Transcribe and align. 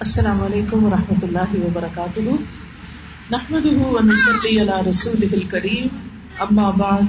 السلام 0.00 0.42
علیکم 0.42 0.84
و 0.84 0.90
رحمۃ 0.90 1.22
اللہ 1.22 1.66
وبرکاتہ۔ 1.66 2.20
نحمد 3.30 3.66
رسول 4.90 5.24
الکریم۔ 5.32 5.86
اما 6.38 6.70
بعد، 6.70 7.02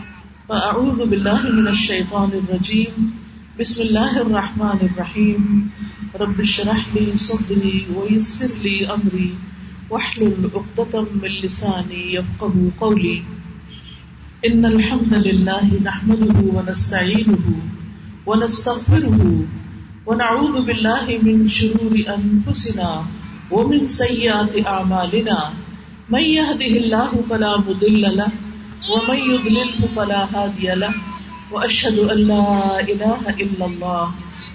فاعوذ 0.48 0.97
باللہ 1.09 1.45
من 1.53 1.67
الشیطان 1.67 2.29
الرجیم۔ 2.33 3.09
بسم 3.58 3.81
اللہ 3.81 4.19
الرحمن 4.19 4.77
الرحیم۔ 4.81 5.67
رب 6.13 6.43
شرح 6.43 6.79
لی 6.93 7.11
صدری 7.15 7.85
ویسر 7.89 8.47
لی 8.61 8.86
امری۔ 8.86 9.33
واحلل 9.89 10.45
عقدة 10.55 10.99
من 11.11 11.31
لسانی 11.31 12.15
یفقه 12.15 12.67
قولی۔ 12.77 13.21
ان 14.43 14.65
الحمد 14.65 15.13
للہ 15.13 15.73
نحمده 15.83 16.39
ونستعینه 16.54 17.51
ونستغفره 18.27 19.41
ونعوذ 20.07 20.55
بالله 20.67 21.05
من 21.27 21.47
شرور 21.47 21.93
أنفسنا 22.17 22.89
ومن 23.51 23.87
سيئات 23.87 24.53
أعمالنا 24.67 25.39
من 26.09 26.23
يهده 26.39 26.73
الله 26.81 27.11
فلا 27.29 27.52
مضل 27.67 28.03
له 28.20 28.31
ومن 28.91 29.17
يضلله 29.31 29.79
فلا 29.95 30.21
هادي 30.34 30.67
له 30.84 30.93
وأشهد 31.51 31.98
أن 32.13 32.20
لا 32.31 32.79
إله 32.79 33.21
إلا 33.43 33.65
الله 33.65 34.05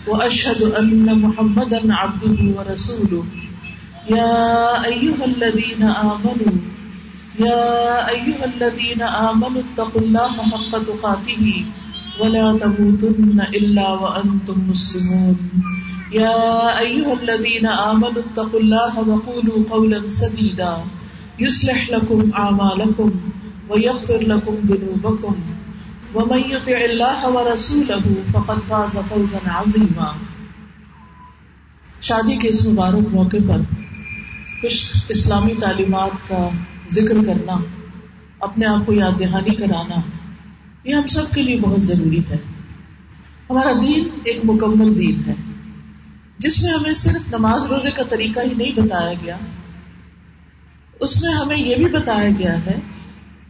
وأشهد 0.09 0.61
أن 0.81 1.07
محمدا 1.25 1.81
عبده 1.95 2.39
ورسوله 2.57 3.25
يا 4.11 4.85
أيها 4.93 5.25
الذين 5.25 5.83
آمنوا 5.83 6.57
يا 7.39 8.09
أيها 8.09 8.45
الذين 8.57 9.03
آمنوا 9.03 9.63
اتقوا 9.67 10.01
الله 10.01 10.33
حق 10.53 10.73
تقاته 10.91 11.45
ولا 12.21 12.59
تموتن 12.59 13.41
الا 13.41 13.89
وانتم 13.91 14.71
مسلمون. 14.71 15.37
يا 16.13 16.79
ايها 16.79 17.13
الذين 17.13 17.67
امنوا 17.67 18.23
اتقوا 18.23 18.61
الله 18.61 19.09
وقولوا 19.09 19.63
قولا 19.71 20.09
سديدا. 20.09 20.85
يصلح 21.39 21.91
لكم 21.91 22.31
اعمالكم 22.35 23.11
ويغفر 23.69 24.19
لكم 24.19 24.55
ذنوبكم. 24.55 25.35
ومن 26.15 26.39
يطع 26.39 26.79
الله 26.85 27.31
ورسوله 27.31 28.05
فقد 28.33 28.59
فاز 28.69 28.99
فوزا 29.09 29.39
عظيما. 29.47 30.13
شادی 32.01 32.37
کے 32.37 32.49
اس 32.49 32.67
مبارک 32.67 33.15
موقع 33.15 33.37
پر 33.49 33.61
کچھ 34.63 34.97
اسلامی 35.09 35.55
تعلیمات 35.61 36.29
کا 36.29 36.49
ذکر 36.91 37.25
کرنا، 37.27 37.57
اپنے 38.41 38.67
آپ 38.67 38.87
کو 38.87 38.93
یاد 38.93 39.19
دہانی 39.21 39.55
کرانا 39.55 40.01
یہ 40.85 40.95
ہم 40.95 41.07
سب 41.07 41.35
کے 41.35 41.43
لیے 41.43 41.61
بہت 41.61 41.83
ضروری 41.83 42.21
ہے۔ 42.31 42.37
ہمارا 43.51 43.73
دین 43.73 44.09
ایک 44.25 44.41
مکمل 44.45 44.99
دین 44.99 45.23
ہے۔ 45.27 45.35
جس 46.39 46.63
میں 46.63 46.73
ہمیں 46.73 46.93
صرف 46.93 47.29
نماز 47.29 47.67
روزے 47.67 47.91
کا 47.91 48.03
طریقہ 48.03 48.41
ہی 48.41 48.55
نہیں 48.55 48.73
بتایا 48.73 49.13
گیا، 49.13 49.37
اس 51.01 51.23
میں 51.23 51.33
ہمیں 51.33 51.57
یہ 51.57 51.75
بھی 51.77 51.85
بتایا 51.85 52.29
گیا 52.39 52.67
ہے 52.67 52.79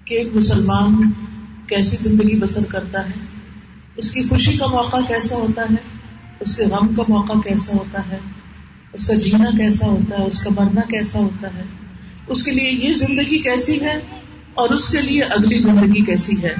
کہ 0.05 0.14
ایک 0.14 0.34
مسلمان 0.34 1.11
کیسی 1.66 1.97
زندگی 1.97 2.39
بسر 2.39 2.64
کرتا 2.64 3.08
ہے، 3.08 3.14
اس 3.96 4.11
کی 4.11 4.22
خوشی 4.24 4.56
کا 4.56 4.67
موقع 4.67 4.96
کیسا 4.96 5.36
ہوتا 5.36 5.62
ہے، 5.62 5.77
اس 6.41 6.56
کے 6.56 6.64
غم 6.64 6.94
کا 6.94 7.02
موقع 7.08 7.39
کیسا 7.39 7.77
ہوتا 7.77 8.02
ہے، 8.11 8.19
اس 8.92 9.06
کا 9.06 9.14
جینا 9.14 9.50
کیسا 9.58 9.86
ہوتا 9.86 10.19
ہے، 10.19 10.27
اس 10.27 10.44
کا 10.44 10.50
مرنا 10.50 10.80
کیسا 10.80 11.19
ہوتا 11.19 11.48
ہے۔ 11.55 11.62
اس 12.27 12.44
کے 12.44 12.50
لیے 12.50 12.70
یہ 12.70 12.94
زندگی 12.94 13.39
کیسی 13.39 13.80
ہے 13.80 14.00
اور 14.55 14.70
اس 14.70 14.89
کے 14.89 15.00
لیے 15.00 15.22
اگلی 15.22 15.58
زندگی 15.58 16.05
کیسی 16.05 16.42
ہے۔ 16.42 16.55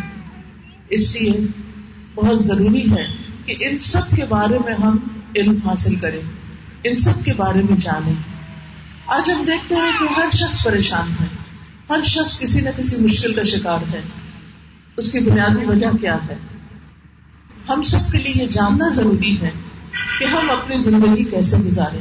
اس 0.93 1.17
لیے 1.17 1.33
بہت 2.15 2.39
ضروری 2.39 2.91
ہے 2.91 3.07
کہ 3.47 3.55
ان 3.61 3.79
سب 3.79 4.17
کے 4.17 4.25
بارے 4.25 4.59
میں 4.59 4.75
ہم 4.75 4.99
علم 5.37 5.69
حاصل 5.69 5.95
کریں، 5.95 6.21
ان 6.85 6.95
سب 6.95 7.25
کے 7.25 7.33
بارے 7.33 7.63
میں 7.63 7.77
جانیں۔ 7.77 8.15
آج 9.07 9.31
ہم 9.31 9.45
دیکھتے 9.45 9.75
ہیں 9.75 9.93
کہ 10.01 10.21
ہر 10.21 10.31
شخص 10.31 10.65
پریشان 10.65 11.11
ہے، 11.21 11.27
ہر 11.91 12.01
شخص 12.01 12.41
کسی 12.41 12.61
نہ 12.61 12.69
کسی 12.77 12.97
مشکل 12.97 13.33
کا 13.33 13.43
شکار 13.43 13.95
ہے۔ 13.95 14.01
اس 14.97 15.13
کی 15.13 15.21
بنیادی 15.21 15.65
وجہ 15.65 15.97
کیا 16.01 16.17
ہے؟ 16.29 16.35
ہم 17.69 17.83
سب 17.83 18.13
کے 18.13 18.19
لیے 18.19 18.43
یہ 18.43 18.49
جاننا 18.49 18.89
ضروری 18.89 19.41
ہے 19.41 19.51
کہ 20.19 20.25
ہم 20.25 20.51
اپنی 20.51 20.79
زندگی 20.79 21.25
کیسے 21.25 21.57
گزارے 21.57 21.99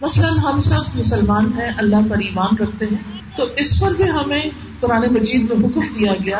مثلاً 0.00 0.38
ہم 0.38 0.60
سب 0.60 0.98
مسلمان 0.98 1.46
ہیں، 1.46 1.70
اللہ 1.78 2.10
پر 2.10 2.18
ایمان 2.18 2.56
رکھتے 2.56 2.86
ہیں، 2.86 3.36
تو 3.36 3.44
اس 3.56 3.80
پر 3.80 3.90
بھی 3.96 4.04
ہمیں 4.04 4.42
قرآن 4.80 5.02
مجید 5.14 5.42
میں 5.42 5.68
حکم 5.68 5.80
دیا 5.80 6.12
گیا 6.24 6.38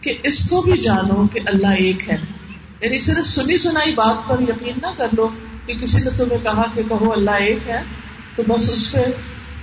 کہ 0.00 0.14
اس 0.22 0.50
کو 0.50 0.62
بھی 0.62 0.76
جانو 0.76 1.28
کہ 1.28 1.40
اللہ 1.46 1.66
ایک 1.66 2.10
ہے۔ 2.10 2.16
یعنی 2.80 2.98
صرف 2.98 3.26
سنی 3.26 3.56
سنائی 3.56 3.94
بات 3.94 4.28
پر 4.28 4.40
یقین 4.40 4.78
نہ 4.82 4.98
کر 4.98 5.06
لو 5.12 5.28
کہ 5.66 5.74
کسی 5.74 5.98
نے 5.98 6.10
تمہیں 6.10 6.38
کہا 6.42 6.62
کہ 6.74 6.82
کہو 6.88 7.12
اللہ 7.12 7.30
ایک 7.30 7.58
ہے، 7.68 7.82
تو 8.36 8.42
بس 8.48 8.70
اس 8.70 8.92
پہ 8.92 8.98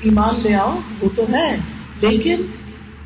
ایمان 0.02 0.42
لے 0.44 0.56
آؤ، 0.56 0.80
وہ 1.02 1.10
تو 1.16 1.24
ہے۔ 1.34 1.58
لیکن 2.02 2.36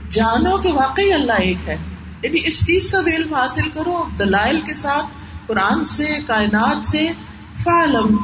جانو 0.09 0.57
کہ 0.57 0.69
واقعی 0.69 1.13
اللہ 1.13 1.33
ایک 1.33 1.69
ہے۔ 1.69 1.77
یعنی 2.23 2.39
اس 2.45 2.65
چیز 2.65 2.91
کا 2.91 3.01
بھی 3.01 3.15
علم 3.15 3.33
حاصل 3.33 3.69
کرو، 3.69 4.03
دلائل 4.19 4.61
کے 4.61 4.73
ساتھ، 4.73 5.05
قرآن 5.47 5.83
سے، 5.83 6.05
کائنات 6.27 6.85
سے۔ 6.85 7.07
فعلم 7.63 8.17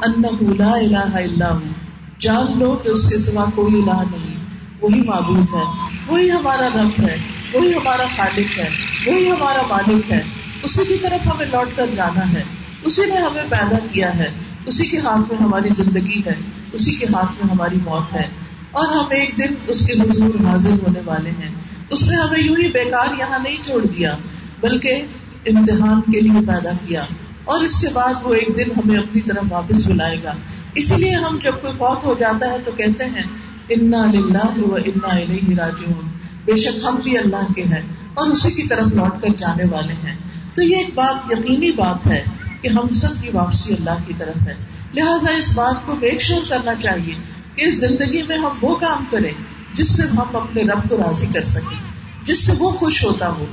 لا 0.53 0.72
الہ 0.72 1.17
الا 1.17 1.51
ہوں 1.51 1.73
جان 2.19 2.59
لو 2.59 2.75
کہ 2.75 2.90
اس 2.90 3.09
کے 3.09 3.17
سوا 3.17 3.46
کوئی 3.56 3.81
الہ 3.81 4.17
نہیں، 4.17 4.35
وہی 4.81 5.01
معبود 5.01 5.46
ہے، 5.53 5.63
وہی 6.07 6.31
ہمارا 6.31 6.67
رب 6.67 7.01
ہے۔ 7.01 7.17
وہی 7.53 7.74
ہمارا 7.74 8.08
خالق 8.08 8.59
ہے، 8.59 8.69
وہی 9.06 9.31
ہمارا 9.31 9.62
مالک 9.69 10.12
ہے۔ 10.12 10.24
اسی 10.63 10.85
کی 10.88 10.97
طرف 10.97 11.28
ہمیں 11.28 11.46
لوٹ 11.46 11.69
کر 11.75 11.88
جانا 11.88 12.34
ہے۔ 12.34 12.44
اسی 12.84 13.02
نے 13.06 13.18
ہمیں 13.18 13.44
پیدا 13.50 13.80
کیا 13.91 14.18
ہے۔ 14.18 14.31
اسی 14.66 14.85
کے 14.85 14.97
ہاتھ 14.97 15.31
میں 15.31 15.38
ہماری 15.41 15.69
زندگی 15.69 16.22
ہے۔ 16.25 16.35
اسی 16.74 16.96
کے 16.96 17.06
ہاتھ 17.06 17.31
میں 17.31 17.52
ہماری 17.52 17.75
موت 17.75 18.13
ہے۔ 18.13 18.28
اور 18.72 18.88
ہم 18.88 19.06
ایک 19.09 19.40
دن 19.40 19.56
اس 19.68 19.85
کے 19.85 19.94
حضور 19.94 20.46
حاضر 20.46 20.72
ہونے 20.72 21.00
والے 21.06 21.30
ہیں۔ 21.30 21.56
اس 21.90 22.09
نے 22.09 22.16
ہمیں 22.16 22.40
یوں 22.40 22.56
ہی 22.58 22.72
بیکار 22.72 23.08
یہاں 23.19 23.40
نہیں 23.40 23.64
چھوڑ 23.64 23.85
دیا، 23.85 24.18
بلکہ 24.59 25.03
امتحان 25.46 26.02
کے 26.02 26.22
لیے 26.22 26.40
پیدا 26.47 26.69
کیا۔ 26.88 27.03
اور 27.44 27.62
اس 27.62 27.79
کے 27.79 27.88
بعد 27.94 28.14
وہ 28.24 28.34
ایک 28.34 28.58
دن 28.58 28.72
ہمیں 28.72 28.97
اپنی 28.97 29.22
طرف 29.22 29.44
واپس 29.50 29.88
بلائے 29.88 30.24
گا۔ 30.24 30.34
اسی 30.74 30.96
لیے 30.96 31.16
ہم 31.16 31.38
جب 31.41 31.52
کوئی 31.62 31.74
فوت 31.74 32.03
ہو 32.03 32.14
جاتا 32.14 32.50
ہے 32.50 32.58
تو 32.66 32.72
کہتے 32.72 33.06
ہیں 33.06 33.24
انا 33.69 34.06
للہ 34.06 34.59
و 34.59 34.75
انا 34.75 35.08
الیہ 35.08 35.56
راجعون 35.56 36.16
بے 36.47 36.56
شک 36.56 36.85
ہم 36.85 36.96
بھی 36.96 37.18
اللہ 37.18 37.53
کے 37.53 37.63
ہیں 37.63 37.81
اور 38.13 38.28
اسی 38.28 38.52
کی 38.52 38.63
طرف 38.63 38.88
لوٹ 38.88 39.22
کر 39.22 39.34
جانے 39.34 39.63
والے 39.72 39.94
ہیں۔ 39.94 40.16
تو 40.56 40.63
یہ 40.63 40.75
ایک 40.75 40.96
بات 40.96 41.31
یقینی 41.31 41.72
بات 41.72 42.08
ہے 42.08 42.24
کہ 42.62 42.68
ہم 42.68 42.90
سب 42.90 43.22
کی 43.22 43.30
واپسی 43.34 43.74
اللہ 43.74 44.08
کی 44.08 44.13
طرف 44.18 44.47
ہے۔ 44.47 44.53
لہٰذا 44.94 45.38
اس 45.38 45.58
بات 45.58 45.85
کو 45.85 45.96
میک 45.96 46.22
شور 46.22 46.41
کرنا 46.50 46.75
چاہیے 46.75 47.16
کہ 47.56 47.66
اس 47.66 47.80
زندگی 47.80 48.24
میں 48.24 48.38
ہم 48.38 48.58
وہ 48.62 48.75
کام 48.75 49.06
کریں 49.12 49.34
جس 49.74 49.97
سے 49.97 50.03
ہم 50.03 50.35
اپنے 50.35 50.63
رب 50.63 50.90
کو 50.90 50.97
راضی 50.97 51.28
کر 51.34 51.44
سکیں، 51.44 51.84
جس 52.24 52.46
سے 52.46 52.53
وہ 52.59 52.72
خوش 52.72 53.06
ہوتا 53.06 53.29
ہو۔ 53.29 53.46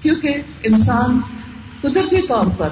کیونکہ 0.00 0.34
انسان 0.62 1.20
قدرتی 1.80 2.26
طور 2.26 2.46
پر 2.46 2.68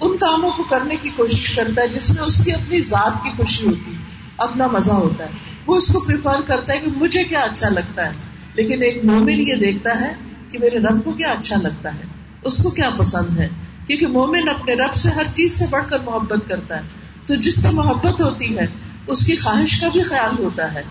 ان 0.00 0.16
کاموں 0.16 0.50
کو 0.50 0.62
کرنے 0.62 0.96
کی 0.96 1.10
کوشش 1.16 1.56
کرتا 1.56 1.82
ہے 1.82 1.88
جس 1.88 2.10
میں 2.10 2.26
اس 2.26 2.44
کی 2.44 2.52
اپنی 2.52 2.80
ذات 2.80 3.12
کی 3.22 3.30
خوشی 3.36 3.66
ہوتی، 3.66 3.92
اپنا 4.38 4.66
مزہ 4.66 4.92
ہوتا 4.92 5.24
ہے۔ 5.24 5.30
وہ 5.66 5.76
اس 5.76 5.88
کو 5.88 6.00
پریفر 6.00 6.40
کرتا 6.46 6.72
ہے 6.72 6.78
کہ 6.78 6.90
مجھے 6.90 7.24
کیا 7.24 7.40
اچھا 7.40 7.68
لگتا 7.68 8.06
ہے۔ 8.06 8.29
لیکن 8.54 8.82
ایک 8.82 9.04
مومن 9.04 9.40
یہ 9.40 9.54
دیکھتا 9.54 10.00
ہے 10.00 10.12
کہ 10.50 10.58
میرے 10.58 10.78
رب 10.78 11.04
کو 11.04 11.12
کیا 11.12 11.28
اچھا 11.28 11.56
لگتا 11.56 11.94
ہے، 11.94 12.02
اس 12.42 12.62
کو 12.62 12.70
کیا 12.70 12.90
پسند 12.96 13.38
ہے؟ 13.38 13.48
کیونکہ 13.86 14.06
مومن 14.06 14.48
اپنے 14.48 14.74
رب 14.74 14.94
سے 14.94 15.08
ہر 15.08 15.22
چیز 15.34 15.52
سے 15.52 15.64
بڑھ 15.70 15.84
کر 15.88 15.98
محبت 16.04 16.48
کرتا 16.48 16.76
ہے۔ 16.76 16.82
تو 17.26 17.34
جس 17.34 17.62
سے 17.62 17.68
محبت 17.70 18.20
ہوتی 18.20 18.58
ہے، 18.58 18.66
اس 19.06 19.26
کی 19.26 19.36
خواہش 19.36 19.80
کا 19.80 19.88
بھی 19.92 20.02
خیال 20.02 20.44
ہوتا 20.44 20.74
ہے۔ 20.74 20.82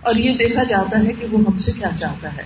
اور 0.00 0.14
یہ 0.14 0.36
دیکھا 0.36 0.62
جاتا 0.64 0.98
ہے 0.98 1.12
کہ 1.12 1.26
وہ 1.26 1.38
ہم 1.48 1.58
سے 1.58 1.72
کیا 1.72 1.88
چاہتا 2.00 2.36
ہے۔ 2.36 2.42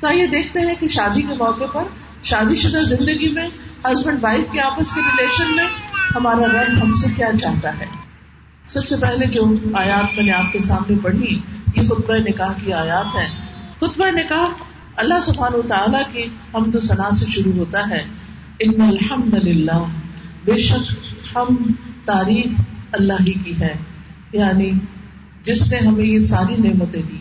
تو 0.00 0.06
آئیے 0.06 0.26
دیکھتے 0.26 0.60
ہیں 0.60 0.74
کہ 0.80 0.88
شادی 0.88 1.22
کے 1.22 1.34
موقع 1.38 1.64
پر، 1.64 1.82
شادی 2.22 2.56
شدہ 2.56 2.78
زندگی 2.78 3.28
میں 3.28 3.48
ہسبینڈ 3.84 4.18
وائف 4.22 4.52
کے 4.52 4.60
آپس 4.60 4.94
کے 4.94 5.00
ریلیشن 5.00 5.56
میں 5.56 5.66
ہمارا 6.16 6.46
رب 6.46 6.82
ہم 6.82 6.92
سے 6.92 7.08
کیا 7.16 7.28
چاہتا 7.40 7.78
ہے؟ 7.78 7.86
سب 8.68 8.84
سے 8.84 8.96
پہلے 8.96 9.26
جو 9.26 9.44
آیات 9.74 10.16
میں 10.16 10.24
نے 10.24 10.32
آپ 10.32 10.52
کے 10.52 10.58
سامنے 10.58 10.96
پڑھی، 11.02 11.40
یہ 11.76 11.82
خطبہ 11.82 12.14
نکاح 12.14 12.52
کی 12.64 12.72
آیات 12.72 13.16
ہے 13.16 13.49
خطبہ 13.80 14.06
نکاح 14.06 14.62
اللہ 14.96 15.20
سبحان 15.22 15.54
و 15.54 15.62
تعالیٰ 15.62 16.02
کی 16.12 16.22
حمد 16.54 16.74
و 16.74 16.80
ثنا 16.80 17.10
سے 17.10 17.26
شروع 17.26 17.52
ہوتا 17.52 17.90
ہے۔ 17.90 18.04
ان 18.60 18.80
الحمد 18.80 19.34
للہ 19.34 19.84
بے 20.44 20.58
شک 20.58 20.92
ہم 21.36 21.56
تعریف 22.04 22.60
اللہ 22.92 23.12
ہی 23.12 23.32
کی 23.32 23.60
ہے۔ 23.60 23.74
یعنی 24.32 24.70
جس 25.42 25.72
نے 25.72 25.78
ہمیں 25.78 26.04
یہ 26.04 26.18
ساری 26.18 26.68
نعمتیں 26.68 27.02
دی۔ 27.02 27.18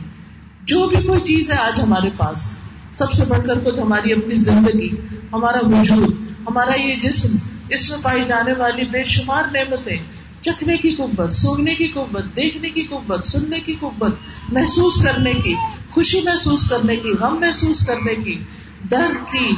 جو 0.63 0.87
بھی 0.87 1.07
کوئی 1.07 1.19
چیز 1.19 1.51
ہے 1.51 1.57
آج 1.57 1.79
ہمارے 1.79 2.09
پاس، 2.17 2.57
سب 2.93 3.11
سے 3.11 3.23
بڑھ 3.27 3.47
کر 3.47 3.59
خود 3.63 3.79
ہماری 3.79 4.13
اپنی 4.13 4.35
زندگی، 4.35 4.89
ہمارا 5.33 5.57
وجود، 5.63 6.15
ہمارا 6.47 6.81
یہ 6.81 6.95
جسم، 6.95 7.35
اس 7.69 7.89
میں 7.89 7.97
پائی 8.03 8.23
جانے 8.27 8.53
والی 8.53 8.85
بے 8.85 9.03
شمار 9.03 9.43
نعمتیں، 9.53 9.97
چکھنے 10.41 10.77
کی 10.77 10.95
قبت 10.95 11.31
سونگنے 11.31 11.75
کی 11.75 11.87
قبت 11.87 12.23
دیکھنے 12.23 12.69
کی 12.69 12.83
قبت 12.83 13.25
سننے 13.25 13.59
کی 13.59 13.75
قبت 13.79 14.11
محسوس 14.49 15.03
کرنے 15.03 15.33
کی 15.33 15.53
خوشی 15.91 16.21
محسوس 16.21 16.69
کرنے 16.69 16.95
کی، 16.95 17.09
غم 17.09 17.39
محسوس 17.39 17.87
کرنے 17.87 18.15
کی، 18.15 18.43
درد 18.91 19.31
کی، 19.31 19.55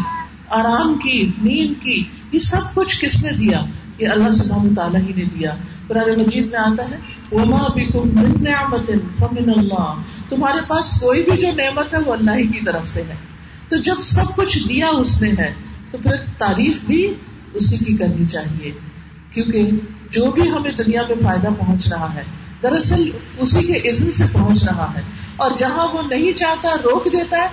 آرام 0.50 0.98
کی، 0.98 1.32
نیند 1.42 1.84
کی، 1.84 2.04
یہ 2.32 2.40
سب 2.40 2.74
کچھ 2.74 3.06
کس 3.06 3.26
نے 3.26 3.32
دیا؟ 3.32 3.66
یہ 3.98 4.08
اللہ 4.08 4.32
سبحانہ 4.32 4.76
تعالیٰ 4.76 5.02
ہی 5.02 5.14
نے 5.16 5.24
دیا۔ 5.24 5.56
قرآن 5.88 6.20
مجید 6.20 6.52
میں 6.52 6.60
آتا 6.60 6.92
ہے، 6.92 6.98
وما 7.32 7.68
بکم 7.68 8.08
من 8.08 8.44
نعمت 8.44 8.88
فمن 9.18 9.50
اللہ 9.58 10.02
تمہارے 10.30 10.60
پاس 10.68 11.00
کوئی 11.02 11.24
بھی 11.24 11.38
جو 11.38 11.48
نعمت 11.58 11.94
ہے، 11.94 12.00
وہ 12.00 12.14
اللہ 12.14 12.32
ہی 12.32 12.48
کی 12.48 12.66
طرف 12.66 12.88
سے 12.88 13.02
ہے۔ 13.02 13.16
تو 13.70 13.78
جب 13.78 13.96
سب 14.02 14.36
کچھ 14.36 14.68
دیا 14.70 14.88
اس 14.88 15.22
نے 15.22 15.32
ہے، 15.40 15.54
تو 15.92 15.98
پھر 15.98 16.16
تعریف 16.38 16.84
بھی 16.86 17.14
اسی 17.54 17.78
کی 17.78 17.98
کرنی 17.98 18.26
چاہیے۔ 18.26 18.72
کیونکہ 19.32 19.70
جو 20.10 20.32
بھی 20.32 20.50
ہمیں 20.50 20.72
دنیا 20.72 21.02
میں 21.10 21.16
فائدہ 21.24 21.48
پہنچ 21.60 21.88
رہا 21.88 22.14
ہے 22.14 22.24
دراصل 22.64 23.10
اسی 23.38 23.64
کے 23.64 23.90
عزن 23.90 24.12
سے 24.12 24.24
پہنچ 24.32 24.64
رہا 24.64 24.94
ہے۔ 24.96 25.02
اور 25.38 25.52
جہاں 25.58 25.88
وہ 25.88 26.02
نہیں 26.02 26.38
چاہتا، 26.38 26.70
روک 26.84 27.06
دیتا 27.06 27.38
ہے، 27.38 27.48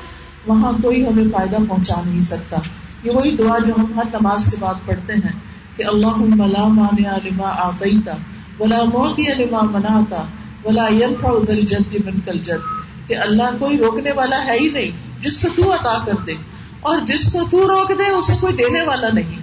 وہاں 0.46 0.72
کوئی 0.72 1.06
ہمیں 1.06 1.24
فائدہ 1.32 1.56
پہنچا 1.68 2.02
نہیں 2.04 2.20
سکتا۔ 2.20 2.56
یہ 3.02 3.10
وہی 3.10 3.36
دعا 3.36 3.58
جو 3.58 3.72
ہم 3.78 3.94
ہر 3.96 4.02
نماز 4.12 4.46
کے 4.50 4.56
بعد 4.60 4.74
پڑھتے 4.86 5.12
ہیں 5.12 5.32
کہ 5.76 5.82
اللہ 5.82 6.16
ملا 6.16 6.66
مان 6.66 7.06
علما 7.06 7.48
آتا 7.48 8.12
ولا 8.60 8.84
موتی 8.84 9.32
علما 9.32 9.60
مناتا 9.60 10.24
ولا 10.64 10.88
ينفع 10.88 11.28
ادھر 11.28 11.60
جد 11.60 11.94
من 12.04 12.20
کل 12.20 12.38
جد 12.38 12.78
کہ 13.08 13.16
اللہ 13.16 13.42
کوئی 13.58 13.78
روکنے 13.78 14.12
والا 14.12 14.44
ہے 14.44 14.58
ہی 14.60 14.68
نہیں، 14.68 14.90
جس 15.20 15.40
کو 15.40 15.48
تو 15.56 15.72
عطا 15.72 15.98
کر 16.06 16.12
دے۔ 16.26 16.32
اور 16.80 16.98
جس 16.98 17.32
کو 17.32 17.38
تو 17.50 17.68
روک 17.68 17.88
دے، 17.88 18.10
اسے 18.10 18.32
کوئی 18.40 18.52
دینے 18.52 18.82
والا 18.82 19.08
نہیں۔ 19.14 19.38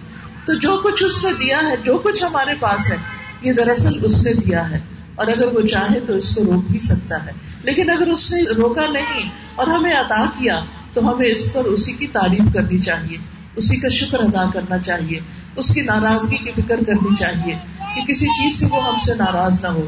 تو 0.45 0.53
جو 0.53 0.81
کچھ 0.83 1.03
اس 1.03 1.23
نے 1.23 1.31
دیا 1.39 1.57
ہے، 1.57 1.75
جو 1.83 1.97
کچھ 1.97 2.23
ہمارے 2.23 2.51
پاس 2.59 2.91
ہے، 2.91 2.95
یہ 3.41 3.53
دراصل 3.53 4.05
اس 4.05 4.27
نے 4.27 4.33
دیا 4.33 4.71
ہے۔ 4.71 4.79
اور 5.15 5.27
اگر 5.27 5.47
وہ 5.47 5.61
چاہے 5.61 5.99
تو 5.99 6.13
اس 6.13 6.35
کو 6.35 6.43
روک 6.43 6.63
بھی 6.71 6.79
سکتا 6.79 7.25
ہے۔ 7.25 7.31
لیکن 7.63 7.89
اگر 7.89 8.07
اس 8.07 8.31
نے 8.31 8.43
روکا 8.57 8.81
نہیں 8.89 9.29
اور 9.55 9.67
ہمیں 9.67 9.93
عطا 9.93 10.25
کیا، 10.39 10.65
تو 10.93 11.11
ہمیں 11.11 11.27
اس 11.27 11.53
پر 11.53 11.63
اسی 11.63 11.93
کی 11.93 12.07
تعریف 12.07 12.53
کرنی 12.53 12.79
چاہیے، 12.79 13.17
اسی 13.55 13.77
کا 13.77 13.89
شکر 13.89 14.19
ادا 14.19 14.49
کرنا 14.49 14.79
چاہیے، 14.79 15.19
اس 15.55 15.73
کی 15.73 15.81
ناراضگی 15.81 16.37
کی 16.37 16.51
فکر 16.51 16.83
کرنی 16.83 17.15
چاہیے 17.15 17.55
کہ 17.95 18.01
کسی 18.01 18.25
چیز 18.25 18.59
سے 18.59 18.65
وہ 18.65 18.83
ہم 18.83 18.97
سے 19.05 19.15
ناراض 19.15 19.61
نہ 19.61 19.67
ہو۔ 19.67 19.81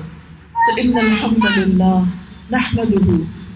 تو 0.53 0.73
ان 0.77 0.97
الحمد 0.97 1.57
للہ 1.57 2.01
نحمد 2.51 2.95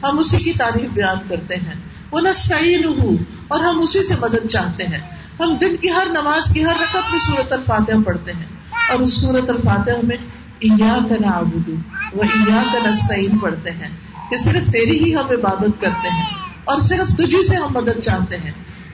ہم 0.04 0.20
اسی 0.20 0.38
کی 0.38 0.52
تعریف 0.54 0.90
بیان 0.94 1.18
کرتے 1.30 1.56
ہیں۔ 1.56 1.74
وہ 2.12 2.22
نسعین 2.22 3.16
اور 3.48 3.60
ہم 3.60 3.82
اسی 3.82 4.04
سے 4.04 4.16
مدد 4.22 4.48
چاہتے 4.48 4.84
ہیں۔ 4.84 5.00
ہم 5.40 5.58
دن 5.58 5.76
کی 5.78 5.90
ہر 5.90 6.08
نماز 6.10 6.54
کی 6.54 6.66
ہر 6.66 6.76
رقط 6.76 7.10
میں 7.12 7.20
سورت 7.20 7.54
الفاتح 7.54 7.92
پڑھتے 8.06 8.32
ہیں۔ 8.32 8.46
اور 8.92 9.00
اس 9.00 9.14
سورت 9.14 9.50
الفاتح 9.50 9.92
میں 10.04 10.18
ایا 10.62 10.98
کا 11.10 11.16
نابود 11.16 11.70
وہ 12.14 12.24
ایا 12.24 12.64
کا 12.74 12.90
نسعین 12.90 13.38
پڑھتے 13.38 13.72
ہیں۔ 13.72 13.90
کہ 14.30 14.38
صرف 14.38 14.72
تیری 14.72 15.04
ہی 15.04 15.16
ہم 15.16 15.26
عبادت 15.30 15.82
کرتے 15.82 16.10
ہیں 16.10 16.26
اور 16.64 16.80
صرف 16.80 17.18
تجھی 17.18 17.48
سے 17.48 17.56
ہم 17.56 17.68
مدد 17.74 18.00
چاہتے 18.00 18.38
ہیں۔ 18.38 18.52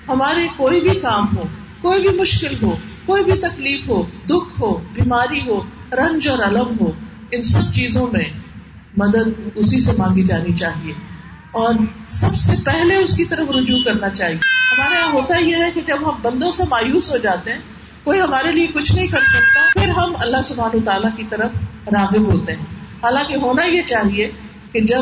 ہمارے 0.07 0.47
کوئی 0.57 0.81
بھی 0.81 0.99
کام 0.99 1.37
ہو، 1.37 1.43
کوئی 1.81 2.07
بھی 2.07 2.19
مشکل 2.21 2.55
ہو، 2.63 2.77
کوئی 3.05 3.23
بھی 3.23 3.31
تکلیف 3.31 3.89
ہو، 3.89 4.03
دکھ 4.03 4.61
ہو، 4.61 4.77
بیماری 4.77 5.39
ہو، 5.47 5.61
رنج 5.91 6.27
اور 6.27 6.39
علم 6.39 6.77
ہو، 6.81 6.91
ان 7.31 7.41
سب 7.41 7.73
چیزوں 7.73 8.07
میں 8.13 8.25
مدد 8.97 9.41
اسی 9.55 9.79
سے 9.79 9.91
مانگی 9.97 10.23
جانی 10.23 10.53
چاہیے۔ 10.53 10.93
اور 11.51 11.73
سب 12.07 12.35
سے 12.35 12.53
پہلے 12.65 12.95
اس 12.95 13.17
کی 13.17 13.25
طرف 13.25 13.49
رجوع 13.49 13.79
کرنا 13.85 14.09
چاہیے۔ 14.09 14.35
ہمارے 14.35 14.95
یہاں 14.95 15.13
ہوتا 15.13 15.39
یہ 15.39 15.55
ہے 15.55 15.71
کہ 15.73 15.81
جب 15.87 16.09
ہم 16.09 16.15
بندوں 16.21 16.51
سے 16.51 16.63
مایوس 16.69 17.11
ہو 17.11 17.17
جاتے 17.17 17.51
ہیں 17.51 17.59
کوئی 18.07 18.21
ہمارے 18.21 18.51
لیے 18.51 18.67
کچھ 18.67 18.95
نہیں 18.95 19.07
کر 19.07 19.23
سکتا، 19.23 19.79
پھر 19.79 19.89
ہم 19.89 20.13
اللہ 20.19 20.37
سبحان 20.45 20.81
تعالیٰ 20.81 21.09
کی 21.15 21.23
طرف 21.29 21.51
راغب 21.87 22.27
ہوتے 22.27 22.51
ہیں۔ 22.51 22.65
حالانکہ 23.03 23.35
ہونا 23.35 23.65
یہ 23.65 23.81
چاہیے 23.81 24.31
کہ 24.71 24.81
جب 24.81 25.01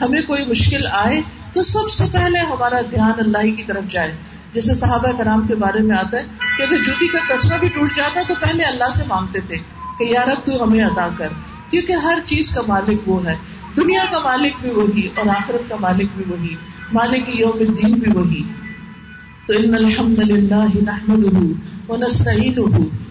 ہمیں 0.00 0.22
کوئی 0.22 0.46
مشکل 0.46 0.86
آئے 0.92 1.20
تو 1.52 1.62
سب 1.62 1.90
سے 1.90 2.04
پہلے 2.12 2.38
ہمارا 2.38 2.80
دھیان 2.90 3.12
اللہ 3.18 3.38
ہی 3.38 3.50
کی 3.50 3.62
طرف 3.62 3.84
جائے۔ 3.90 4.16
جیسے 4.52 4.74
صحابہ 4.74 5.18
کرام 5.18 5.46
کے 5.46 5.54
بارے 5.54 5.82
میں 5.82 5.96
آتا 5.96 6.16
ہے 6.16 6.22
کہ 6.56 6.62
اگر 6.62 6.82
جوتی 6.82 7.08
کا 7.08 7.34
کسرا 7.34 7.56
بھی 7.56 7.68
ٹوٹ 7.68 7.96
جاتا 7.96 8.20
تو 8.28 8.34
پہلے 8.40 8.64
اللہ 8.64 8.92
سے 8.94 9.04
مانگتے 9.08 9.40
تھے 9.40 9.56
کہ 9.98 10.04
یار 10.04 10.28
اب 10.28 10.46
تو 10.46 10.62
ہمیں 10.62 10.84
ادا 10.84 11.08
کر، 11.18 11.28
کیونکہ 11.70 11.92
ہر 11.92 12.18
چیز 12.24 12.54
کا 12.54 12.62
مالک 12.68 13.08
وہ 13.08 13.26
ہے۔ 13.26 13.36
دنیا 13.76 14.04
کا 14.10 14.18
مالک 14.18 14.52
بھی 14.60 14.70
وہی 14.70 15.08
اور 15.14 15.26
آخرت 15.26 15.68
کا 15.68 15.76
مالک 15.80 16.08
بھی 16.16 16.24
وہی، 16.28 16.54
مالک 16.92 17.40
یوم 17.40 17.58
الدین 17.60 17.92
بھی 17.92 18.12
وہی۔ 18.12 18.42
تو 19.46 19.52
ان 19.56 19.74
الحمد 19.74 20.18
للہ 20.18 20.64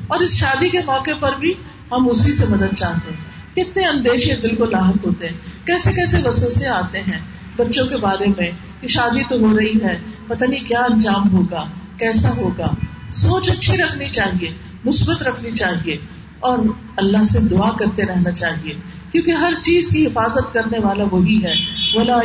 اور 0.08 0.20
اس 0.20 0.38
شادی 0.38 0.70
کے 0.70 0.80
موقع 0.86 1.12
پر 1.20 1.32
بھی 1.40 1.54
ہم 1.92 2.10
اسی 2.10 2.34
سے 2.34 2.46
مدد 2.50 2.76
چاہتے 2.78 3.12
ہیں۔ 3.12 3.38
کتنے 3.56 3.86
اندیشے 3.86 4.36
دل 4.36 4.56
کو 4.56 4.66
لاحق 4.66 5.06
ہوتے 5.06 5.28
ہیں۔ 5.28 5.68
کیسے 5.68 5.92
کیسے 5.92 6.18
وسوسے 6.26 6.68
آتے 6.68 7.00
ہیں 7.00 7.20
بچوں 7.56 7.86
کے 7.86 7.98
بارے 7.98 8.26
میں 8.38 8.52
کہ 8.82 8.88
شادی 8.88 9.22
تو 9.30 9.36
ہو 9.40 9.58
رہی 9.58 9.74
ہے، 9.84 10.00
پتہ 10.28 10.46
نہیں 10.46 10.68
کیا 10.68 10.80
انجام 10.80 11.32
ہوگا، 11.32 11.66
کیسا 11.98 12.30
ہوگا۔ 12.38 12.76
سوچ 13.14 13.50
اچھی 13.50 13.78
رکھنی 13.78 14.06
چاہیے، 14.06 14.50
مثبت 14.86 15.24
رکھنی 15.24 15.52
چاہیے۔ 15.52 15.98
اور 16.40 16.58
اللہ 16.98 17.26
سے 17.26 17.40
دعا 17.40 17.72
کرتے 17.72 18.06
رہنا 18.06 18.32
چاہیے، 18.32 18.74
کیونکہ 19.12 19.32
ہر 19.32 19.54
چیز 19.62 19.90
کی 19.90 20.06
حفاظت 20.06 20.54
کرنے 20.54 20.80
والا 20.80 21.04
وہی 21.12 21.40
ہے۔ 21.44 21.54
ولا 21.94 22.20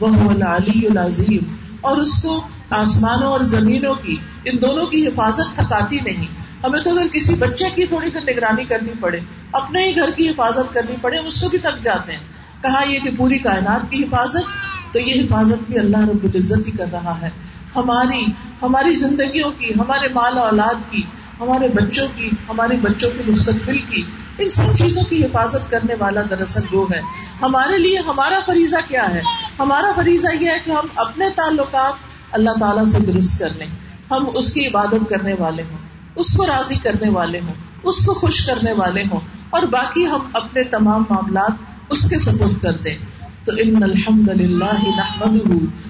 العلی 0.00 0.86
العظیم 0.86 1.56
اور 1.86 1.96
اس 1.96 2.22
کو 2.22 2.48
آسمانوں 2.70 3.28
اور 3.28 3.40
زمینوں 3.40 3.94
کی، 3.94 4.16
ان 4.44 4.56
دونوں 4.62 4.86
کی 4.86 5.06
حفاظت 5.06 5.54
تھکاتی 5.54 5.98
نہیں۔ 6.04 6.26
ہمیں 6.64 6.80
تو 6.80 6.90
اگر 6.90 7.08
کسی 7.08 7.34
بچے 7.34 7.64
کی 7.74 7.86
تھوڑی 7.86 8.10
سی 8.10 8.18
نگرانی 8.32 8.64
کرنی 8.64 8.92
پڑے، 9.00 9.20
اپنے 9.52 9.84
ہی 9.84 9.96
گھر 9.96 10.10
کی 10.10 10.28
حفاظت 10.30 10.74
کرنی 10.74 10.96
پڑے 11.00 11.18
اس 11.18 11.40
سے 11.40 11.46
بھی 11.50 11.58
تھک 11.58 11.84
جاتے 11.84 12.12
ہیں۔ 12.12 12.24
کہا 12.62 12.82
یہ 12.88 12.98
کہ 13.00 13.10
پوری 13.16 13.38
کائنات 13.38 13.90
کی 13.90 14.04
حفاظت، 14.04 14.46
تو 14.92 14.98
یہ 14.98 15.22
حفاظت 15.22 15.70
بھی 15.70 15.78
اللہ 15.78 16.08
رب 16.08 16.24
العزت 16.24 16.66
ہی 16.66 16.72
کر 16.72 16.86
رہا 16.92 17.20
ہے۔ 17.22 17.30
ہماری 17.76 18.24
ہماری 18.62 18.94
زندگیوں 18.94 19.50
کی، 19.50 19.70
ہمارے 19.80 20.08
مال 20.14 20.38
اولاد 20.38 20.90
کی، 20.90 21.02
ہمارے 21.40 21.68
بچوں 21.68 22.06
کی 22.16 22.30
ہمارے 22.48 22.76
بچوں 22.76 23.10
کے 23.10 23.22
مستقبل 23.26 23.78
کی 23.78 24.02
ان 24.38 24.48
سب 24.48 24.76
چیزوں 24.78 25.02
کی 25.02 25.24
حفاظت 25.24 25.70
کرنے 25.70 25.94
والا 25.94 26.20
دراصل 26.30 26.74
وہ 26.74 26.86
ہے۔ 26.94 27.00
ہمارے 27.42 27.78
لیے 27.78 27.98
ہمارا 27.98 28.38
فریضہ 28.46 28.76
کیا 28.88 29.14
ہے؟ 29.14 29.22
ہمارا 29.58 29.92
فریضہ 29.96 30.34
یہ 30.40 30.50
ہے 30.50 30.58
کہ 30.64 30.70
ہم 30.70 30.86
اپنے 30.96 31.30
تعلقات 31.36 31.92
اللہ 32.32 32.50
تعالیٰ 32.60 32.84
سے 32.84 32.98
درست 32.98 33.38
کر 33.38 33.48
لیں۔ 33.50 33.66
ہم 34.10 34.26
اس 34.34 34.54
کی 34.54 34.66
عبادت 34.66 35.08
کرنے 35.08 35.34
والے 35.38 35.62
ہوں، 35.62 35.78
اس 36.16 36.36
کو 36.36 36.46
راضی 36.46 36.74
کرنے 36.82 37.10
والے 37.10 37.40
ہوں، 37.40 37.54
اس 37.82 38.06
کو 38.06 38.14
خوش 38.14 38.46
کرنے 38.46 38.72
والے 38.72 39.02
ہوں 39.10 39.20
اور 39.50 39.62
باقی 39.62 40.06
ہم 40.06 40.20
اپنے 40.32 40.64
تمام 40.64 41.04
معاملات 41.10 41.52
اس 41.90 42.10
کے 42.10 42.18
سپورٹ 42.18 42.62
کر 42.62 42.72
دیں۔ 42.72 42.98
تو 43.44 43.52
ان 43.58 43.82
الحمد 43.82 44.28
للہ 44.28 45.00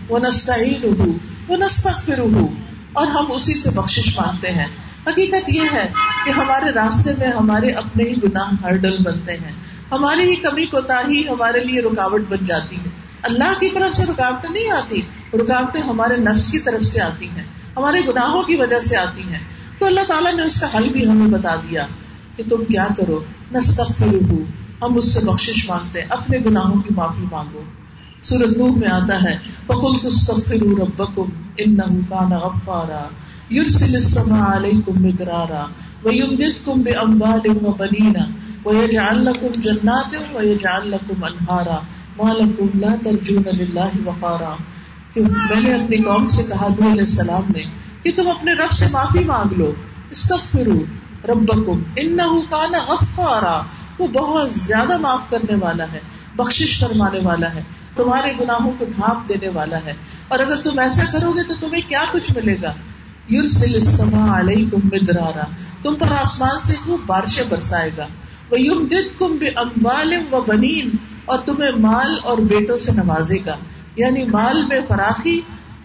وہ 0.09 0.19
نسعین 0.19 1.17
وہ 1.49 1.57
نستغفر 1.57 2.21
اور 2.93 3.07
ہم 3.07 3.25
اسی 3.33 3.55
سے 3.55 3.71
بخشش 3.71 4.21
مانگتے 4.21 4.51
ہیں۔ 4.51 4.67
حقیقت 5.07 5.49
یہ 5.49 5.61
ہے 5.73 5.93
کہ 6.25 6.31
ہمارے 6.31 6.71
راستے 6.71 7.11
میں 7.19 7.29
ہمارے 7.29 7.71
اپنے 7.71 8.05
ہی 8.05 8.15
گناہ 8.25 8.51
ہرڈل 8.63 9.03
بنتے 9.03 9.33
ہیں۔ 9.33 9.53
ہماری 9.93 10.21
ہی 10.21 10.37
کمی 10.37 10.67
کوتا 10.67 11.01
ہی 11.09 11.29
ہمارے 11.29 11.65
لیے 11.65 11.81
رکاوٹ 11.81 12.23
بن 12.29 12.45
جاتی 12.45 12.77
ہے۔ 12.77 12.91
اللہ 13.23 13.61
کی 13.61 13.69
طرف 13.69 13.95
سے 13.95 14.05
رکاوٹیں 14.05 14.51
نہیں 14.51 14.71
آتی، 14.71 15.03
رکاوٹیں 15.35 15.81
ہمارے 15.81 16.17
نفس 16.17 16.51
کی 16.51 16.59
طرف 16.59 16.85
سے 16.85 17.01
آتی 17.01 17.29
ہیں، 17.29 17.45
ہمارے 17.77 18.01
گناہوں 18.09 18.43
کی 18.43 18.57
وجہ 18.57 18.81
سے 18.81 18.97
آتی 18.97 19.23
ہیں۔ 19.23 19.39
تو 19.79 19.87
اللہ 19.87 20.01
تعالیٰ 20.09 20.35
نے 20.35 20.43
اس 20.43 20.61
کا 20.61 20.79
حل 20.79 20.89
بھی 20.89 21.11
ہمیں 21.11 21.39
بتا 21.39 21.57
دیا 21.57 21.87
کہ 22.37 22.43
تم 22.49 22.65
کیا 22.65 22.87
کرو۔ 22.97 23.25
نستغفر 23.53 24.33
ہم 24.83 24.97
اس 24.97 25.15
سے 25.15 25.27
بخشش 25.27 25.71
مانگتے 25.71 26.01
ہیں، 26.01 26.07
اپنے 26.11 26.39
گناہوں 26.39 26.83
کی 26.83 26.95
معافی 26.95 27.25
مانگو۔ 27.33 27.63
سورت 28.23 28.57
نوح 28.57 28.77
میں 28.77 28.89
آتا 28.89 29.23
ہے 29.23 29.39
فقل 29.67 30.09
تستغفروا 30.09 30.85
ربکم 30.85 31.25
انه 31.57 31.99
کان 32.09 32.31
غفارا۔ 32.31 33.09
يرسل 33.51 33.97
السماء 33.97 34.45
عليكم 34.51 35.07
مدرارا 35.07 35.71
ويمددكم 36.05 36.83
باموال 36.83 37.45
وبنين 37.65 38.17
ويجعل 38.65 39.25
لكم 39.25 39.61
جنات 39.61 40.17
ويجعل 40.35 40.91
لكم 40.91 41.25
انهارا 41.25 41.79
ما 42.19 42.33
لكم 42.33 42.81
لا 42.81 42.95
ترجون 43.03 43.45
لله 43.61 43.91
وقارا 44.07 44.55
کہ 45.15 45.21
میں 45.21 45.61
نے 45.61 45.75
اپنی 45.75 46.03
قوم 46.03 46.27
سے 46.27 46.43
کہا 46.43 46.69
نوح 46.69 46.93
علیہ 46.93 47.07
السلام 47.09 47.43
نے 47.57 47.63
کہ 48.03 48.13
تم 48.17 48.29
اپنے 48.29 48.53
رب 48.53 48.73
سے 48.73 48.87
معافی 48.91 49.25
مانگ 49.25 49.53
لو 49.53 49.73
استغفروا 50.11 50.83
ربکم 51.29 51.83
انه 51.97 52.41
کان 52.51 52.75
غفارا 52.89 53.61
وہ 53.99 54.07
بہت 54.09 54.53
زیادہ 54.53 54.97
معاف 54.97 55.31
کرنے 55.31 55.55
والا 55.55 55.85
ہے، 55.93 56.01
بخشش 56.37 56.81
فرمانے 56.81 57.21
والا 57.23 57.55
ہے، 57.55 57.63
تمہارے 57.97 58.33
گناہوں 58.41 58.73
کو 58.79 58.85
ڈھانپ 58.85 59.29
دینے 59.29 59.49
والا 59.49 59.79
ہے۔ 59.85 59.93
اور 60.29 60.39
اگر 60.39 60.57
تم 60.57 60.79
ایسا 60.79 61.05
کرو 61.13 61.33
گے 61.33 61.43
تو 61.43 61.55
تمہیں 61.61 61.89
کیا 61.89 62.05
کچھ 62.13 62.33
ملے 62.37 62.57
گا؟ 62.63 62.73
علیکم 64.15 64.79
مدرارا، 64.85 65.45
تم 65.83 65.95
پر 65.95 66.13
آسمان 66.13 66.61
سے 66.61 66.75
خوب 66.85 67.01
بارشیں 67.07 67.45
برسائے 67.49 67.91
گا۔ 67.97 68.07
وہ 68.51 68.61
یم 68.61 68.87
دد 68.87 69.19
کم 69.19 69.37
بے 69.37 69.49
امبال 69.49 70.15
و 70.33 70.41
بنین، 70.41 70.91
اور 71.25 71.39
تمہیں 71.39 71.71
مال 71.71 72.17
اور 72.25 72.39
بیٹوں 72.39 72.79
سے 72.79 72.93
نوازے 72.93 73.39
گا۔ 73.47 73.57
یعنی 73.97 74.25
مال 74.25 74.67
میں 74.67 74.81
فراخی، 74.89 75.41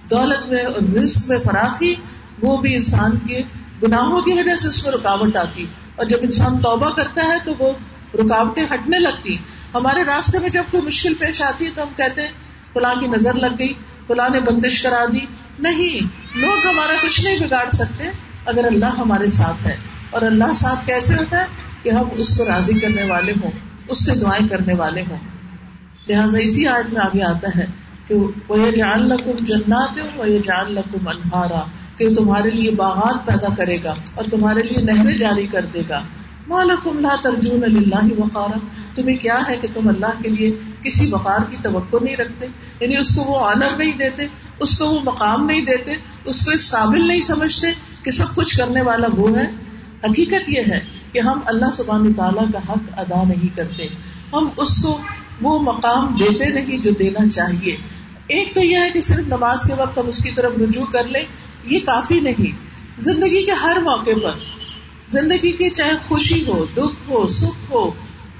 دولت 0.09 0.49
میں 0.49 0.63
اور 0.63 0.81
رزق 0.93 1.29
میں 1.29 1.37
فراخی، 1.37 1.95
وہ 2.41 2.57
بھی 2.57 2.75
انسان 2.75 3.17
کے 3.17 3.41
گناہوں 3.83 4.21
کی 4.21 4.33
وجہ 4.33 4.55
سے 4.55 4.67
اس 4.67 4.83
میں 4.83 4.93
رکاوٹ 4.93 5.37
آتی۔ 5.37 5.65
اور 5.95 6.05
جب 6.05 6.17
انسان 6.21 6.57
توبہ 6.57 6.89
کرتا 6.89 7.23
ہے 7.23 7.37
تو 7.45 7.53
وہ 7.59 7.71
رکاوٹیں 8.13 8.65
ہٹنے 8.73 8.99
لگتی۔ 8.99 9.37
ہمارے 9.75 10.03
راستے 10.03 10.39
میں 10.39 10.49
جب 10.49 10.63
کوئی 10.71 10.83
مشکل 10.83 11.13
پیش 11.13 11.41
آتی 11.41 11.65
ہے 11.65 11.69
تو 11.75 11.83
ہم 11.83 11.87
کہتے 11.97 12.21
ہیں، 12.21 12.29
فلاں 12.73 12.95
کی 12.95 13.07
نظر 13.07 13.33
لگ 13.33 13.55
گئی، 13.59 13.73
فلاں 14.07 14.29
نے 14.29 14.39
بندش 14.39 14.81
کرا 14.81 15.05
دی۔ 15.13 15.19
نہیں 15.59 16.20
لوگ 16.35 16.67
ہمارا 16.67 16.95
کچھ 17.01 17.21
نہیں 17.21 17.39
بگاڑ 17.39 17.69
سکتے 17.69 18.03
اگر 18.45 18.65
اللہ 18.65 18.85
ہمارے 18.85 19.27
ساتھ 19.27 19.67
ہے۔ 19.67 19.75
اور 20.09 20.21
اللہ 20.21 20.53
ساتھ 20.55 20.87
کیسے 20.87 21.13
ہوتا 21.13 21.37
ہے 21.37 21.45
کہ 21.83 21.89
ہم 21.89 22.03
اس 22.13 22.37
کو 22.37 22.45
راضی 22.45 22.79
کرنے 22.79 23.03
والے 23.03 23.31
ہوں، 23.31 23.51
اس 23.87 24.05
سے 24.05 24.15
دعائیں 24.15 24.47
کرنے 24.47 24.73
والے 24.73 25.01
ہوں۔ 25.01 25.17
لہٰذا 26.07 26.39
اسی 26.39 26.67
آیت 26.67 26.93
میں 26.93 27.01
آگے 27.01 27.23
آتا 27.23 27.59
ہے 27.59 27.65
کہ 28.07 28.15
وہ 28.47 28.71
جان 28.75 29.09
لکم 29.09 29.45
جنات 29.45 29.99
وہ 30.15 30.25
جان 30.43 30.73
لکم 30.73 31.07
انہارا 31.07 31.63
کہ 31.97 32.13
تمہارے 32.13 32.49
لیے 32.49 32.71
باغات 32.71 33.25
پیدا 33.25 33.55
کرے 33.55 33.77
گا 33.83 33.93
اور 34.15 34.25
تمہارے 34.25 34.61
لیے 34.61 34.83
نہریں 34.83 35.17
جاری 35.17 35.47
کر 35.47 35.65
دے 35.65 35.81
گا۔ 35.89 36.03
مالکم 36.47 36.99
لا 36.99 37.15
ترجون 37.21 37.63
اللہ 37.63 38.19
وقارا؟ 38.19 38.57
تمہیں 38.95 39.17
کیا 39.17 39.39
ہے 39.49 39.57
کہ 39.61 39.67
تم 39.73 39.87
اللہ 39.87 40.21
کے 40.23 40.29
لیے 40.29 40.59
کسی 40.83 41.13
وقار 41.13 41.39
کی 41.49 41.57
توقع 41.61 41.97
نہیں 42.01 42.15
رکھتے؟ 42.15 42.45
یعنی 42.79 42.97
اس 42.97 43.15
کو 43.15 43.21
وہ 43.21 43.45
آنر 43.45 43.77
نہیں 43.77 43.97
دیتے، 43.97 44.23
اس 44.59 44.79
کو 44.79 44.85
وہ 44.85 44.99
مقام 45.03 45.45
نہیں 45.45 45.61
دیتے، 45.61 45.91
اس 46.25 46.45
کو 46.45 46.51
اس 46.51 46.71
قابل 46.71 47.07
نہیں 47.07 47.19
سمجھتے 47.19 47.67
کہ 48.03 48.11
سب 48.11 48.35
کچھ 48.35 48.57
کرنے 48.57 48.81
والا 48.81 49.07
وہ 49.17 49.37
ہے؟ 49.37 49.45
حقیقت 50.03 50.49
یہ 50.49 50.61
ہے 50.67 50.79
کہ 51.11 51.19
ہم 51.19 51.39
اللہ 51.45 51.65
سبحانہ 51.73 52.15
تعالیٰ 52.17 52.45
کا 52.51 52.59
حق 52.69 52.99
ادا 52.99 53.23
نہیں 53.23 53.55
کرتے۔ 53.55 53.87
ہم 54.33 54.47
اس 54.57 54.81
کو 54.81 55.01
وہ 55.41 55.59
مقام 55.59 56.15
دیتے 56.15 56.45
نہیں 56.45 56.77
جو 56.77 56.91
دینا 56.91 57.29
چاہیے۔ 57.29 57.77
ایک 58.27 58.55
تو 58.55 58.61
یہ 58.61 58.77
ہے 58.77 58.89
کہ 58.93 59.01
صرف 59.01 59.27
نماز 59.27 59.63
کے 59.67 59.73
وقت 59.73 59.97
ہم 59.97 60.07
اس 60.07 60.23
کی 60.23 60.31
طرف 60.31 60.51
رجوع 60.61 60.85
کر 60.85 61.03
لیں، 61.03 61.23
یہ 61.65 61.79
کافی 61.85 62.19
نہیں۔ 62.19 62.57
زندگی 63.01 63.45
کے 63.45 63.51
ہر 63.51 63.77
موقع 63.83 64.11
پر 64.23 64.60
زندگی 65.11 65.51
کی 65.51 65.69
چاہے 65.69 65.91
خوشی 66.07 66.45
ہو، 66.47 66.65
دکھ 66.65 67.09
ہو، 67.09 67.27
سکھ 67.27 67.71
ہو، 67.71 67.91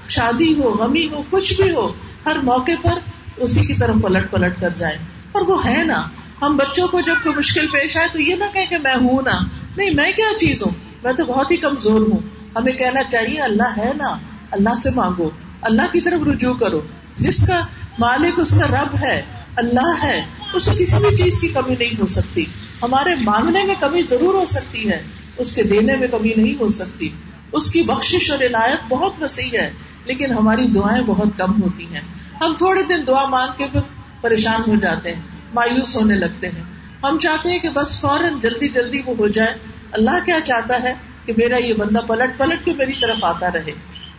شادی 0.08 0.54
ہو، 0.54 0.72
غمی 0.72 1.08
ہو، 1.12 1.22
کچھ 1.30 1.60
بھی 1.60 1.70
ہو، 1.70 1.92
ہر 2.26 2.36
موقع 2.42 2.72
پر 2.82 2.98
اسی 3.36 3.60
کی 3.60 3.74
طرف 3.74 3.94
پلٹ 4.02 4.30
پلٹ 4.30 4.60
کر 4.60 4.70
جائے 4.70 4.96
اور 5.32 5.42
وہ 5.42 5.66
ہے 5.66 5.84
نا، 5.84 6.08
ہم 6.42 6.56
بچوں 6.56 6.88
کو 6.88 7.00
جب 7.00 7.14
کوئی 7.22 7.36
مشکل 7.36 7.66
پیش 7.66 7.96
آئے 7.96 8.08
تو 8.12 8.20
یہ 8.20 8.34
نہ 8.34 8.44
کہ 8.54 8.78
میں 8.78 8.94
ہوں 8.94 9.22
نا۔ 9.22 9.38
نہیں، 9.76 9.90
میں 9.90 10.12
کیا 10.16 10.38
چیز 10.38 10.62
ہوں؟ 10.62 10.70
میں 11.04 11.12
تو 11.12 11.24
بہت 11.24 11.50
ہی 11.50 11.56
کمزور 11.56 12.00
ہوں۔ 12.00 12.18
ہمیں 12.56 12.72
کہنا 12.72 13.02
چاہیے، 13.02 13.40
اللہ 13.40 13.78
ہے 13.78 13.92
نا، 13.96 14.16
اللہ 14.50 14.76
سے 14.82 14.90
مانگو، 14.94 15.30
اللہ 15.60 15.82
کی 15.92 16.00
طرف 16.00 16.28
رجوع 16.28 16.54
کرو۔ 16.54 16.80
جس 17.16 17.46
کا 17.46 17.60
مالک، 17.98 18.40
اس 18.40 18.50
کا 18.50 18.66
رب 18.66 18.96
ہے، 19.00 19.22
اللہ 19.56 20.02
ہے، 20.02 20.22
اس 20.54 20.68
کسی 20.78 20.96
بھی 20.96 21.16
چیز 21.16 21.40
کی 21.40 21.48
کمی 21.48 21.74
نہیں 21.78 22.00
ہو 22.00 22.06
سکتی۔ 22.06 22.44
ہمارے 22.82 23.14
مانگنے 23.14 23.62
میں 23.62 23.74
کمی 23.80 24.02
ضرور 24.02 24.34
ہو 24.34 24.44
سکتی 24.44 24.90
ہے۔ 24.90 25.02
اس 25.36 25.56
کے 25.56 25.62
دینے 25.62 25.96
میں 25.96 26.08
کمی 26.08 26.32
نہیں 26.36 26.54
ہو 26.60 26.68
سکتی۔ 26.68 27.08
اس 27.52 27.72
کی 27.72 27.82
بخش 27.82 28.30
اور 28.30 28.38
عنایت 28.38 28.80
بہت 28.88 29.22
وسیع 29.22 29.58
ہے، 29.58 29.70
لیکن 30.04 30.32
ہماری 30.32 30.66
دعائیں 30.66 31.02
بہت 31.06 31.28
کم 31.36 31.62
ہوتی 31.62 31.86
ہیں۔ 31.86 32.00
ہم 32.40 32.54
تھوڑے 32.58 32.82
دن 32.82 33.06
دعا 33.06 33.26
مانگ 33.26 33.56
کے 33.56 33.66
پھر 33.72 33.80
پریشان 34.20 34.70
ہو 34.70 34.74
جاتے 34.80 35.14
ہیں، 35.14 35.22
مایوس 35.54 35.96
ہونے 35.96 36.14
لگتے 36.14 36.48
ہیں۔ 36.48 36.62
ہم 37.02 37.18
چاہتے 37.18 37.50
ہیں 37.50 37.58
کہ 37.58 37.70
بس 37.70 38.00
فوراً 38.00 38.40
جلدی 38.42 38.68
جلدی 38.68 39.02
وہ 39.06 39.14
ہو 39.18 39.28
جائے۔ 39.28 39.54
اللہ 39.92 40.24
کیا 40.24 40.40
چاہتا 40.44 40.82
ہے 40.82 40.94
کہ 41.24 41.32
میرا 41.36 41.56
یہ 41.56 41.74
بندہ 41.74 41.98
پلٹ 41.98 42.38
پلٹ 42.38 42.64
کے 42.64 42.72
میری 42.78 42.92
طرف 42.92 43.16
آتا 43.22 43.46
رہے 43.54 43.70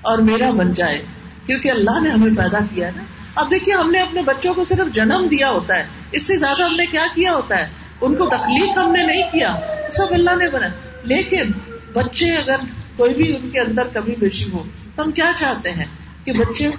اور 0.02 0.18
میرا 0.18 0.50
بن 0.50 0.74
جائے، 0.74 1.06
کیونکہ 1.46 1.72
اللہ 1.72 2.00
نے 2.02 2.10
ہمیں 2.10 2.36
پیدا 2.36 2.60
کیا 2.60 2.90
نا۔ 2.96 3.04
اب 3.36 3.52
دیکھیے، 3.52 3.76
ہم 3.76 3.92
نے 3.92 4.00
اپنے 4.00 4.22
بچوں 4.22 4.54
کو 4.54 4.64
صرف 4.64 4.94
جنم 4.94 5.28
دیا 5.32 5.50
ہوتا 5.50 5.76
ہے، 5.76 5.88
اس 6.12 6.28
سے 6.28 6.38
زیادہ 6.38 6.64
ہم 6.64 6.76
نے 6.76 6.86
کیا 6.86 7.06
کیا 7.16 7.34
ہوتا 7.34 7.60
ہے؟ 7.60 7.70
ان 8.02 8.16
کو 8.16 8.26
تخلیق 8.26 8.78
ہم 8.78 8.92
نے 8.92 9.04
نہیں 9.04 9.24
کیا۔ 9.32 9.56
سب 9.92 10.14
اللہ 10.14 10.36
نے 10.36 10.50
بنا۔ 10.50 10.68
لیکن 11.04 11.52
بچے 11.94 12.32
اگر 12.32 12.56
کوئی 12.96 13.14
بھی 13.14 13.36
ان 13.36 13.50
کے 13.50 13.60
اندر 13.60 13.88
کمی 13.88 14.16
بیشی 14.16 14.52
ہو 14.52 14.64
تو 14.96 15.04
ہم 15.04 15.12
کیا 15.12 15.32
چاہتے 15.38 15.72
ہیں 15.72 15.86
کہ 16.24 16.34
بچے 16.34 16.70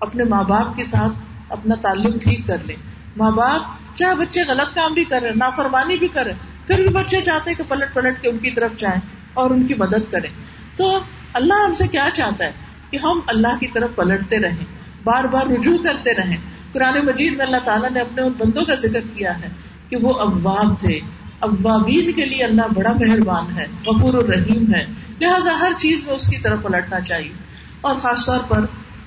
اپنے 0.00 0.24
ماں 0.24 0.42
باپ 0.42 0.76
کے 0.76 0.84
ساتھ 0.84 1.12
اپنا 1.48 1.74
تعلق 1.74 2.22
ٹھیک 2.22 2.46
کر 2.46 2.56
لیں۔ 2.64 2.76
ماں 3.16 3.30
باپ 3.30 3.60
چاہے 3.96 4.14
بچے 4.14 4.40
غلط 4.48 4.74
کام 4.74 4.94
بھی 4.94 5.04
کریں، 5.04 5.30
نافرمانی 5.36 5.96
بھی 5.96 6.08
کریں، 6.08 6.32
پھر 6.66 6.78
بھی 6.78 6.88
بچے 6.88 7.20
چاہتے 7.20 7.50
ہیں 7.50 7.56
کہ 7.56 7.64
پلٹ 7.68 7.94
پلٹ 7.94 8.22
کے 8.22 8.28
ان 8.28 8.38
کی 8.38 8.50
طرف 8.50 8.70
جائیں 8.76 9.00
اور 9.34 9.50
ان 9.50 9.66
کی 9.66 9.74
مدد 9.74 10.12
کریں۔ 10.12 10.30
تو 10.76 10.98
اللہ 11.32 11.54
ہم 11.66 11.74
سے 11.74 11.86
کیا 11.86 12.08
چاہتا 12.12 12.44
ہے 12.44 12.52
کہ 12.90 12.98
ہم 13.02 13.20
اللہ 13.26 13.58
کی 13.60 13.66
طرف 13.66 13.90
پلٹتے 13.96 14.38
رہیں، 14.38 14.64
بار 15.04 15.24
بار 15.24 15.46
رجوع 15.46 15.78
کرتے 15.78 16.14
رہیں۔ 16.14 16.36
قرآن 16.72 17.06
مجید 17.06 17.36
میں 17.36 17.46
اللہ 17.46 17.64
تعالیٰ 17.64 17.90
نے 17.90 18.00
اپنے 18.00 18.22
ان 18.22 18.32
بندوں 18.38 18.64
کا 18.64 18.74
ذکر 18.74 19.00
کیا 19.14 19.38
ہے 19.38 19.48
کہ 19.88 19.96
وہ 19.96 20.20
ابواب 20.20 20.78
تھے۔ 20.78 21.00
ابوابین 21.40 22.12
کے 22.12 22.24
لیے 22.24 22.44
اللہ 22.44 22.62
بڑا 22.74 22.92
مہربان 22.92 23.58
ہے، 23.58 23.64
غفور 23.86 24.14
الرحیم 24.14 24.74
ہے۔ 24.74 24.86
لہٰذا 25.20 25.58
ہر 25.60 25.72
چیز 25.78 26.06
میں 26.06 26.14
اس 26.14 26.28
کی 26.28 26.36
طرف 26.36 26.58
پلٹنا 26.62 27.00
چاہیے۔ 27.00 27.32
اور 27.80 27.96
خاص 27.96 28.26
طور 28.26 28.40
پر 28.48 28.60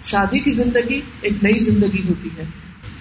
شادی 0.04 0.40
کی 0.40 0.52
زندگی 0.52 1.02
ایک 1.22 1.44
نئی 1.44 1.60
زندگی 1.60 2.08
ہوتی 2.10 2.30
ہے۔ 2.38 2.44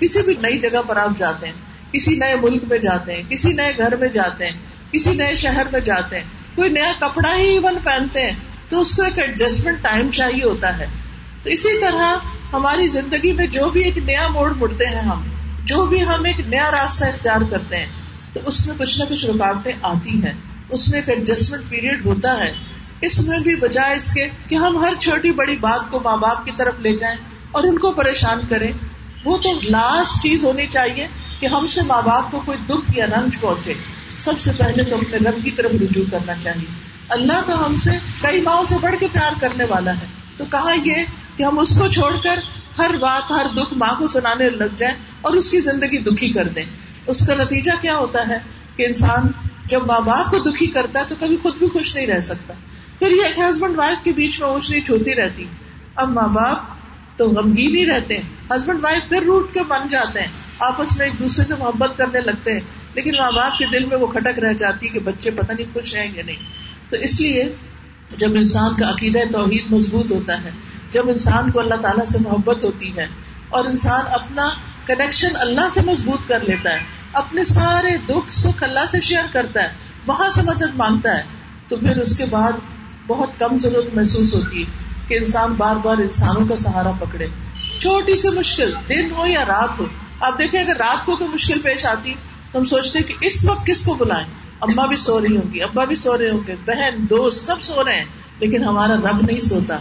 کسی 0.01 0.23
بھی 0.23 0.35
نئی 0.43 0.59
جگہ 0.59 0.83
پر 0.87 0.97
آپ 0.97 1.19
جاتے 1.19 1.47
ہیں، 1.47 1.55
کسی 1.93 2.17
نئے 2.17 2.37
ملک 2.43 2.63
میں 2.69 2.79
جاتے 2.79 3.15
ہیں، 3.15 3.23
کسی 3.31 3.53
نئے 3.53 3.73
گھر 3.77 3.97
میں 3.97 4.09
جاتے 4.09 4.45
ہیں، 4.45 4.59
کسی 4.93 5.15
نئے 5.15 5.35
شہر 5.35 5.67
میں 5.73 5.81
جاتے 5.81 6.17
ہیں، 6.17 6.25
کوئی 6.55 6.71
نیا 6.71 6.93
کپڑا 6.99 7.37
ہی 7.37 7.49
ایون 7.49 7.79
پہنتے 7.85 8.23
ہیں، 8.23 8.37
تو 8.69 8.81
اس 8.81 8.97
کو 8.97 9.03
ایک 9.03 9.19
ایڈجسٹمنٹ 9.19 9.83
ٹائم 9.83 10.11
چاہیے 10.11 10.45
ہوتا 10.45 10.79
ہے۔ 10.79 10.87
تو 11.43 11.51
اسی 11.51 11.81
طرح 11.81 12.17
ہماری 12.53 12.89
زندگی 12.89 13.33
میں 13.33 13.47
جو 13.47 13.71
بھی 13.71 13.85
ایک 13.85 13.99
نیا 13.99 14.29
موڑ 14.29 14.55
مڑتے 14.55 14.87
ہیں 14.87 15.03
ہم، 15.03 15.23
جو 15.65 15.87
بھی 15.87 16.03
ہم 16.03 16.25
ایک 16.25 16.41
نیا 16.41 16.71
راستہ 16.71 17.05
اختیار 17.05 17.41
کرتے 17.51 17.77
ہیں 17.77 17.87
تو 18.33 18.41
اس 18.45 18.67
میں 18.67 18.75
کچھ 18.79 18.99
نہ 18.99 19.05
کچھ 19.09 19.25
رکاوٹیں 19.27 19.73
آتی 19.83 20.25
ہیں۔ 20.25 20.33
اس 20.69 20.89
میں 20.89 20.99
ایک 20.99 21.09
ایڈجسٹمنٹ 21.09 21.69
پیریڈ 21.69 22.07
ہوتا 22.07 22.45
ہے۔ 22.45 22.53
اس 23.01 23.29
میں 23.29 23.39
بھی 23.39 23.57
بجائے 23.57 23.97
اس 23.97 24.13
کے 24.13 24.29
کہ 24.49 24.55
ہم 24.55 24.85
ہر 24.85 24.93
چھوٹی 24.99 25.33
بڑی 25.33 25.57
بات 25.57 25.91
کو 25.91 26.01
ماں 26.05 26.17
باپ 26.17 26.45
کی 26.45 26.51
طرف 26.57 26.75
لے 26.79 26.97
جائیں 26.97 27.17
اور 27.53 27.65
ان 27.65 27.79
کو 27.79 27.93
پریشان 27.93 28.41
کریں۔ 28.49 28.73
وہ 29.25 29.39
تو 29.39 29.61
لاسٹ 29.65 30.23
چیز 30.23 30.45
ہونی 30.45 30.67
چاہیے 30.67 31.07
کہ 31.41 31.47
ہم 31.47 31.67
سے 31.67 31.81
ماں 31.87 32.03
باپ 32.03 32.31
کو 32.31 32.43
کوئی 32.45 32.59
دکھ 32.67 32.99
یا 32.99 33.07
رنج 33.07 33.41
پہنچے۔ 33.41 33.73
سب 34.19 34.41
سے 34.41 34.51
پہلے 34.59 34.85
تو 34.85 34.97
اپنے 34.97 35.31
رب 35.31 35.45
کی 35.45 35.51
طرف 35.51 35.71
رجوع 35.81 36.05
کرنا 36.11 36.33
چاہیے۔ 36.43 36.67
اللہ 37.09 37.41
تو 37.47 37.67
ہم 37.67 37.77
سے 37.77 37.91
کئی 38.23 38.41
ماؤں 38.41 38.65
سے 38.65 38.75
بڑھ 38.81 38.95
کے 39.01 39.07
پیار 39.13 39.33
کرنے 39.41 39.65
والا 39.65 39.91
ہے۔ 39.91 40.07
تو 40.37 40.45
کہا 40.45 40.75
یہ 40.85 40.95
کہ 41.37 41.43
ہم 41.43 41.59
اس 41.59 41.79
کو 41.79 41.89
چھوڑ 41.89 42.17
کر 42.23 42.41
ہر 42.79 42.97
بات، 43.01 43.31
ہر 43.31 43.47
دکھ 43.55 43.75
ماں 43.75 43.95
کو 43.99 44.09
سنانے 44.09 44.51
لگ 44.51 44.75
جائیں 44.77 44.97
اور 45.21 45.33
اس 45.33 45.51
کی 45.51 45.61
زندگی 45.61 45.99
دکھی 45.99 46.33
کر 46.33 46.49
دیں۔ 46.49 46.65
اس 47.07 47.27
کا 47.27 47.35
نتیجہ 47.35 47.71
کیا 47.81 47.97
ہوتا 47.97 48.29
ہے 48.29 48.39
کہ 48.77 48.87
انسان 48.87 49.23
جب 49.67 49.87
ماں 49.87 50.01
باپ 50.01 50.31
کو 50.31 50.39
دکھی 50.39 50.67
کرتا 50.67 50.99
ہے 50.99 51.05
تو 51.09 51.15
کبھی 51.21 51.37
خود 51.37 51.57
بھی 51.57 51.69
خوش 51.69 51.97
نہیں 51.97 52.07
رہ 52.07 52.21
سکتا۔ 52.21 52.55
پھر 52.99 53.11
یہ 53.11 53.43
ہسبینڈ 53.43 53.79
وائف 53.79 54.05
کے 54.05 54.13
بیچ 54.13 54.41
میں 54.41 54.49
اونچ 54.49 54.71
نیچ 54.71 54.91
ہوتی 54.91 55.15
رہتی۔ 55.15 55.47
اب 55.95 56.09
ماں 56.09 56.29
باپ 56.29 56.57
تو 57.19 57.29
غمگین 57.31 57.77
ہی 57.77 57.87
رہتے 57.87 58.17
ہیں۔ 58.17 58.23
ہسبینڈ 58.51 58.85
وائف 58.85 59.09
پھر 59.09 59.23
روٹ 59.23 59.55
کے 59.55 59.63
بن 59.63 59.89
جاتے 59.89 60.21
ہیں۔ 60.21 60.29
آپس 60.59 60.99
میں 60.99 61.07
ایک 61.07 61.19
دوسرے 61.19 61.45
سے 61.45 61.55
محبت 61.59 61.99
کرنے 61.99 62.21
لگتے 62.21 62.53
ہیں۔ 62.53 62.61
لیکن 62.95 63.13
ماں 63.19 63.33
باپ 63.33 63.59
کے 63.59 63.67
دل 63.67 63.85
میں 63.85 63.97
وہ 63.97 64.07
کھٹک 64.07 64.39
رہ 64.39 64.53
جاتی 64.53 64.87
ہے 64.87 64.93
کہ 64.93 65.01
بچے 65.01 65.31
پتہ 65.31 65.53
نہیں 65.53 65.67
خوش 65.73 65.95
ہیں 65.95 66.13
یا 66.15 66.23
نہیں۔ 66.27 66.37
تو 66.91 66.97
اس 66.97 67.21
لیے 67.21 67.45
جب 68.17 68.31
انسان 68.35 68.75
کا 68.75 68.91
عقیدہ 68.91 69.19
توحید 69.33 69.73
مضبوط 69.73 70.13
ہوتا 70.13 70.43
ہے، 70.43 70.51
جب 70.91 71.09
انسان 71.09 71.51
کو 71.51 71.61
اللہ 71.61 71.75
تعالیٰ 71.75 72.05
سے 72.05 72.19
محبت 72.21 72.65
ہوتی 72.65 72.97
ہے 72.97 73.07
اور 73.49 73.65
انسان 73.65 74.01
اپنا 74.13 74.49
کنیکشن 74.95 75.29
اللہ 75.35 75.69
سے 75.69 75.81
مضبوط 75.83 76.29
کر 76.29 76.41
لیتا 76.41 76.73
ہے، 76.73 76.79
اپنے 77.13 77.45
سارے 77.45 77.97
دکھ 77.97 78.33
سکھ 78.33 78.63
اللہ 78.63 78.87
سے 78.89 79.01
شیئر 79.01 79.25
کرتا 79.33 79.63
ہے، 79.63 79.69
وہاں 80.07 80.31
سے 80.31 80.41
مدد 80.43 80.77
مانگتا 80.77 81.17
ہے۔ 81.17 81.23
تو 81.69 81.77
پھر 81.77 81.97
اس 81.97 82.19
کے 82.19 82.27
بعد 82.27 82.53
بہت 83.07 83.31
کم 83.39 83.59
ضرورت 83.59 83.95
محسوس 83.95 84.35
ہوتی 84.35 84.65
ہے 84.65 84.71
کہ 85.09 85.15
انسان 85.15 85.53
بار 85.53 85.77
بار 85.77 85.99
انسانوں 85.99 86.49
کا 86.49 86.57
سہارا 86.57 86.91
پکڑے۔ 86.91 87.27
چھوٹی 87.79 88.17
سی 88.17 88.29
مشکل، 88.29 88.73
دن 88.89 89.11
ہو 89.11 89.27
یا 89.27 89.45
رات 89.45 89.81
ہو۔ 89.81 89.87
آپ 90.21 90.39
دیکھیں، 90.39 90.61
اگر 90.61 90.77
رات 90.77 91.07
کو 91.07 91.17
کوئی 91.17 91.31
مشکل 91.31 91.61
پیش 91.61 91.87
آتی، 91.87 92.15
تو 92.53 92.59
ہم 92.59 92.65
سوچتے 92.65 93.03
کہ 93.03 93.15
اس 93.21 93.45
وقت 93.45 93.67
کس 93.67 93.85
کو 93.85 93.95
بلائیں؟ 93.95 94.27
اما 94.61 94.87
بھی 94.87 94.97
سو 94.97 95.21
رہی 95.21 95.37
ہوں 95.37 95.55
گی، 95.55 95.63
ابا 95.63 95.85
بھی 95.85 95.97
سو 95.97 96.19
رہے 96.19 96.31
ہوں 96.31 96.41
گے، 96.47 96.57
بہن، 96.67 97.07
دوست، 97.11 97.47
سب 97.47 97.63
سو 97.63 97.85
رہے 97.85 97.97
ہیں۔ 97.97 98.05
لیکن 98.39 98.65
ہمارا 98.65 98.97
رب 98.97 99.23
نہیں 99.23 99.41
سوتا۔ 99.41 99.77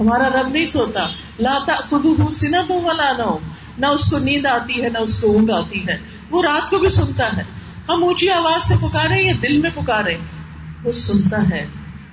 ہمارا 0.00 0.28
رب 0.28 0.48
نہیں 0.48 0.66
سوتا۔ 0.66 1.06
لاتا 1.38 1.74
خود 1.74 2.32
سنا 2.32 2.62
تو 2.68 2.80
والا 2.82 3.12
نہ 3.18 3.22
ہو 3.22 3.38
نہ 3.78 3.86
اس 3.86 4.10
کو 4.10 4.18
نیند 4.18 4.46
آتی 4.46 4.82
ہے، 4.82 4.88
نہ 4.88 4.98
اس 4.98 5.20
کو 5.20 5.32
اونگ 5.32 5.50
آتی 5.50 5.88
ہے۔ 5.88 5.96
وہ 6.30 6.42
رات 6.42 6.70
کو 6.70 6.78
بھی 6.78 6.88
سنتا 6.88 7.36
ہے۔ 7.36 7.42
ہم 7.88 8.04
اونچی 8.04 8.30
آواز 8.30 8.64
سے 8.64 8.74
پکارے 8.80 9.22
یا 9.22 9.32
دل 9.42 9.58
میں 9.58 9.70
پکارے 9.74 10.16
وہ 10.84 10.92
سنتا 10.92 11.50
ہے۔ 11.50 11.66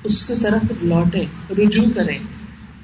اس 0.03 0.27
کی 0.27 0.33
طرف 0.43 0.71
لوٹے 0.81 1.25
رجوع 1.57 1.85
کرے 1.95 2.17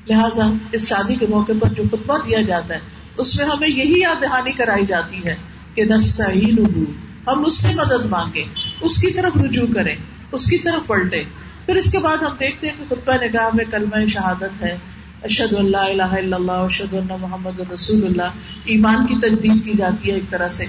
لہذا 0.10 0.52
اس 0.72 0.90
شادی 0.90 1.16
کے 1.16 1.26
موقع 1.30 1.52
پر 1.62 1.70
جو 1.70 1.84
خطبہ 1.92 2.18
دیا 2.18 2.42
جاتا 2.42 2.74
ہے، 2.74 2.80
اس 3.18 3.40
میں 3.40 3.46
ہمیں 3.46 3.70
یہی 3.70 4.00
یاد 4.00 4.22
دہانی 4.22 4.52
کرائی 4.52 4.86
جاتی 4.86 5.26
ہے 5.26 5.36
کہ 5.76 5.84
نسعین 5.86 6.86
ہم 7.28 7.46
اس 7.46 7.58
سے 7.58 7.68
مدد 7.76 8.06
مانگے 8.06 8.44
اس 8.82 9.02
کی 9.02 9.12
طرف 9.12 9.38
رجوع 9.38 9.68
کریں، 9.74 9.96
اس 10.32 10.46
کی 10.46 10.58
طرف 10.58 10.88
پلٹے 10.88 11.24
پھر 11.66 11.76
اس 11.76 11.92
کے 11.92 12.00
بعد 12.00 12.18
ہم 12.18 12.36
دیکھتے 12.40 12.68
ہیں 12.68 12.76
کہ 12.80 12.96
خطبہ 12.96 13.24
نگاہ 13.24 13.50
میں 13.54 13.66
کلمہ 13.66 14.06
شہادت 14.06 14.64
ہے۔ 14.64 14.78
اشد 15.24 15.54
اللہ 15.54 15.78
الہ 15.78 16.04
الا 16.04 16.38
اللہ 16.38 16.52
اشد 16.52 16.94
اللہ 16.94 17.16
محمد 17.16 17.60
رسول 17.60 18.06
اللہ۔ 18.06 18.40
ایمان 18.66 19.06
کی 19.06 19.20
تجدید 19.20 19.66
کی 19.66 19.72
جاتی 19.78 20.10
ہے 20.10 20.14
ایک 20.14 20.30
طرح 20.30 20.50
سے۔ 20.50 20.66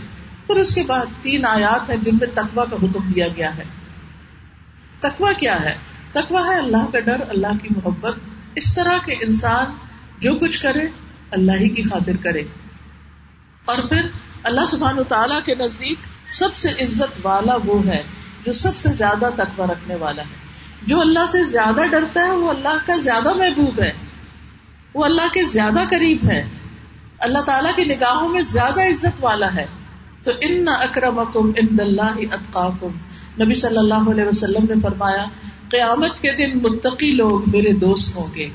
پھر 0.46 0.56
اس 0.56 0.74
کے 0.74 0.82
بعد 0.86 1.06
تین 1.22 1.46
آیات 1.46 1.90
ہیں 1.90 1.96
جن 1.96 2.16
میں 2.20 2.26
تقوا 2.34 2.64
کا 2.64 2.76
حکم 2.76 3.08
دیا 3.08 3.28
گیا 3.28 3.56
ہے۔ 3.56 3.62
تقوا 5.00 5.32
کیا 5.32 5.62
ہے؟ 5.62 5.74
تقوا 6.12 6.46
ہے 6.46 6.58
اللہ 6.58 6.90
کا 6.92 7.00
ڈر، 7.00 7.16
اللہ 7.28 7.46
کی 7.62 7.68
محبت۔ 7.76 8.14
اس 8.54 8.74
طرح 8.74 8.98
کے 9.04 9.12
انسان 9.12 9.64
جو 10.18 10.34
کچھ 10.34 10.62
کرے، 10.62 10.82
اللہ 11.30 11.52
ہی 11.52 11.68
کی 11.68 11.82
خاطر 11.82 12.16
کرے۔ 12.16 12.42
اور 13.64 13.78
پھر 13.88 14.02
اللہ 14.42 14.66
سبحان 14.68 14.98
و 14.98 15.02
تعالیٰ 15.02 15.40
کے 15.44 15.54
نزدیک 15.54 15.98
سب 16.32 16.54
سے 16.54 16.68
عزت 16.68 17.26
والا 17.26 17.56
وہ 17.64 17.86
ہے 17.86 18.02
جو 18.44 18.52
سب 18.52 18.76
سے 18.76 18.88
زیادہ 18.88 19.30
تقوی 19.36 19.66
رکھنے 19.72 19.94
والا 19.94 20.22
ہے۔ 20.22 20.36
جو 20.82 21.00
اللہ 21.00 21.26
سے 21.28 21.44
زیادہ 21.44 21.86
ڈرتا 21.90 22.26
ہے، 22.26 22.30
وہ 22.30 22.50
اللہ 22.50 22.76
کا 22.86 22.96
زیادہ 22.96 23.32
محبوب 23.32 23.80
ہے۔ 23.80 24.11
وہ 24.94 25.04
اللہ 25.04 25.28
کے 25.32 25.42
زیادہ 25.42 25.80
قریب 25.90 26.30
ہے 26.30 26.48
اللہ 27.18 27.38
تعالیٰ 27.38 27.76
کی 27.76 27.84
نگاہوں 27.84 28.28
میں 28.28 28.42
زیادہ 28.42 28.82
عزت 28.82 29.24
والا 29.24 29.54
ہے۔ 29.54 29.66
تو 30.22 30.30
ان 30.40 30.64
اکرم 30.68 31.18
اکم 31.18 31.50
ان 31.56 31.80
اللہ 31.80 32.02
اطقاکم 32.02 32.90
نبی 33.44 33.54
صلی 33.54 33.76
اللہ 33.76 34.10
علیہ 34.10 34.24
وسلم 34.24 34.64
نے 34.68 34.80
فرمایا، 34.82 35.24
قیامت 35.70 36.20
کے 36.20 36.32
دن 36.32 36.58
متقی 36.58 37.10
لوگ 37.10 37.50
میرے 37.50 37.72
دوست 37.72 38.16
ہوں 38.16 38.34
گے۔ 38.34 38.48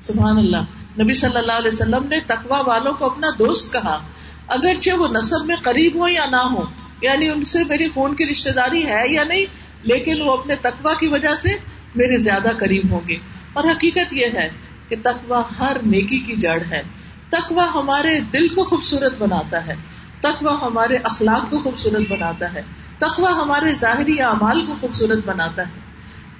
سبحان 0.00 0.38
اللہ۔ 0.38 0.56
نبی 1.02 1.14
صلی 1.14 1.38
اللہ 1.38 1.52
علیہ 1.52 1.70
وسلم 1.72 2.08
نے 2.08 2.20
تقوا 2.20 2.62
والوں 2.66 2.92
کو 2.92 3.06
اپنا 3.06 3.26
دوست 3.38 3.72
کہا۔ 3.72 4.06
اگرچہ 4.48 4.90
وہ 4.90 5.08
نصب 5.08 5.46
میں 5.46 5.56
قریب 5.62 5.94
ہو 5.96 6.08
یا 6.08 6.24
نہ 6.30 6.36
ہو 6.36 6.64
یعنی 7.02 7.28
ان 7.28 7.42
سے 7.42 7.58
میری 7.68 7.88
خون 7.88 8.16
کی 8.16 8.26
رشتے 8.26 8.50
داری 8.50 8.86
ہے 8.86 9.08
یا 9.08 9.24
نہیں، 9.24 9.44
لیکن 9.82 10.22
وہ 10.22 10.32
اپنے 10.32 10.54
تقوا 10.56 10.94
کی 11.00 11.08
وجہ 11.08 11.36
سے 11.36 11.48
میرے 11.94 12.16
زیادہ 12.16 12.48
قریب 12.58 12.90
ہوں 12.90 13.00
گے۔ 13.08 13.16
اور 13.52 13.64
حقیقت 13.64 14.12
یہ 14.12 14.26
ہے 14.26 14.48
کہ 14.88 14.96
تقوا 15.02 15.42
ہر 15.58 15.76
نیکی 15.82 16.18
کی 16.18 16.34
جڑ 16.36 16.62
ہے۔ 16.70 16.82
تقوا 17.30 17.66
ہمارے 17.74 18.20
دل 18.20 18.48
کو 18.48 18.64
خوبصورت 18.64 19.14
بناتا 19.18 19.66
ہے۔ 19.66 19.74
تقوا 20.20 20.56
ہمارے 20.62 20.96
اخلاق 20.96 21.50
کو 21.50 21.58
خوبصورت 21.58 22.12
بناتا 22.12 22.54
ہے۔ 22.54 22.62
تقوا 22.98 23.30
ہمارے 23.30 23.74
ظاہری 23.74 24.20
اعمال 24.20 24.66
کو 24.66 24.74
خوبصورت 24.80 25.18
بناتا 25.26 25.62
ہے۔ 25.62 25.72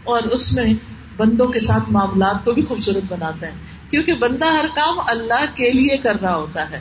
اور 0.05 0.23
اس 0.23 0.53
میں 0.53 0.75
بندوں 1.17 1.47
کے 1.47 1.61
ساتھ 1.61 1.93
معاملات 1.93 2.45
کو 2.45 2.53
بھی 2.53 2.65
خوبصورت 2.65 3.03
بناتا 3.09 3.47
ہے۔ 3.47 3.53
کیونکہ 3.91 4.13
بندہ 4.13 4.45
ہر 4.45 4.65
کام 4.75 5.01
اللہ 5.07 5.45
کے 5.55 5.71
لیے 5.71 5.97
کر 5.97 6.21
رہا 6.21 6.37
ہوتا 6.37 6.71
ہے۔ 6.71 6.81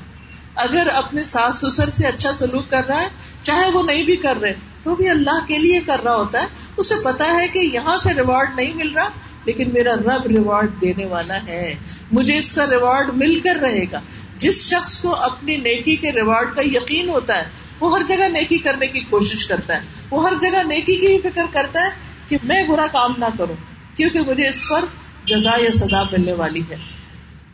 اگر 0.56 0.88
اپنے 0.94 1.24
ساس 1.24 1.56
سسر 1.56 1.89
سے 1.89 2.08
اچھا 2.08 2.34
سلوک 2.34 2.70
کر 2.70 2.86
رہا 2.86 3.01
ہے، 3.01 3.08
چاہے 3.41 3.72
وہ 3.72 3.84
نہیں 3.84 4.03
بھی 4.03 4.15
کر 4.15 4.38
رہے، 4.38 4.53
تو 4.84 4.96
بھی 4.96 5.10
اللہ 5.10 5.46
کے 5.48 5.58
لیے 5.58 5.80
کر 5.80 6.03
رہا 6.03 6.15
ہوتا 6.15 6.41
ہے۔ 6.41 6.46
اسے 6.77 6.96
پتا 7.03 7.25
ہے 7.25 7.48
کہ 7.48 7.60
یہاں 7.60 7.98
سے 7.98 8.13
ریوارڈ 8.13 8.56
نہیں 8.56 8.74
مل 8.74 8.94
رہا 8.94 9.08
لیکن 9.45 9.74
میرا 9.74 9.95
رب 9.95 10.27
ریوارڈ 10.27 10.81
دینے 10.81 11.05
والا 11.05 11.38
ہے۔ 11.48 11.75
مجھے 12.12 12.38
اس 12.38 12.55
کا 12.55 12.65
ریوارڈ 12.71 13.10
مل 13.13 13.39
کر 13.39 13.55
رہے 13.55 13.83
گا۔ 13.91 14.00
جس 14.38 14.69
شخص 14.69 15.01
کو 15.01 15.15
اپنی 15.15 15.57
نیکی 15.57 15.95
کے 15.95 16.12
ریوارڈ 16.12 16.55
کا 16.55 16.62
یقین 16.62 17.10
ہوتا 17.10 17.38
ہے، 17.38 17.43
وہ 17.79 17.98
ہر 17.98 18.03
جگہ 18.03 18.29
نیکی 18.29 18.57
کرنے 18.57 18.88
کی 18.88 19.00
کوشش 19.00 19.45
کرتا 19.45 19.75
ہے۔ 19.75 19.79
وہ 20.12 20.29
ہر 20.29 20.33
جگہ 20.41 20.63
نیکی 20.67 20.95
کی 20.95 21.07
ہی 21.07 21.19
فکر 21.19 21.45
کرتا 21.51 21.79
ہے 21.79 21.89
کہ 22.27 22.38
میں 22.43 22.67
برا 22.67 22.88
کام 22.88 23.13
نہ 23.17 23.25
کروں، 23.38 23.55
کیونکہ 23.95 24.21
مجھے 24.21 24.48
اس 24.48 24.69
پر 24.69 24.86
جزا 25.25 25.51
یا 25.57 25.71
سزا 25.71 26.03
ملنے 26.03 26.33
والی 26.33 26.62
ہے۔ 26.62 26.75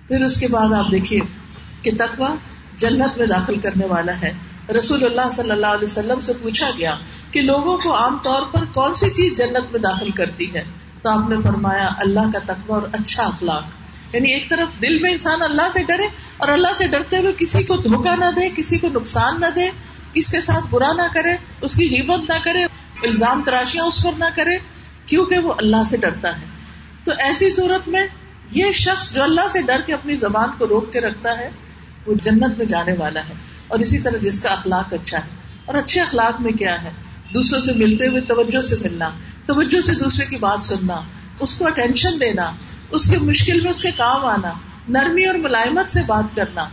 پھر 0.07 0.21
اس 0.21 0.39
کے 0.39 0.47
بعد 0.47 0.73
آپ 0.73 0.91
دیکھیے 0.91 1.19
کہ 1.81 1.91
تقوا 1.97 2.35
جنت 2.75 3.17
میں 3.17 3.27
داخل 3.27 3.59
کرنے 3.59 3.85
والا 3.85 4.21
ہے۔ 4.21 4.31
رسول 4.77 5.03
اللہ 5.03 5.29
صلی 5.31 5.51
اللہ 5.51 5.67
علیہ 5.67 5.83
وسلم 5.83 6.21
سے 6.21 6.33
پوچھا 6.41 6.69
گیا 6.77 6.97
کہ 7.31 7.41
لوگوں 7.41 7.77
کو 7.77 7.95
عام 7.95 8.17
طور 8.23 8.41
پر 8.51 8.65
کون 8.65 8.93
سی 8.93 9.09
چیز 9.09 9.37
جنت 9.37 9.71
میں 9.71 9.79
داخل 9.79 10.11
کرتی 10.11 10.53
ہے؟ 10.55 10.63
تو 11.01 11.09
آپ 11.09 11.29
نے 11.29 11.35
فرمایا 11.43 11.89
اللہ 11.99 12.19
کا 12.19 12.39
تقوی 12.39 12.73
اور 12.73 12.81
اچھا 12.93 13.23
اخلاق۔ 13.23 13.63
یعنی 14.15 14.33
ایک 14.33 14.49
طرف 14.49 14.81
دل 14.81 14.99
میں 14.99 15.11
انسان 15.11 15.41
اللہ 15.41 15.69
سے 15.73 15.83
ڈرے 15.83 16.05
اور 16.37 16.47
اللہ 16.47 16.73
سے 16.75 16.87
ڈرتے 16.87 17.17
ہوئے 17.17 17.31
کسی 17.37 17.63
کو 17.63 17.77
دھوکا 17.77 18.15
نہ 18.15 18.25
دے، 18.35 18.49
کسی 18.49 18.77
کو 18.77 18.87
نقصان 18.87 19.39
نہ 19.39 19.45
دے 19.55 19.69
کس 20.13 20.31
کے 20.31 20.41
ساتھ 20.41 20.65
برا 20.69 20.93
نہ 20.93 21.01
کرے، 21.13 21.35
اس 21.61 21.75
کی 21.75 22.01
ہمت 22.01 22.29
نہ 22.29 22.37
کرے، 22.43 22.63
الزام 23.03 23.43
تراشیاں 23.45 23.85
اس 23.85 24.03
پر 24.03 24.11
نہ 24.17 24.25
کرے، 24.35 24.57
کیونکہ 25.05 25.37
وہ 25.37 25.53
اللہ 25.57 25.83
سے 25.85 25.97
ڈرتا 25.97 26.41
ہے۔ 26.41 26.45
تو 27.03 27.11
ایسی 27.17 27.51
صورت 27.51 27.87
میں 27.87 28.07
یہ 28.51 28.71
شخص 28.71 29.13
جو 29.13 29.23
اللہ 29.23 29.47
سے 29.49 29.61
ڈر 29.61 29.81
کے 29.85 29.93
اپنی 29.93 30.15
زبان 30.15 30.49
کو 30.57 30.67
روک 30.67 30.93
کے 30.93 31.01
رکھتا 31.01 31.37
ہے، 31.37 31.49
وہ 32.05 32.13
جنت 32.21 32.57
میں 32.57 32.65
جانے 32.65 32.93
والا 32.97 33.19
ہے۔ 33.19 33.33
اور 33.67 33.79
اسی 33.79 33.97
طرح 33.99 34.17
جس 34.17 34.43
کا 34.43 34.49
اخلاق 34.49 34.93
اچھا 34.93 35.17
ہے۔ 35.17 35.29
اور 35.65 35.75
اچھے 35.75 36.01
اخلاق 36.01 36.41
میں 36.41 36.51
کیا 36.51 36.83
ہے؟ 36.83 36.89
دوسروں 37.33 37.61
سے 37.61 37.73
ملتے 37.73 38.07
ہوئے 38.07 38.21
توجہ 38.21 38.61
سے 38.61 38.75
ملنا۔ 38.81 39.09
توجہ 39.47 39.81
سے 39.81 39.91
دوسرے 39.91 40.25
کی 40.25 40.35
بات 40.35 40.61
سننا، 40.61 41.01
اس 41.39 41.55
کو 41.55 41.67
اٹینشن 41.67 42.21
دینا، 42.21 42.51
اس 42.91 43.09
کے 43.09 43.17
مشکل 43.17 43.59
میں 43.59 43.71
اس 43.71 43.81
کے 43.81 43.91
کام 43.91 44.25
آنا، 44.25 44.53
نرمی 44.87 45.25
اور 45.25 45.35
ملائمت 45.35 45.89
سے 45.89 45.99
بات 46.07 46.35
کرنا، 46.35 46.63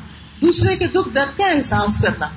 دوسرے 0.43 0.77
کے 0.77 0.87
دکھ 0.87 1.15
درد 1.15 1.39
کا 1.39 1.47
احساس 1.47 2.03
کرنا۔ 2.03 2.29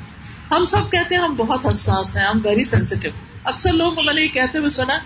ہم 0.51 0.65
سب 0.65 0.91
کہتے 0.91 1.15
ہیں 1.15 1.21
ہم 1.21 1.35
بہت 1.35 1.65
حساس 1.65 2.17
ہیں، 2.17 2.23
ہم 2.23 2.39
ویری 2.43 2.63
سینسیٹیو 2.63 3.11
اکثر 3.43 3.73
لوگوں 3.73 3.91
کو 3.91 4.03
میں 4.03 4.13
نے 4.13 4.21
یہ 4.21 4.27
کہتے 4.27 4.57
ہوئے 4.57 4.69
سنا، 4.69 4.97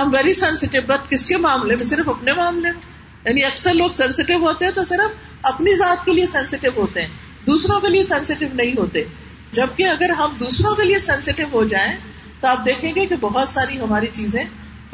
ہم 0.00 0.14
ویری 0.14 0.34
سینسیٹیو 0.34 0.82
بٹ 0.86 1.10
کس 1.10 1.26
کے 1.26 1.36
معاملے 1.36 1.76
میں؟ 1.76 1.84
صرف 1.84 2.08
اپنے 2.08 2.32
معاملے 2.32 2.72
میں۔ 2.72 2.80
یعنی 3.24 3.44
اکثر 3.44 3.74
لوگ 3.74 3.90
سینسیٹیو 3.90 4.38
ہوتے 4.38 4.64
ہیں 4.64 4.72
تو 4.72 4.84
صرف 4.84 5.10
اپنی 5.42 5.74
ذات 5.74 6.04
کے 6.04 6.12
لیے 6.12 6.26
سینسیٹیو 6.26 6.72
ہوتے 6.76 7.00
ہیں، 7.00 7.08
دوسروں 7.46 7.80
کے 7.80 7.88
لیے 7.88 8.02
سینسیٹیو 8.02 8.48
نہیں 8.54 8.72
ہوتے۔ 8.78 9.04
جبکہ 9.52 9.88
اگر 9.88 10.10
ہم 10.10 10.36
دوسروں 10.40 10.74
کے 10.74 10.84
لیے 10.84 10.98
سینسیٹیو 10.98 11.46
ہو 11.52 11.64
جائیں، 11.64 11.96
تو 12.40 12.48
آپ 12.48 12.66
دیکھیں 12.66 12.94
گے 12.94 13.06
کہ 13.06 13.16
بہت 13.16 13.48
ساری 13.48 13.80
ہماری 13.80 14.06
چیزیں 14.12 14.44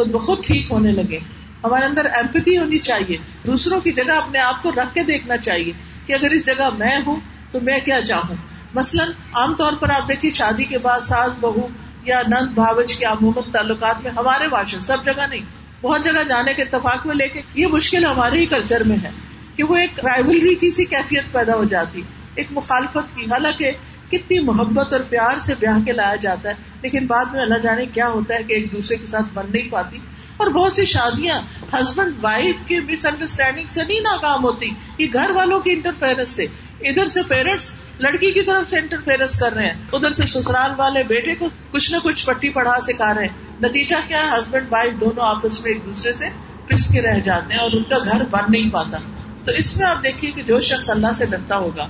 خود 0.01 0.11
بخود 0.11 0.45
ٹھیک 0.45 0.71
ہونے 0.71 0.93
لگے۔ 0.93 1.19
ہمارے 1.65 1.85
اندر 1.85 2.05
ایمپتی 2.05 2.59
ہونی 2.59 2.79
چاہیے۔ 2.79 3.17
دوسروں 3.47 3.81
کی 3.81 3.93
جگہ 3.93 4.13
اپنے 4.13 4.39
آپ 4.39 4.63
کو 4.63 4.71
رکھ 4.71 4.95
کے 4.95 5.03
دیکھنا 5.03 5.37
چاہیے 5.37 5.73
کہ 6.07 6.13
اگر 6.13 6.31
اس 6.31 6.47
جگہ 6.47 6.69
میں 6.79 6.97
ہوں 7.07 7.17
تو 7.53 7.61
میں 7.61 7.79
کیا 7.85 8.01
چاہوں۔ 8.01 8.37
مثلاً 8.75 9.09
عام 9.33 9.55
طور 9.55 9.73
پر 9.73 9.91
آپ 9.91 10.09
دیکھیے 10.09 10.31
شادی 10.31 10.65
کے 10.65 10.79
بعد 10.79 11.01
ساس، 11.01 11.31
بہو 11.41 11.69
یا 12.05 12.23
نند، 12.29 12.49
بھاوج 12.49 12.97
کے 12.97 13.05
عموماً 13.05 13.51
تعلقات 13.51 14.01
میں 14.03 14.11
ہمارے 14.11 14.49
باشن 14.49 14.83
سب 14.83 15.05
جگہ 15.05 15.27
نہیں، 15.31 15.41
بہت 15.81 16.05
جگہ 16.05 16.23
جانے 16.29 16.55
کے 16.55 16.63
اتفاق 16.63 17.07
میں 17.07 17.15
لے 17.15 17.29
کے 17.29 17.43
یہ 17.55 17.67
مشکل 17.67 18.05
ہمارے 18.05 18.39
ہی 18.39 18.47
کلچر 18.47 18.85
میں 18.85 18.97
ہے 19.05 19.11
کہ 19.57 19.65
وہ 19.65 19.77
ایک 19.77 19.99
رائبلری 19.99 20.55
کی 20.55 20.71
سی 20.71 20.85
کیفیت 20.85 21.33
پیدا 21.33 21.55
ہو 21.55 21.65
جاتی، 21.65 22.03
ایک 22.35 22.49
مخالفت 22.51 23.17
کی۔ 23.17 23.25
حالانکہ 23.25 23.73
کتنی 24.11 24.39
محبت 24.39 24.93
اور 24.93 25.01
پیار 25.01 25.39
سے 25.39 25.55
بیاہ 25.59 25.85
کے 25.85 25.93
لایا 25.93 26.15
جاتا 26.15 26.49
ہے۔ 26.49 26.55
لیکن 26.83 27.07
بعد 27.07 27.25
میں 27.25 27.43
اللہ 27.43 27.59
جانے 27.59 27.87
کیا 27.87 28.09
ہوتا 28.09 28.35
ہے 28.35 28.43
کہ 28.43 28.53
ایک 28.53 28.73
دوسرے 28.73 28.97
کے 28.97 29.07
ساتھ 29.07 29.27
بن 29.35 29.47
نہیں 29.53 29.69
پاتی۔ 29.71 29.99
اور 30.37 30.51
بہت 30.51 30.73
سی 30.73 30.85
شادیاں 30.85 31.41
ہسبینڈ 31.73 32.13
وائف 32.21 32.55
کی 32.67 32.81
مس 32.81 33.07
انڈرسٹینڈنگ 33.07 33.65
سے 33.71 33.81
نہیں 33.89 34.01
ناکام 34.01 34.45
ہوتی۔ 34.45 34.71
یہ 34.99 35.07
گھر 35.13 35.31
والوں 35.31 35.61
کی 35.61 35.71
انٹرفیئرنس 35.71 36.29
سے۔ 36.29 36.47
ادھر 36.81 37.07
سے 37.07 37.21
پیرنٹس 37.29 37.77
لڑکی 37.99 38.31
کی 38.31 38.43
طرف 38.43 38.69
سے 38.69 38.79
انٹرفیئرنس 38.79 39.41
کر 39.41 39.53
رہے 39.53 39.67
ہیں۔ 39.67 39.75
ادھر 39.93 40.11
سے 40.11 40.27
سسرال 40.27 40.71
والے 40.77 41.03
بیٹے 41.03 41.35
کو 41.35 41.47
کچھ 41.71 41.93
نہ 41.93 41.97
کچھ 42.03 42.27
پٹی 42.27 42.49
پڑھا 42.49 42.81
سکھا 42.81 43.15
رہے 43.15 43.23
ہیں۔ 43.23 43.63
نتیجہ 43.63 43.95
کیا 44.09 44.19
ہے؟ 44.19 44.39
ہسبینڈ 44.39 44.67
وائف 44.71 45.01
دونوں 45.01 45.27
آپس 45.27 45.61
میں 45.61 45.73
ایک 45.73 45.87
دوسرے 45.87 46.13
سے 46.13 46.25
پس 46.67 46.93
کے 46.93 47.03
رہ 47.03 47.21
جاتے 47.21 47.55
ہیں 47.55 47.61
اور 47.61 47.71
ان 47.73 47.83
کا 47.83 47.99
گھر 47.99 48.23
بن 48.31 48.41
نہیں 48.49 48.71
پاتا۔ 48.71 48.99
تو 49.45 49.53
اس 49.53 49.79
میں 49.79 49.87
آپ 49.87 50.05
دیکھیے 50.05 50.31
کہ 50.31 50.43
جو 50.43 50.61
شخص 50.61 50.91
اللہ 50.91 51.13
سے 51.15 51.27
ڈرتا 51.27 51.57
ہوگا 51.57 51.87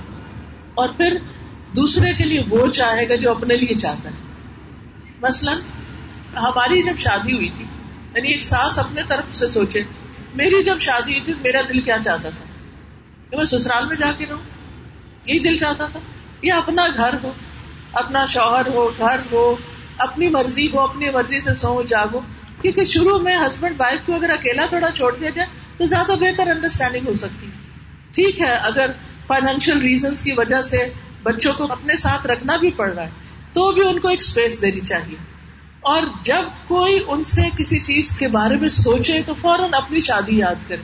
اور 0.73 0.89
پھر 0.97 1.17
دوسرے 1.75 2.13
کے 2.13 2.25
لیے 2.25 2.43
وہ 2.49 2.67
چاہے 2.67 3.09
گا 3.09 3.15
جو 3.15 3.31
اپنے 3.31 3.55
لیے 3.55 3.77
چاہتا 3.77 4.09
ہے۔ 4.09 4.15
مثلاً، 5.21 5.57
ہماری 6.35 6.83
جب 6.83 6.97
شادی 6.97 7.35
ہوئی 7.35 7.49
تھی 7.49 7.65
یعنی 8.15 8.31
ایک 8.31 8.43
ساس 8.43 8.79
اپنے 8.79 9.01
طرف 9.07 9.35
سے 9.35 9.49
سوچے، 9.49 9.83
میری 10.35 10.63
جب 10.63 10.79
شادی 10.79 11.11
ہوئی 11.11 11.21
تھی، 11.21 11.33
میرا 11.41 11.61
دل 11.69 11.81
کیا 11.81 11.97
چاہتا 12.05 12.29
تھا؟ 12.29 12.45
کہ 13.29 13.37
میں 13.37 13.45
سسرال 13.45 13.87
میں 13.87 13.95
جا 13.95 14.11
کے 14.17 14.25
رہوں؟ 14.29 14.41
یہی 15.25 15.39
دل 15.39 15.57
چاہتا 15.57 15.85
تھا؟ 15.85 15.99
یہ 16.41 16.53
اپنا 16.53 16.87
گھر 16.97 17.13
ہو، 17.23 17.31
اپنا 17.93 18.25
شوہر 18.25 18.67
ہو، 18.67 18.91
گھر 18.97 19.19
ہو، 19.31 19.55
اپنی 19.97 20.27
مرضی 20.27 20.67
ہو، 20.73 20.79
اپنی 20.79 21.09
مرضی 21.09 21.39
سے 21.39 21.53
سو، 21.53 21.81
جاگو۔ 21.81 22.19
کیونکہ 22.61 22.83
شروع 22.83 23.19
میں 23.19 23.37
ہسبینڈ 23.37 23.75
وائف 23.79 23.99
کو 24.05 24.15
اگر 24.15 24.29
اکیلا 24.29 24.65
تھوڑا 24.65 24.91
چھوڑ 24.91 25.17
دیا 25.17 25.29
جائے، 25.29 25.47
تو 25.77 25.85
زیادہ 25.85 26.11
بہتر 26.11 26.47
انڈرسٹینڈنگ 26.47 27.07
ہو 27.07 27.13
سکتی۔ 27.13 27.47
ٹھیک 28.11 28.41
ہے، 28.41 28.51
اگر 28.51 28.91
فائنینشیل 29.27 29.79
ریزنس 29.79 30.21
کی 30.21 30.33
وجہ 30.37 30.61
سے 30.61 30.77
بچوں 31.23 31.53
کو 31.53 31.67
اپنے 31.69 31.95
ساتھ 31.95 32.27
رکھنا 32.27 32.55
بھی 32.55 32.71
پڑ 32.71 32.93
رہا 32.93 33.05
ہے، 33.05 33.09
تو 33.53 33.71
بھی 33.71 33.87
ان 33.87 33.99
کو 33.99 34.07
ایک 34.07 34.19
اسپیس 34.21 34.61
دینی 34.61 34.79
چاہیے۔ 34.79 35.15
اور 35.81 36.01
جب 36.21 36.67
کوئی 36.67 37.03
ان 37.07 37.23
سے 37.23 37.41
کسی 37.57 37.79
چیز 37.79 38.17
کے 38.17 38.27
بارے 38.27 38.55
میں 38.55 38.69
سوچے 38.69 39.21
تو 39.25 39.33
فوراً 39.33 39.69
اپنی 39.73 39.99
شادی 39.99 40.37
یاد 40.37 40.69
کرے۔ 40.69 40.81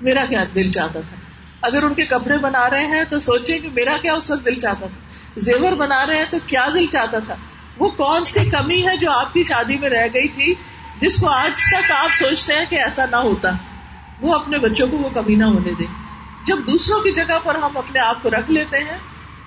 میرا 0.00 0.24
کیا 0.28 0.44
دل 0.54 0.70
چاہتا 0.70 1.00
تھا؟ 1.00 1.16
اگر 1.62 1.82
ان 1.82 1.94
کے 1.94 2.06
کپڑے 2.06 2.38
بنا 2.38 2.70
رہے 2.70 2.86
ہیں 2.86 3.04
تو 3.04 3.20
سوچے 3.20 3.58
کہ 3.58 3.68
میرا 3.72 3.96
کیا 4.02 4.12
اس 4.12 4.30
وقت 4.30 4.46
دل 4.46 4.58
چاہتا 4.58 4.86
تھا؟ 4.86 5.08
زیور 5.36 5.72
بنا 5.72 6.06
رہے 6.06 6.16
ہیں 6.16 6.24
تو 6.30 6.36
کیا 6.46 6.68
دل 6.74 6.86
چاہتا 6.86 7.18
تھا؟ 7.18 7.34
وہ 7.78 7.90
کون 7.90 8.24
سی 8.24 8.50
کمی 8.50 8.86
ہے 8.86 8.96
جو 8.96 9.10
آپ 9.10 9.32
کی 9.32 9.42
شادی 9.42 9.78
میں 9.78 9.90
رہ 9.90 10.06
گئی 10.14 10.28
تھی، 10.28 10.54
جس 11.00 11.20
کو 11.20 11.28
آج 11.28 11.60
تک 11.62 11.92
آپ 11.92 12.14
سوچتے 12.14 12.54
ہیں 12.54 12.64
کہ 12.68 12.76
ایسا 12.76 13.04
نہ 13.10 13.16
ہوتا؟ 13.16 13.48
وہ 14.20 14.34
اپنے 14.34 14.58
بچوں 14.58 14.86
کو 14.86 14.96
وہ 14.96 15.08
کمی 15.08 15.34
نہ 15.34 15.44
ہونے 15.44 15.70
دے۔ 15.78 15.84
جب 16.46 16.58
دوسروں 16.58 17.00
کی 17.00 17.12
جگہ 17.12 17.38
پر 17.44 17.54
ہم 17.54 17.76
اپنے 17.76 18.00
آپ 18.00 18.22
کو 18.22 18.30
رکھ 18.30 18.50
لیتے 18.50 18.76
ہیں 18.76 18.98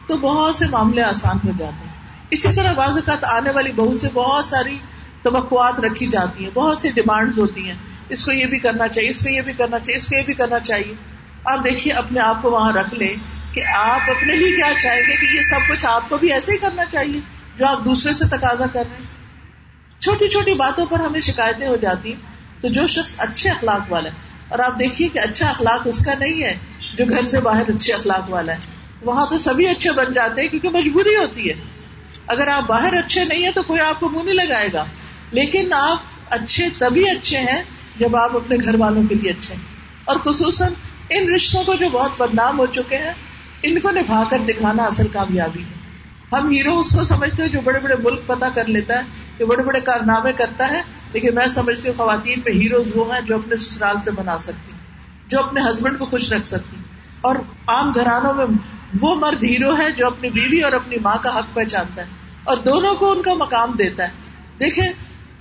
تو 0.08 0.18
بہت 0.18 0.56
سے 0.56 0.66
معاملے 0.68 1.04
آسان 1.04 1.38
ہو 1.46 1.52
جاتے 1.58 1.86
ہیں۔ 1.86 1.94
اسی 2.30 2.56
طرح 2.56 2.74
بعض 2.74 2.98
اوقات 2.98 3.24
آنے 3.24 3.52
والی 3.52 3.72
بہو 3.72 3.94
سے 3.94 4.08
بہت 4.14 4.46
ساری 4.46 4.78
توقعات 5.24 5.80
رکھی 5.80 6.08
جاتی 6.08 6.44
ہیں، 6.44 6.52
بہت 6.54 6.78
سی 6.78 6.90
ڈیمانڈ 6.92 7.38
ہوتی 7.38 7.70
ہیں۔ 7.70 7.78
اس 8.10 8.26
کو 8.26 8.32
یہ 8.32 8.46
بھی 8.46 8.60
کرنا 8.60 8.88
چاہیے، 8.88 9.10
اس 9.10 9.24
کو 9.24 9.30
یہ 9.30 9.42
بھی 9.42 9.54
کرنا 9.54 9.80
چاہیے، 9.80 9.98
اس 9.98 10.08
کو 10.08 10.16
یہ 10.16 10.24
بھی 10.26 10.34
کرنا 10.34 10.60
چاہیے۔ 10.60 10.94
آپ 11.46 11.64
دیکھیے، 11.64 11.94
اپنے 11.94 12.20
آپ 12.20 12.42
کو 12.42 12.52
وہاں 12.52 12.72
رکھ 12.74 12.94
لیں 12.94 13.14
کہ 13.54 13.64
آپ 13.76 14.10
اپنے 14.10 14.36
لیے 14.36 14.56
کیا 14.56 14.72
چاہیں 14.84 15.02
گے 15.02 15.16
کہ 15.16 15.38
یہ 15.38 15.42
سب 15.42 15.70
کچھ 15.70 15.86
آپ 15.86 16.10
کو 16.10 16.18
بھی 16.18 16.32
ایسے 16.32 16.52
ہی 16.52 16.58
کرنا 16.58 16.86
چاہیے 16.86 17.20
جو 17.56 17.68
آپ 17.68 17.86
دوسرے 17.86 18.14
سے 18.14 18.28
تقاضا 18.28 18.66
کر 18.74 18.84
رہے 18.90 18.98
ہیں۔ 19.00 20.00
چھوٹی 20.02 20.28
چھوٹی 20.28 20.54
باتوں 20.54 20.86
پر 20.86 21.00
ہمیں 21.00 21.20
شکایتیں 21.20 21.68
ہو 21.68 21.76
جاتی 21.76 22.14
ہیں۔ 22.14 22.62
تو 22.62 22.70
جو 22.70 22.88
شخص 22.88 23.16
اچھے 23.20 23.50
اخلاق 23.50 23.92
والا 23.92 24.10
ہے، 24.10 24.16
اور 24.50 24.60
آپ 24.60 24.80
دیکھیے 24.80 25.08
کہ 25.08 25.20
اچھا 25.20 25.50
اخلاق 25.50 25.88
اس 25.88 26.06
کا 26.06 26.14
نہیں 26.20 26.44
ہے 26.44 26.54
جو 26.98 27.06
گھر 27.10 27.26
سے 27.26 27.40
باہر 27.40 27.70
اچھے 27.70 27.94
اخلاق 27.94 28.30
والا 28.30 28.54
ہے۔ 28.54 28.71
وہاں 29.02 29.26
تو 29.30 29.38
سبھی 29.38 29.68
اچھے 29.68 29.92
بن 29.92 30.14
جاتے 30.14 30.42
ہیں 30.42 30.48
کیونکہ 30.48 30.70
مجبوری 30.70 31.16
ہوتی 31.16 31.50
ہے۔ 31.50 31.54
اگر 32.28 32.48
آپ 32.48 32.64
باہر 32.68 32.98
اچھے 32.98 33.26
نہیں 33.26 33.44
ہیں 33.44 33.52
تو 33.52 33.64
کوئی 33.64 33.80
آپ 33.80 34.00
کو 34.00 34.10
منہ 34.10 34.24
نہیں 34.24 34.48
لگائے 34.48 34.70
گا۔ 34.74 34.86
لیکن 35.32 35.74
آپ 35.74 35.98
اچھے 36.30 36.68
تبھی 36.80 37.10
اچھے 37.10 37.38
ہیں 37.38 37.64
جب 37.96 38.16
آپ 38.16 38.36
اپنے 38.36 38.56
گھر 38.66 38.76
والوں 38.80 39.04
کے 39.04 39.16
لیے 39.16 39.32
اچھے 39.32 39.56
ہیں۔ 39.56 39.64
اور 40.06 40.16
خصوصاً 40.18 40.74
ان 41.10 41.34
رشتوں 41.34 41.64
کو 41.64 41.74
جو 41.74 41.90
بہت 41.92 42.12
بدنام 42.18 42.60
ہو 42.60 42.66
چکے 42.66 42.98
ہیں، 42.98 43.14
ان 43.64 43.80
کو 43.80 43.92
نبھا 43.92 44.24
کر 44.30 44.40
دکھانا 44.40 44.84
اصل 44.84 45.08
کامیابی 45.08 45.64
ہے۔ 45.64 45.82
ہم 46.36 46.50
ہیرو 46.50 46.80
اس 46.80 46.96
کو 46.96 47.04
سمجھتے 47.04 47.42
ہیں 47.42 47.50
جو 47.50 47.62
بڑے 47.62 47.80
بڑے 47.80 47.96
ملک 47.96 48.28
پتہ 48.28 48.46
کر 48.56 48.66
لیتا 48.66 48.98
ہے، 48.98 49.02
جو 49.40 49.46
بڑے 49.46 49.64
بڑے 49.64 49.82
کارنامے 49.82 50.34
کرتا 50.34 50.72
ہے۔ 50.72 50.82
لیکن 51.14 51.36
میں 51.36 51.48
سمجھتی 51.48 51.88
ہوں 51.88 51.96
خواتین 51.96 52.40
میں 52.46 52.54
ہیروز 52.54 52.92
وہ 52.96 53.14
ہیں 53.14 53.22
جو 53.22 53.36
اپنے 53.36 53.58
سسرال 53.58 54.02
سے 54.02 54.12
بنا 54.12 54.38
سکتی 54.38 54.74
جو 55.28 55.40
اپنے 55.40 55.62
ہسبینڈ 55.62 56.00
کو 56.00 56.06
خوش 56.06 56.34
رکھ 56.34 56.48
سکتی 56.48 56.78
اور 57.22 57.36
عام 57.68 57.92
گھرانوں 57.96 58.34
میں 58.34 58.46
وہ 59.00 59.16
مرد 59.16 59.44
ہیرو 59.44 59.78
ہے 59.78 59.92
جو 59.92 60.08
اپنی 60.08 60.30
بیوی 60.30 60.62
اور 60.62 60.72
اپنی 60.72 60.98
ماں 60.98 61.16
کا 61.24 61.40
حق 61.40 61.54
پہچانتا 61.54 62.02
ہے 62.02 62.08
اور 62.44 62.58
دونوں 62.58 62.96
کو 62.96 63.12
ان 63.12 63.22
کا 63.22 63.34
مقام 63.34 63.72
دیتا 63.72 64.04
ہے۔ 64.04 64.10
دیکھیں 64.60 64.88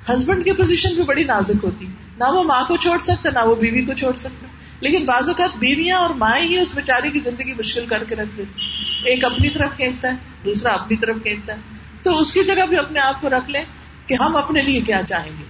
ہسبینڈ 0.09 0.45
کی 0.45 0.53
پوزیشن 0.53 0.95
بھی 0.95 1.03
بڑی 1.03 1.25
نازک 1.25 1.65
ہوتی۔ 1.65 1.87
نہ 2.19 2.25
وہ 2.25 2.43
ماں 2.43 2.65
کو 2.65 2.77
چھوڑ 2.77 2.99
سکتا، 2.99 3.31
نہ 3.31 3.49
وہ 3.49 3.55
بیوی 3.55 3.85
کو 3.85 3.93
چھوڑ 3.93 4.17
سکتا۔ 4.17 4.47
لیکن 4.81 5.05
بعض 5.05 5.29
اوقات 5.29 5.57
بیویاں 5.57 5.99
اور 5.99 6.11
مائیں 6.11 6.49
ہی 6.49 6.59
اس 6.59 6.75
بیچاری 6.75 7.11
کی 7.11 7.21
زندگی 7.21 7.55
مشکل 7.55 7.87
کر 7.87 8.05
کے 8.05 8.15
رکھ 8.15 8.37
دیتی 8.37 8.63
ایک 9.05 9.25
اپنی 9.25 9.51
طرف 9.51 9.71
کھینچتا 9.77 10.09
ہے، 10.09 10.15
دوسرا 10.45 10.73
اپنی 10.73 10.97
طرف 10.97 11.17
کھینچتا 11.23 11.55
ہے۔ 11.55 11.59
تو 12.03 12.19
اس 12.19 12.33
کی 12.33 12.45
جگہ 12.45 12.67
بھی 12.69 12.77
اپنے 12.77 13.01
آپ 13.01 13.21
کو 13.21 13.29
رکھ 13.29 13.51
لیں 13.51 13.65
کہ 14.07 14.17
ہم 14.21 14.37
اپنے 14.37 14.63
لیے 14.63 14.81
کیا 14.81 15.01
چاہیں 15.09 15.33
گے۔ 15.39 15.45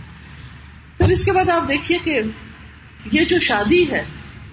پھر 0.99 1.09
اس 1.09 1.25
کے 1.25 1.33
بعد 1.33 1.49
آپ 1.49 1.69
دیکھیے 1.69 1.99
کہ 2.05 2.21
یہ 3.13 3.25
جو 3.25 3.39
شادی 3.39 3.91
ہے، 3.91 4.05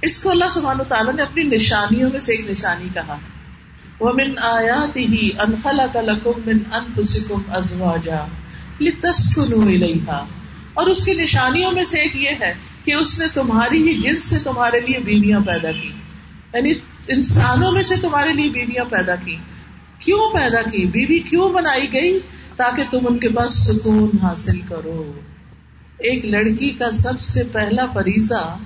اس 0.02 0.24
کو 0.24 0.30
اللہ 0.30 0.50
سبحانہ 0.52 0.84
تعالیٰ 0.84 1.14
نے 1.14 1.22
اپنی 1.22 1.44
نشانیوں 1.44 2.10
میں 2.12 2.20
سے 2.20 2.32
ایک 2.32 2.50
نشانی 2.50 2.88
کہا۔ 2.94 3.14
وہ 3.14 3.37
من 4.02 4.40
آیات 4.40 4.98
ہی 4.98 5.30
انخلا 5.40 5.86
کا 5.94 6.02
لکم 6.02 6.32
من 6.46 6.58
انفسکم 6.74 7.42
ازواجا 7.48 8.26
لتسکنوا 8.82 9.66
الیہا۔ 9.66 10.26
اور 10.74 10.88
اس 10.88 11.06
کی 11.06 11.14
نشانیوں 11.14 11.72
میں 11.72 11.84
سے 11.84 12.00
ایک 12.00 12.16
یہ 12.16 12.30
ہے 12.42 12.54
کہ 12.84 12.94
اس 12.94 13.20
نے 13.20 13.26
تمہاری 13.34 13.90
ہی 13.90 14.02
جنس 14.02 14.24
سے 14.24 14.40
تمہارے 14.40 14.80
لیے 14.80 15.00
بیویاں 15.00 15.40
پیدا 15.40 15.72
کی۔ 15.72 15.92
یعنی 16.54 16.74
انسانوں 17.08 17.72
میں 17.72 17.84
سے 17.84 17.96
تمہارے 18.02 18.34
لیے 18.34 18.50
بیویاں 18.50 18.86
پیدا 18.86 19.16
کی۔ 19.16 19.36
کیوں 20.00 20.34
پیدا 20.34 20.62
کی؟ 20.62 20.86
بیوی 20.86 21.20
کیوں 21.20 21.50
بنائی 21.50 21.94
گئی؟ 21.94 22.20
تاکہ 22.56 22.84
تم 22.92 23.00
ان 23.08 23.18
کے 23.18 23.30
پاس 23.30 23.54
سکون 23.54 24.10
حاصل 24.22 24.62
کرو۔ 24.62 25.14
ایک 25.98 26.26
لڑکی 26.26 26.70
کا 26.70 26.92
سب 26.92 27.22
سے 27.22 27.44
پہلا 27.44 27.86
فریضہ، 27.94 28.58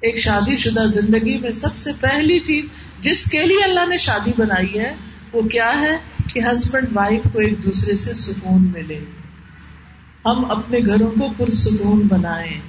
ایک 0.00 0.18
شادی 0.18 0.56
شدہ 0.56 0.86
زندگی 0.86 1.38
میں 1.38 1.50
سب 1.50 1.76
سے 1.76 1.90
پہلی 2.00 2.40
چیز 2.40 2.66
جس 3.00 3.30
کے 3.30 3.46
لیے 3.46 3.64
اللہ 3.64 3.86
نے 3.88 3.96
شادی 3.96 4.32
بنائی 4.38 4.78
ہے، 4.80 4.94
وہ 5.32 5.42
کیا 5.42 5.80
ہے 5.80 5.98
کہ 6.32 6.40
ہسبینڈ 6.52 6.86
وائف 6.92 7.22
کو 7.32 7.38
ایک 7.38 7.64
دوسرے 7.64 7.96
سے 7.96 8.14
سکون 8.14 8.72
ملے۔ 8.72 9.00
ہم 10.26 10.50
اپنے 10.50 10.78
گھروں 10.86 11.10
کو 11.10 11.44
پرسکون 11.44 12.00
بنائیں۔ 12.08 12.60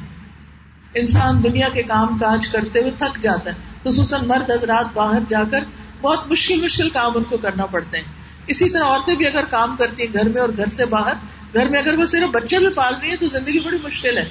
انسان 0.94 1.44
دنیا 1.44 1.70
کے 1.70 1.84
کام 1.84 2.18
کاج 2.18 2.48
کرتے 2.48 2.80
ہوئے 2.80 2.92
تھک 2.92 3.24
جاتا 3.24 3.52
ہے۔ 3.52 3.56
خصوصاً 3.84 4.26
مرد 4.28 4.52
حضرات 4.52 4.94
باہر 4.94 5.20
جا 5.30 5.44
کر 5.52 5.60
بہت 6.02 6.32
مشکل 6.32 6.62
مشکل 6.62 6.90
کام 6.90 7.12
ان 7.16 7.24
کو 7.24 7.38
کرنا 7.38 7.66
پڑتے 7.66 7.98
ہیں۔ 7.98 8.06
اسی 8.48 8.70
طرح 8.70 8.84
عورتیں 8.84 9.16
بھی 9.16 9.28
اگر 9.28 9.46
کام 9.46 9.76
کرتی 9.76 10.04
ہیں 10.04 10.14
گھر 10.14 10.30
میں 10.30 10.42
اور 10.42 10.50
گھر 10.58 10.70
سے 10.70 10.86
باہر، 10.86 11.14
گھر 11.54 11.70
میں 11.70 11.80
اگر 11.80 11.94
وہ 11.94 12.06
صرف 12.06 12.30
بچے 12.30 12.60
بھی 12.60 12.70
پال 12.70 12.94
رہی 13.02 13.10
ہیں 13.10 13.16
تو 13.16 13.28
زندگی 13.28 13.60
بڑی 13.60 13.78
مشکل 13.84 14.18
ہے۔ 14.18 14.30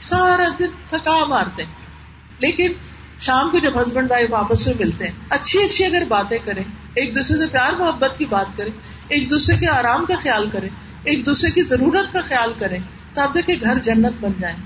سارا 0.00 0.48
دن 0.58 0.66
تھکا 0.86 1.24
مارتے 1.28 1.62
ہیں۔ 1.62 1.72
لیکن 2.38 2.72
شام 3.20 3.50
کو 3.50 3.58
جب 3.58 3.82
ہسبینڈ 3.82 4.10
وائف 4.10 4.34
آپس 4.34 4.66
میں 4.66 4.74
ملتے 4.78 5.04
ہیں، 5.04 5.12
اچھی 5.28 5.64
اچھی 5.64 5.84
اگر 5.84 6.02
باتیں 6.08 6.38
کریں، 6.44 6.64
ایک 6.94 7.14
دوسرے 7.14 7.38
سے 7.38 7.46
پیار 7.46 7.72
محبت 7.78 8.18
کی 8.18 8.24
بات 8.24 8.56
کریں، 8.56 8.72
ایک 9.08 9.30
دوسرے 9.30 9.56
کے 9.56 9.68
آرام 9.68 10.04
کا 10.06 10.14
خیال 10.22 10.48
کریں، 10.52 10.68
ایک 11.04 11.26
دوسرے 11.26 11.50
کی 11.50 11.62
ضرورت 11.62 12.12
کا 12.12 12.20
خیال 12.20 12.52
کریں، 12.58 12.78
تو 13.14 13.20
آپ 13.20 13.34
دیکھیں 13.34 13.54
گھر 13.60 13.78
جنت 13.78 14.12
بن 14.20 14.30
جائیں۔ 14.38 14.56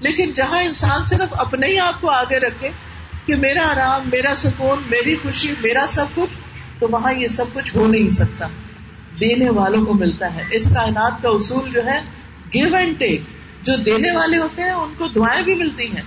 لیکن 0.00 0.32
جہاں 0.32 0.62
انسان 0.62 1.04
صرف 1.04 1.28
اپنے 1.30 1.66
ہی 1.66 1.78
آپ 1.78 2.00
کو 2.00 2.10
آگے 2.10 2.36
رکھے 2.36 2.68
کہ 3.26 3.36
میرا 3.36 3.70
آرام، 3.70 4.08
میرا 4.12 4.34
سکون، 4.36 4.78
میری 4.90 5.16
خوشی، 5.22 5.54
میرا 5.62 5.86
سب 5.88 6.06
کچھ، 6.14 6.38
تو 6.78 6.86
وہاں 6.90 7.12
یہ 7.12 7.28
سب 7.28 7.44
کچھ 7.52 7.76
ہو 7.76 7.86
نہیں 7.86 8.08
سکتا۔ 8.08 8.46
دینے 9.20 9.50
والوں 9.50 9.84
کو 9.84 9.94
ملتا 9.94 10.34
ہے۔ 10.34 10.44
اس 10.50 10.74
کائنات 10.74 11.22
کا 11.22 11.28
اصول 11.28 11.70
جو 11.72 11.86
ہے 11.86 12.00
گیو 12.54 12.76
اینڈ 12.76 12.98
ٹیک 12.98 13.22
جو 13.62 13.76
دینے 13.76 14.16
والے 14.16 14.38
ہوتے 14.38 14.62
ہیں، 14.62 14.70
ان 14.70 14.94
کو 14.98 15.08
دعائیں 15.08 15.42
بھی 15.42 15.54
ملتی 15.54 15.86
ہیں 15.86 16.02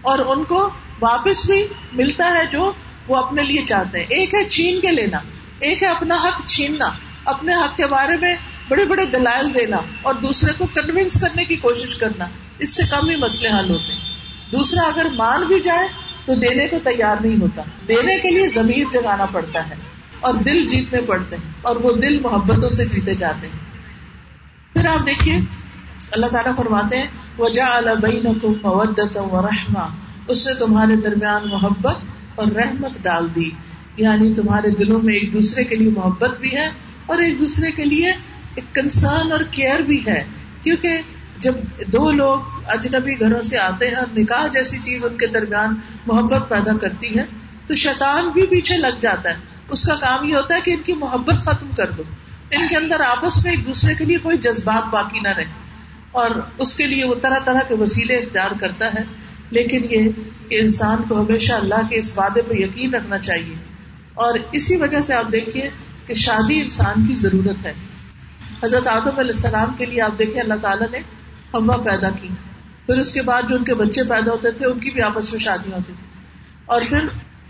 اور 0.00 0.18
ان 0.18 0.44
کو 0.44 0.70
واپس 1.04 1.46
بھی 1.46 1.66
ملتا 1.92 2.34
ہے 2.34 2.46
جو 2.52 2.72
وہ 3.08 3.16
اپنے 3.16 3.42
لیے 3.42 3.62
چاہتے 3.68 3.98
ہیں۔ 3.98 4.06
ایک 4.10 4.34
ہے 4.34 4.44
چھین 4.44 4.80
کے 4.80 4.90
لینا، 4.90 5.18
ایک 5.58 5.82
ہے 5.82 5.88
اپنا 5.88 6.14
حق 6.14 6.46
چھیننا، 6.46 6.86
اپنے 7.24 7.54
حق 7.54 7.76
کے 7.76 7.86
بارے 7.86 8.16
میں 8.20 8.36
بڑے 8.68 8.84
بڑے 8.84 9.06
دلائل 9.06 9.54
دینا 9.54 9.76
اور 10.02 10.14
دوسرے 10.14 10.52
کو 10.58 10.66
کنوینس 10.66 11.20
کرنے 11.20 11.44
کی 11.44 11.56
کوشش 11.56 11.94
کرنا۔ 11.94 12.26
اس 12.58 12.76
سے 12.76 12.82
کم 12.90 13.10
ہی 13.10 13.16
مسئلے 13.16 13.48
حل 13.48 13.70
ہوتے 13.70 13.92
ہیں۔ 13.92 14.14
دوسرا، 14.52 14.82
اگر 14.82 15.06
مان 15.16 15.42
بھی 15.42 15.60
جائے 15.60 15.88
تو 16.26 16.34
دینے 16.34 16.68
کو 16.68 16.78
تیار 16.84 17.16
نہیں 17.20 17.40
ہوتا۔ 17.40 17.62
دینے 17.88 18.18
کے 18.18 18.30
لیے 18.30 18.48
ضمیر 18.48 18.84
جگانا 18.92 19.26
پڑتا 19.26 19.70
ہے 19.70 19.74
اور 20.20 20.34
دل 20.34 20.66
جیتنے 20.66 21.00
پڑتے 21.00 21.36
ہیں 21.36 21.52
اور 21.62 21.76
وہ 21.76 21.92
دل 21.92 22.20
محبتوں 22.20 22.68
سے 22.68 22.84
جیتے 22.84 23.14
جاتے 23.14 23.46
ہیں۔ 23.46 23.58
پھر 24.72 24.86
آپ 24.86 25.06
دیکھیے، 25.06 25.40
اللہ 26.12 26.26
تعالیٰ 26.26 26.56
فرماتے 26.56 26.96
ہیں 26.96 27.06
وجہ 27.38 27.62
و 29.16 29.42
رحما 29.42 29.88
اس 30.28 30.46
نے 30.46 30.54
تمہارے 30.54 30.96
درمیان 30.96 31.48
محبت 31.48 31.96
اور 32.34 32.46
رحمت 32.46 32.90
ڈال 33.02 33.34
دی۔ 33.34 33.50
یعنی 33.96 34.34
تمہارے 34.34 34.70
دلوں 34.70 35.02
میں 35.02 35.14
ایک 35.14 35.32
دوسرے 35.32 35.64
کے 35.64 35.76
لیے 35.76 35.90
محبت 35.90 36.40
بھی 36.40 36.56
ہے 36.56 36.70
اور 37.06 37.18
ایک 37.18 37.38
دوسرے 37.38 37.72
کے 37.72 37.84
لیے 37.84 38.10
ایک 38.54 38.74
کنسرن 38.74 39.32
اور 39.32 39.40
کیئر 39.50 39.80
بھی 39.80 40.06
ہے۔ 40.06 40.24
کیونکہ 40.62 40.88
جب 41.38 41.54
دو 41.86 42.10
لوگ 42.10 42.40
اجنبی 42.66 43.20
گھروں 43.20 43.42
سے 43.42 43.58
آتے 43.58 43.88
ہیں 43.88 43.94
اور 43.94 44.18
نکاح 44.18 44.46
جیسی 44.46 44.78
چیز 44.78 45.04
ان 45.04 45.16
کے 45.16 45.26
درمیان 45.26 45.74
محبت 46.06 46.48
پیدا 46.48 46.76
کرتی 46.76 47.18
ہے، 47.18 47.24
تو 47.66 47.74
شیطان 47.74 48.28
بھی 48.28 48.46
پیچھے 48.46 48.76
لگ 48.76 49.00
جاتا 49.00 49.30
ہے۔ 49.30 49.34
اس 49.68 49.86
کا 49.86 49.94
کام 49.94 50.28
یہ 50.28 50.36
ہوتا 50.36 50.54
ہے 50.54 50.60
کہ 50.60 50.70
ان 50.70 50.82
کی 50.82 50.92
محبت 50.92 51.42
ختم 51.42 51.68
کر 51.76 51.90
دو۔ 51.90 52.02
ان 52.50 52.68
کے 52.68 52.76
اندر 52.76 53.00
آپس 53.00 53.44
میں 53.44 53.52
ایک 53.52 53.66
دوسرے 53.66 53.94
کے 53.94 54.04
لیے 54.04 54.18
کوئی 54.18 54.38
جذبات 54.38 54.88
باقی 54.92 55.20
نہ 55.20 55.28
رہے۔ 55.28 55.44
اور 56.12 56.30
اس 56.58 56.76
کے 56.76 56.86
لیے 56.86 57.04
وہ 57.04 57.14
طرح 57.22 57.38
طرح 57.44 57.60
کے 57.68 57.74
وسیلے 57.74 58.14
اختیار 58.14 58.50
کرتا 58.60 58.86
ہے۔ 58.86 59.02
لیکن 59.54 59.86
یہ 59.90 60.08
کہ 60.48 60.60
انسان 60.60 60.98
کو 61.08 61.20
ہمیشہ 61.20 61.52
اللہ 61.52 61.88
کے 61.88 61.98
اس 61.98 62.18
وعدے 62.18 62.42
پہ 62.42 62.54
یقین 62.54 62.94
رکھنا 62.94 63.18
چاہیے۔ 63.18 63.54
اور 64.14 64.38
اسی 64.52 64.76
وجہ 64.76 65.00
سے 65.00 65.14
آپ 65.14 65.32
دیکھیے 65.32 65.70
کہ 66.06 66.14
شادی 66.14 66.60
انسان 66.60 67.06
کی 67.06 67.14
ضرورت 67.14 67.66
ہے۔ 67.66 67.72
حضرت 68.64 68.88
آدم 68.88 69.18
علیہ 69.18 69.34
السلام 69.34 69.74
کے 69.78 69.86
لیے 69.86 70.00
آپ 70.00 70.18
دیکھیں 70.18 70.40
اللہ 70.40 70.54
تعالیٰ 70.54 70.90
نے 70.90 70.98
ہوا 71.54 71.76
پیدا 71.76 72.10
کی۔ 72.10 72.28
پھر 72.86 72.96
اس 72.96 73.14
کے 73.14 73.22
بعد 73.22 73.42
جو 73.48 73.56
ان 73.56 73.64
کے 73.64 73.74
بچے 73.74 74.02
پیدا 74.02 74.32
ہوتے 74.32 74.50
تھے، 74.50 74.66
ان 74.66 74.78
کی 74.78 74.90
بھی 74.90 75.02
آپس 75.02 75.32
میں 75.32 75.40
شادیاں 75.40 75.76
ہوتی 75.76 75.92
تھی 75.92 76.06
اور 76.66 76.80
پھر 76.88 76.98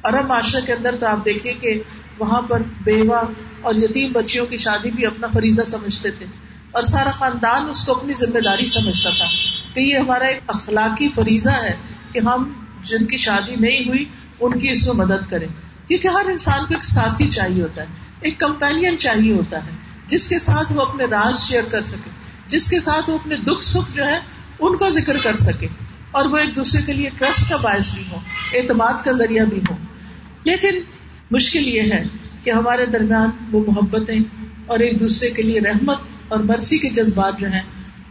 عرب 0.02 0.26
معاشرے 0.26 0.60
کے 0.66 0.72
اندر 0.72 0.94
تو 1.00 1.06
آپ 1.06 1.24
دیکھیے 1.24 1.52
کہ 1.52 1.82
وہاں 2.18 2.42
پر 2.42 2.62
بیوہ 2.84 3.22
اور 3.60 3.74
یتیم 3.74 4.12
بچیوں 4.12 4.46
کی 4.46 4.56
شادی 4.56 4.90
بھی 4.90 5.06
اپنا 5.06 5.26
فریضہ 5.34 5.62
سمجھتے 5.62 6.10
تھے۔ 6.10 6.26
اور 6.70 6.82
سارا 6.82 7.10
خاندان 7.10 7.68
اس 7.68 7.86
کو 7.86 7.92
اپنی 7.92 8.12
ذمہ 8.12 8.38
داری 8.38 8.66
سمجھتا 8.66 9.10
تھا 9.10 9.24
کہ 9.74 9.80
یہ 9.80 9.96
ہمارا 9.98 10.24
ایک 10.24 10.40
اخلاقی 10.46 11.08
فریضہ 11.14 11.50
ہے۔ 11.50 11.74
کہ 12.14 12.18
ہم 12.18 12.52
جن 12.82 13.06
کی 13.06 13.16
شادی 13.16 13.54
نہیں 13.56 13.88
ہوئی، 13.88 14.04
ان 14.40 14.58
کی 14.58 14.70
اس 14.70 14.86
میں 14.86 14.94
مدد 14.94 15.30
کریں۔ 15.30 15.48
کیونکہ 15.88 16.08
ہر 16.08 16.26
انسان 16.30 16.58
کو 16.58 16.74
ایک 16.74 16.84
ساتھی 16.84 17.30
چاہیے 17.30 17.62
ہوتا 17.62 17.82
ہے، 17.82 17.86
ایک 18.20 18.40
کمپینین 18.40 18.98
چاہیے 18.98 19.32
ہوتا 19.32 19.66
ہے، 19.66 19.70
جس 20.06 20.28
کے 20.28 20.38
ساتھ 20.38 20.72
وہ 20.72 20.82
اپنے 20.82 21.04
راز 21.04 21.48
شیئر 21.48 21.64
کر 21.64 21.82
سکے، 21.82 22.10
جس 22.48 22.70
کے 22.70 22.80
ساتھ 22.80 23.10
وہ 23.10 23.18
اپنے 23.18 23.36
دکھ 23.36 23.64
سکھ 23.64 23.96
جو 23.96 24.06
ہے، 24.06 24.18
ان 24.60 24.76
کا 24.76 24.88
ذکر 24.88 25.18
کر 25.18 25.36
سکے۔ 25.36 25.66
اور 26.10 26.24
وہ 26.24 26.36
ایک 26.36 26.56
دوسرے 26.56 26.82
کے 26.82 26.92
لیے 26.92 27.10
ٹرسٹ 27.18 27.50
کا 27.50 27.56
باعث 27.56 27.94
بھی 27.94 28.04
ہو 28.12 28.16
اعتماد 28.54 29.04
کا 29.04 29.12
ذریعہ 29.12 29.44
بھی 29.44 29.60
ہو 29.70 29.74
لیکن 30.44 30.80
مشکل 31.30 31.68
یہ 31.68 31.82
ہے 31.82 32.02
کہ 32.44 32.50
ہمارے 32.50 32.86
درمیان 32.86 33.30
وہ 33.52 33.64
محبتیں 33.66 34.20
اور 34.66 34.78
ایک 34.78 35.00
دوسرے 35.00 35.30
کے 35.30 35.42
لیے 35.42 35.60
رحمت 35.60 35.98
اور 36.28 36.40
مرسی 36.40 36.78
کے 36.78 36.90
جذبات 36.90 37.38
جو 37.38 37.48
ہیں، 37.48 37.60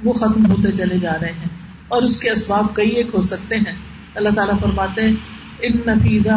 وہ 0.03 0.13
ختم 0.13 0.51
ہوتے 0.51 0.71
چلے 0.71 0.99
جا 0.99 1.13
رہے 1.21 1.31
ہیں۔ 1.31 1.47
اور 1.87 2.03
اس 2.03 2.19
کے 2.19 2.29
اسباب 2.29 2.75
کئی 2.75 2.89
ایک 2.89 3.07
ہو 3.13 3.21
سکتے 3.21 3.55
ہیں۔ 3.55 3.92
اللہ 4.15 4.29
تعالیٰ 4.29 4.59
فرماتے 4.59 5.01
ہیں 5.01 5.15
ان 5.61 5.71
نفیزہ 5.87 6.29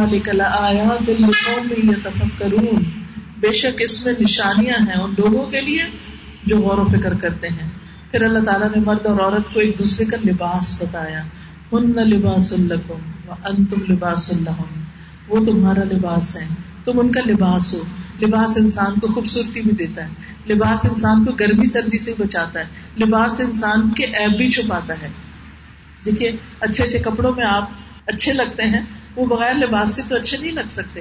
آیا 0.42 0.84
دل 1.06 1.24
میں 1.84 2.06
کرون 2.38 2.84
بے 3.40 3.52
شک 3.52 3.82
اس 3.84 4.06
میں 4.06 4.14
نشانیاں 4.20 4.86
ہیں 4.86 5.02
ان 5.02 5.14
لوگوں 5.18 5.46
کے 5.46 5.60
لیے 5.60 5.84
جو 6.44 6.58
غور 6.58 6.78
و 6.78 6.86
فکر 6.86 7.14
کرتے 7.14 7.48
ہیں۔ 7.48 7.70
پھر 8.10 8.22
اللہ 8.22 8.38
تعالیٰ 8.38 8.68
نے 8.68 8.80
مرد 8.86 9.06
اور 9.06 9.20
عورت 9.20 9.52
کو 9.52 9.60
ایک 9.60 9.78
دوسرے 9.78 10.06
کا 10.06 10.16
لباس 10.24 10.82
بتایا۔ 10.82 11.22
ہن 11.72 11.92
لباس 11.92 12.52
الکم 12.52 13.32
ان 13.44 13.64
تم 13.64 13.92
لباس 13.92 14.32
اللہ 14.32 14.62
وہ 15.28 15.44
تمہارا 15.44 15.84
لباس 15.84 16.36
ہے۔ 16.36 16.46
تم 16.84 17.00
ان 17.00 17.12
کا 17.12 17.20
لباس 17.26 17.74
ہو۔ 17.74 17.80
لباس 18.22 18.56
انسان 18.56 19.00
کو 19.00 19.08
خوبصورتی 19.08 19.60
بھی 19.60 19.70
دیتا 19.70 20.04
ہے۔ 20.04 20.08
لباس 20.52 20.84
انسان 20.84 21.24
کو 21.24 21.32
گرمی 21.32 21.66
سردی 21.66 21.98
سے 21.98 22.12
بچاتا 22.18 22.60
ہے۔ 22.60 22.64
لباس 23.04 23.40
انسان 23.40 23.90
کے 23.90 24.04
ایب 24.04 24.36
بھی 24.36 24.50
چھپاتا 24.50 24.94
ہے۔ 25.02 25.08
دیکھیے، 26.06 26.32
اچھے 26.60 26.84
اچھے 26.84 26.98
کپڑوں 26.98 27.32
میں 27.36 27.46
آپ 27.46 27.70
اچھے 28.06 28.32
لگتے 28.32 28.62
ہیں، 28.62 28.80
وہ 29.16 29.26
بغیر 29.26 29.54
لباس 29.54 29.94
سے 29.94 30.02
تو 30.08 30.16
اچھے 30.16 30.36
نہیں 30.36 30.52
لگ 30.52 30.68
سکتے۔ 30.70 31.00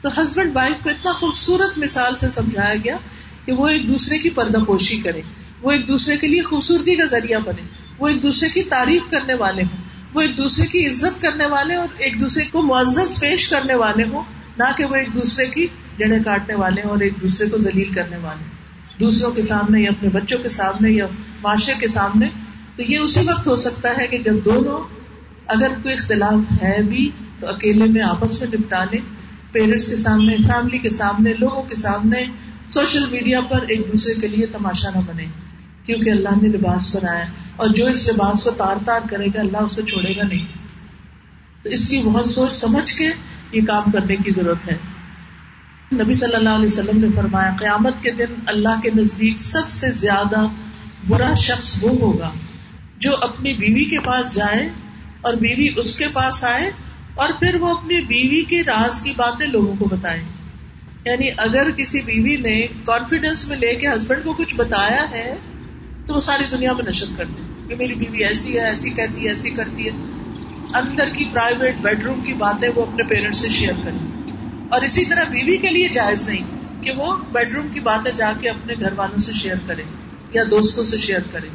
تو 0.00 0.22
ہسبینڈ 0.22 0.50
وائف 0.54 0.82
کو 0.82 0.90
اتنا 0.90 1.12
خوبصورت 1.12 1.78
مثال 1.78 2.16
سے 2.16 2.28
سمجھایا 2.28 2.74
گیا 2.84 2.96
کہ 3.44 3.52
وہ 3.52 3.68
ایک 3.68 3.88
دوسرے 3.88 4.18
کی 4.18 4.30
پردہ 4.30 4.58
پوشی 4.58 5.00
کرے۔ 5.00 5.20
وہ 5.62 5.72
ایک 5.72 5.88
دوسرے 5.88 6.16
کے 6.16 6.26
لیے 6.26 6.42
خوبصورتی 6.42 6.96
کا 6.96 7.06
ذریعہ 7.06 7.40
بنے۔ 7.40 7.62
وہ 7.98 8.08
ایک 8.08 8.22
دوسرے 8.22 8.48
کی 8.48 8.62
تعریف 8.62 9.02
کرنے 9.10 9.34
والے 9.34 9.62
ہوں۔ 9.62 9.76
وہ 10.14 10.20
ایک 10.20 10.38
دوسرے 10.38 10.66
کی 10.66 10.86
عزت 10.86 11.22
کرنے 11.22 11.46
والے 11.46 11.74
اور 11.74 11.88
ایک 11.98 12.20
دوسرے 12.20 12.44
کو 12.44 12.62
معزز 12.62 13.20
پیش 13.20 13.48
کرنے 13.48 13.74
والے 13.74 14.02
ہوں، 14.02 14.22
نہ 14.58 14.64
کہ 14.76 14.84
وہ 14.84 14.94
ایک 14.94 15.14
دوسرے 15.14 15.46
کی 15.46 15.66
جڑیں 15.98 16.22
کاٹنے 16.24 16.54
والے 16.54 16.82
ہوں 16.82 16.90
اور 16.90 17.00
ایک 17.00 17.12
دوسرے 17.22 17.48
کو 17.48 17.58
ذلیل 17.58 17.92
کرنے 17.92 18.16
والے 18.16 18.44
دوسروں 19.00 19.32
کے 19.32 19.42
سامنے 19.42 19.80
یا 19.80 19.90
اپنے 19.90 20.08
بچوں 20.08 20.38
کے 20.38 20.48
سامنے 20.48 20.90
یا 20.90 21.06
معاشرے 21.42 21.74
کے 21.80 21.88
سامنے 21.88 22.26
تو 22.80 22.92
یہ 22.92 22.98
اسی 22.98 23.20
وقت 23.20 23.46
ہو 23.46 23.56
سکتا 23.56 23.88
ہے 23.98 24.06
کہ 24.06 24.18
جب 24.18 24.34
دونوں 24.44 24.80
اگر 25.46 25.68
کوئی 25.82 25.94
اختلاف 25.94 26.62
ہے 26.62 26.82
بھی 26.82 27.10
تو 27.40 27.48
اکیلے 27.48 27.84
میں 27.84 28.02
آپس 28.02 28.40
میں 28.40 28.48
نپٹا 28.52 28.84
لیں، 28.84 29.00
پیرنٹس 29.52 29.86
کے 29.86 29.96
سامنے، 29.96 30.36
فیملی 30.36 30.78
کے 30.78 30.88
سامنے، 30.88 31.32
لوگوں 31.32 31.62
کے 31.62 31.74
سامنے، 31.74 32.24
سوشل 32.68 33.04
میڈیا 33.10 33.40
پر 33.40 33.58
ایک 33.68 33.92
دوسرے 33.92 34.14
کے 34.14 34.28
لیے 34.28 34.46
تماشا 34.46 34.90
نہ 34.94 35.00
بنے، 35.06 35.26
کیونکہ 35.84 36.10
اللہ 36.10 36.28
نے 36.42 36.48
لباس 36.48 36.96
بنایا 36.96 37.24
اور 37.56 37.68
جو 37.68 37.86
اس 37.86 38.08
لباس 38.08 38.44
کو 38.44 38.50
تار 38.50 38.76
تار 38.86 39.00
کرے 39.10 39.26
گا، 39.26 39.40
اللہ 39.40 39.56
اس 39.56 39.76
کو 39.76 39.82
چھوڑے 39.82 40.16
گا 40.16 40.22
نہیں۔ 40.24 40.46
تو 41.62 41.68
اس 41.68 41.88
کی 41.88 42.02
بہت 42.02 42.26
سوچ 42.26 42.52
سمجھ 42.52 42.92
کے 42.92 43.08
یہ 43.52 43.60
کام 43.66 43.90
کرنے 43.90 44.16
کی 44.16 44.30
ضرورت 44.30 44.72
ہے۔ 44.72 44.76
نبی 45.92 46.14
صلی 46.14 46.34
اللہ 46.34 46.48
علیہ 46.48 46.66
وسلم 46.66 46.98
نے 47.00 47.08
فرمایا، 47.16 47.50
قیامت 47.58 48.02
کے 48.02 48.12
دن 48.12 48.34
اللہ 48.46 48.80
کے 48.82 48.90
نزدیک 48.96 49.40
سب 49.40 49.70
سے 49.70 49.92
زیادہ 49.92 50.46
برا 51.08 51.34
شخص 51.34 51.82
وہ 51.82 51.90
ہوگا 51.90 52.30
جو 53.00 53.10
اپنی 53.20 53.52
بیوی 53.52 53.84
کے 53.84 53.98
پاس 53.98 54.34
جائے 54.34 54.68
اور 55.20 55.34
بیوی 55.34 55.68
اس 55.76 55.98
کے 55.98 56.04
پاس 56.12 56.44
آئے 56.44 56.70
اور 57.14 57.28
پھر 57.28 57.54
وہ 57.54 57.76
اپنی 57.76 58.00
بیوی 58.00 58.44
کے 58.44 58.62
راز 58.62 59.02
کی 59.02 59.12
باتیں 59.16 59.46
لوگوں 59.46 59.76
کو 59.76 59.84
بتائے 59.84 60.22
یعنی 61.04 61.28
اگر 61.36 61.70
کسی 61.70 62.02
بیوی 62.02 62.36
نے 62.36 62.66
کانفیڈینس 62.84 63.48
میں 63.48 63.56
لے 63.56 63.74
کے 63.74 63.88
ہسبینڈ 63.88 64.24
کو 64.24 64.32
کچھ 64.32 64.54
بتایا 64.56 65.10
ہے، 65.10 65.34
تو 66.06 66.14
وہ 66.14 66.20
ساری 66.20 66.44
دنیا 66.50 66.72
میں 66.72 66.84
نشر 66.84 67.06
کر 67.16 67.24
دیں 67.24 67.68
کہ 67.68 67.76
میری 67.76 67.94
بیوی 67.94 68.24
ایسی 68.24 68.54
ہے، 68.54 68.64
ایسی 68.64 68.90
کہتی 68.90 69.28
ہے، 69.28 69.32
ایسی 69.32 69.50
کرتی 69.50 69.84
ہے۔ 69.84 69.90
اندر 70.74 71.08
کی 71.08 71.24
پرائیویٹ 71.32 71.74
بیڈ 71.76 72.02
روم 72.02 72.20
کی 72.20 72.32
باتیں 72.32 72.68
وہ 72.74 72.82
اپنے 72.82 73.02
پیرنٹ 73.04 73.34
سے 73.34 73.48
شیئر 73.48 73.72
کریں۔ 73.84 73.98
اور 74.68 74.80
اسی 74.80 75.04
طرح 75.04 75.24
بیوی 75.24 75.56
کے 75.56 75.68
لیے 75.68 75.88
جائز 75.88 76.28
نہیں 76.28 76.44
کہ 76.82 76.92
وہ 76.92 77.16
بیڈ 77.16 77.52
روم 77.54 77.68
کی 77.68 77.80
باتیں 77.80 78.12
جا 78.16 78.32
کے 78.40 78.48
اپنے 78.48 78.74
گھر 78.80 78.92
والوں 78.92 79.18
سے 79.18 79.32
شیئر 79.32 79.56
کرے 79.66 79.82
یا 80.32 80.42
دوستوں 80.50 80.84
سے 80.84 80.98
شیئر 80.98 81.20
کرے 81.32 81.48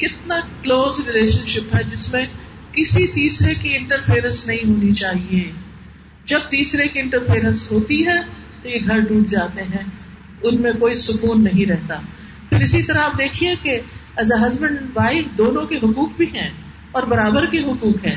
کتنا 0.00 0.36
کلوز 0.62 1.08
ریلیشن 1.08 1.46
شپ 1.46 1.76
ہے 1.76 1.82
جس 1.82 2.12
میں 2.12 2.26
کسی 2.72 3.06
تیسرے 3.06 3.54
کی 3.54 3.76
انٹرفیئرنس 3.76 4.46
نہیں 4.46 4.68
ہونی 4.68 4.92
چاہیے۔ 4.92 5.52
جب 6.24 6.38
تیسرے 6.48 6.88
کی 6.88 7.00
انٹرفیئرنس 7.00 7.72
ہوتی 7.72 8.06
ہے 8.06 8.22
تو 8.62 8.68
یہ 8.68 8.78
گھر 8.86 9.00
ٹوٹ 9.00 9.26
جاتے 9.26 9.62
ہیں، 9.62 9.84
ان 10.42 10.62
میں 10.62 10.72
کوئی 10.72 10.94
سکون 10.94 11.44
نہیں 11.44 11.66
رہتا۔ 11.66 11.94
پھر 12.48 12.60
اسی 12.60 12.82
طرح 12.82 12.98
آپ 12.98 13.18
دیکھیے 13.18 13.54
کہ 13.62 13.80
as 14.16 14.32
a 14.32 14.46
husband 14.46 14.78
and 14.78 14.90
wife 14.94 15.38
دونوں 15.38 15.66
کے 15.66 15.76
حقوق 15.76 16.08
بھی 16.16 16.26
ہیں 16.34 16.50
اور 16.92 17.02
برابر 17.02 17.46
کے 17.46 17.58
حقوق 17.58 18.06
ہیں۔ 18.06 18.16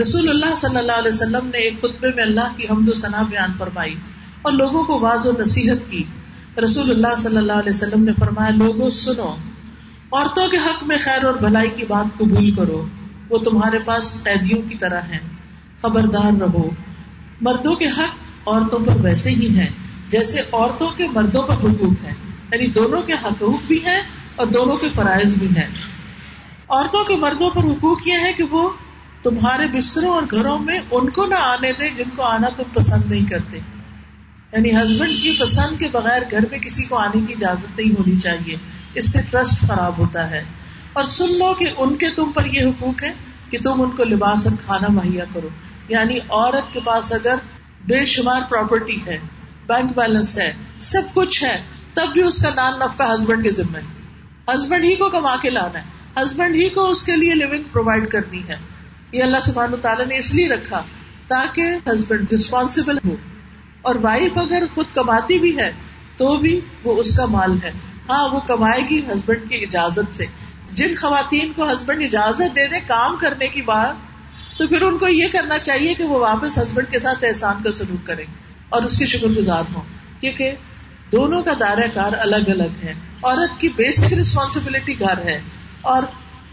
رسول 0.00 0.28
اللہ 0.28 0.54
صلی 0.54 0.76
اللہ 0.76 0.92
علیہ 0.92 1.08
وسلم 1.08 1.46
نے 1.46 1.58
ایک 1.58 1.80
خطبے 1.80 2.08
میں 2.16 2.24
اللہ 2.24 2.54
کی 2.56 2.66
حمد 2.70 2.88
و 2.88 2.92
ثنا 2.92 3.22
بیان 3.22 3.50
فرمائی 3.58 3.94
اور 4.42 4.52
لوگوں 4.52 4.84
کو 4.84 5.00
واض 5.00 5.26
و 5.26 5.30
نصیحت 5.38 5.90
کی۔ 5.90 6.04
رسول 6.64 6.90
اللہ 6.90 7.16
صلی 7.18 7.36
اللہ 7.36 7.52
علیہ 7.52 7.70
وسلم 7.70 8.04
نے 8.04 8.12
فرمایا، 8.20 8.50
لوگوں، 8.50 8.90
سنو۔ 8.90 9.36
عورتوں 10.12 10.48
کے 10.48 10.56
حق 10.56 10.84
میں 10.84 10.96
خیر 11.00 11.24
اور 11.24 11.34
بھلائی 11.34 11.70
کی 11.70 11.86
بات 11.88 12.18
قبول 12.18 12.54
کرو۔ 12.54 12.86
وہ 13.28 13.38
تمہارے 13.38 13.78
پاس 13.84 14.24
قیدیوں 14.24 14.62
کی 14.68 14.78
طرح 14.78 15.00
ہیں۔ 15.00 15.18
خبردار 15.82 16.40
رہو۔ 16.40 16.70
مردوں 17.40 17.74
کے 17.74 17.86
حق 17.86 18.48
عورتوں 18.48 18.78
پر 18.78 19.04
ویسے 19.04 19.30
ہی 19.30 19.58
ہیں، 19.58 19.68
جیسے 20.08 20.40
عورتوں 20.52 20.90
کے 20.90 21.06
مردوں 21.08 21.42
پر 21.42 21.54
حقوق 21.54 22.04
ہیں۔ 22.04 22.14
یعنی 22.52 22.66
دونوں 22.66 23.02
کے 23.02 23.12
حقوق 23.12 23.66
بھی 23.66 23.86
ہیں 23.86 24.00
اور 24.36 24.46
دونوں 24.46 24.76
کے 24.76 24.88
فرائض 24.94 25.38
بھی 25.38 25.46
ہیں۔ 25.46 25.66
عورتوں 26.68 27.04
کے 27.04 27.16
مردوں 27.16 27.50
پر 27.50 27.60
حقوق 27.60 28.08
یہ 28.08 28.12
ہے 28.12 28.32
کہ 28.32 28.44
وہ 28.44 28.70
تمہارے 29.22 29.66
بستروں 29.66 30.10
اور 30.10 30.22
گھروں 30.30 30.58
میں 30.58 30.80
ان 30.90 31.10
کو 31.10 31.26
نہ 31.26 31.34
آنے 31.34 31.72
دیں 31.72 31.94
جن 31.96 32.10
کو 32.16 32.22
آنا 32.22 32.48
تم 32.56 32.62
پسند 32.74 33.10
نہیں 33.10 33.30
کرتے۔ 33.30 33.56
یعنی 34.52 34.76
ہسبینڈ 34.76 35.12
کی 35.12 35.36
پسند 35.40 35.78
کے 35.78 35.88
بغیر 35.92 36.22
گھر 36.30 36.40
میں 36.50 36.58
کسی 36.58 36.82
کو 36.84 36.96
آنے 36.96 37.20
کی 37.26 37.32
اجازت 37.32 37.80
نہیں 37.80 37.92
ہونی 37.92 38.16
چاہیے۔ 38.16 38.56
اس 38.94 39.12
سے 39.12 39.18
ٹرسٹ 39.30 39.60
خراب 39.60 39.98
ہوتا 39.98 40.30
ہے۔ 40.30 40.44
اور 40.92 41.04
سن 41.04 41.38
لو 41.38 41.54
کہ 41.54 41.66
ان 41.78 41.96
کے 41.96 42.10
تم 42.10 42.32
پر 42.32 42.44
یہ 42.44 42.66
حقوق 42.66 43.02
ہے 43.02 43.12
کہ 43.50 43.58
تم 43.58 43.82
ان 43.82 43.90
کو 43.90 44.04
لباس 44.04 44.46
اور 44.46 44.56
کھانا 44.66 44.92
مہیا 44.92 45.24
کرو۔ 45.34 45.48
یعنی 45.88 46.18
عورت 46.28 46.72
کے 46.72 46.80
پاس 46.84 47.12
اگر 47.12 47.34
بے 47.86 48.04
شمار 48.04 48.40
پراپرٹی 48.48 48.96
ہے 49.06 49.18
بینک 49.66 49.96
بیلنس 49.96 50.38
ہے، 50.38 50.52
سب 50.78 51.02
کچھ 51.14 51.44
ہے، 51.44 51.62
تب 51.94 52.12
بھی 52.12 52.22
اس 52.22 52.42
کا 52.42 52.48
نان 52.56 52.78
نفقہ 52.78 53.14
ہسبینڈ 53.14 53.44
کے 53.44 53.50
ذمہ 53.52 53.78
ہے۔ 53.78 53.82
ہسبینڈ 54.54 54.84
ہی 54.84 54.96
کو 54.96 55.10
کما 55.10 55.36
کے 55.42 55.50
لانا 55.50 55.78
ہے۔ 55.78 55.84
ہسبینڈ 56.16 56.54
ہی 56.54 56.68
کو 56.68 56.88
اس 56.88 57.02
کے 57.02 57.16
لیے 57.16 57.34
لونگ 57.34 57.62
پرووائڈ 57.72 58.10
کرنی 58.10 58.42
ہے۔ 58.48 58.56
یہ 59.12 59.22
اللہ 59.22 59.36
سبحان 59.42 59.72
تعالیٰ 59.82 60.06
نے 60.06 60.16
اس 60.18 60.34
لیے 60.34 60.48
رکھا 60.48 60.82
تاکہ 61.26 61.62
ہسبینڈ 61.62 62.26
ریسپانسبل 62.30 62.96
ہو۔ 62.96 63.14
اور 63.82 63.94
وائف 63.94 64.38
اگر 64.38 64.62
خود 64.74 64.86
کماتی 64.94 65.38
بھی 65.38 65.58
ہے، 65.58 65.72
تو 66.16 66.36
بھی 66.36 66.60
وہ 66.84 66.96
اس 66.96 67.16
کا 67.16 67.26
مال 67.26 67.58
ہے۔ 67.62 67.72
ہاں 68.10 68.28
وہ 68.28 68.40
کمائے 68.40 68.82
گی 68.90 69.00
ہسبینڈ 69.14 69.50
کی 69.50 69.56
اجازت 69.56 70.14
سے۔ 70.14 70.26
جن 70.72 70.94
خواتین 70.96 71.52
کو 71.52 71.72
ہسبینڈ 71.72 72.02
اجازت 72.02 72.56
دے 72.56 72.68
دے 72.68 72.80
کام 72.86 73.16
کرنے 73.16 73.48
کی 73.48 73.62
بات، 73.62 73.94
تو 74.58 74.66
پھر 74.66 74.82
ان 74.82 74.98
کو 74.98 75.08
یہ 75.08 75.28
کرنا 75.32 75.58
چاہیے 75.58 75.94
کہ 75.94 76.04
وہ 76.04 76.18
واپس 76.18 76.58
ہسبینڈ 76.58 76.92
کے 76.92 76.98
ساتھ 76.98 77.24
احسان 77.24 77.62
کا 77.62 77.72
سلوک 77.72 78.06
کریں 78.06 78.24
اور 78.68 78.82
اس 78.82 78.98
کے 78.98 79.06
شکر 79.06 79.26
گزار 79.26 79.62
ہوں۔ 79.74 79.82
کیونکہ 80.20 80.52
دونوں 81.12 81.42
کا 81.42 81.50
دائرہ 81.60 81.86
کار 81.94 82.12
الگ 82.18 82.48
الگ 82.48 82.84
ہے۔ 82.84 82.94
عورت 83.22 83.60
کی 83.60 83.68
بیسک 83.68 84.12
ریسپانسبلٹی 84.12 85.00
گھر 85.00 85.18
ہے 85.18 85.40
اور 85.80 86.02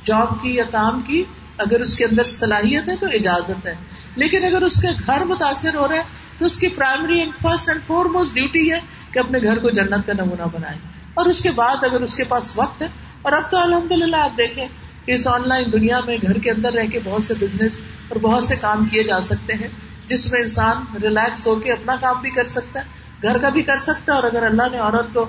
جاب 0.03 0.43
کی 0.43 0.55
یا 0.55 0.63
کام 0.63 1.01
کی 1.01 1.23
اگر 1.57 1.79
اس 1.79 1.95
کے 1.95 2.05
اندر 2.05 2.23
صلاحیت 2.23 2.89
ہے 2.89 2.95
تو 2.95 3.05
اجازت 3.05 3.67
ہے۔ 3.67 3.75
لیکن 4.15 4.43
اگر 4.43 4.61
اس 4.61 4.81
کا 4.81 4.89
گھر 5.05 5.25
متاثر 5.25 5.75
ہو 5.75 5.87
رہا 5.87 5.95
ہے 5.95 6.03
تو 6.37 6.45
اس 6.45 6.59
کی 6.59 6.67
primary 6.67 7.19
and 7.19 7.31
first 7.41 7.69
and 7.69 7.81
foremost 8.05 8.33
duty 8.33 8.71
ہے 8.71 8.79
کہ 9.11 9.19
اپنے 9.19 9.39
گھر 9.43 9.59
کو 9.59 9.69
جنت 9.69 10.07
کا 10.07 10.13
نمونہ 10.13 10.43
بنائے۔ 10.53 10.96
اور 11.17 11.25
اس 11.25 11.41
کے 11.43 11.49
بعد 11.55 11.83
اگر 11.83 12.01
اس 12.01 12.15
کے 12.15 12.23
پاس 12.27 12.57
وقت 12.57 12.81
ہے، 12.81 12.87
اور 13.21 13.33
اب 13.33 13.49
تو 13.51 13.57
الحمد 13.57 13.91
للہ 13.93 14.21
آپ 14.21 14.37
دیکھیں 14.37 14.65
کہ 15.05 15.11
اس 15.11 15.27
آن 15.27 15.47
لائن 15.47 15.71
دنیا 15.71 15.99
میں 16.05 16.17
گھر 16.21 16.37
کے 16.39 16.51
اندر 16.51 16.73
رہ 16.73 16.87
کے 16.87 16.99
بہت 17.03 17.23
سے 17.23 17.33
بزنس 17.39 17.79
اور 18.09 18.19
بہت 18.21 18.43
سے 18.43 18.55
کام 18.61 18.85
کیے 18.85 19.03
جا 19.03 19.19
سکتے 19.23 19.53
ہیں، 19.53 19.67
جس 20.07 20.31
میں 20.31 20.41
انسان 20.41 20.83
ریلیکس 21.03 21.45
ہو 21.47 21.55
کے 21.55 21.71
اپنا 21.71 21.95
کام 22.01 22.21
بھی 22.21 22.31
کر 22.31 22.45
سکتا 22.47 22.79
ہے، 22.79 22.85
گھر 23.23 23.37
کا 23.37 23.49
بھی 23.49 23.61
کر 23.63 23.79
سکتا 23.81 24.11
ہے، 24.11 24.17
اور 24.17 24.23
اگر 24.25 24.43
اللہ 24.43 24.71
نے 24.71 24.77
عورت 24.79 25.13
کو 25.13 25.25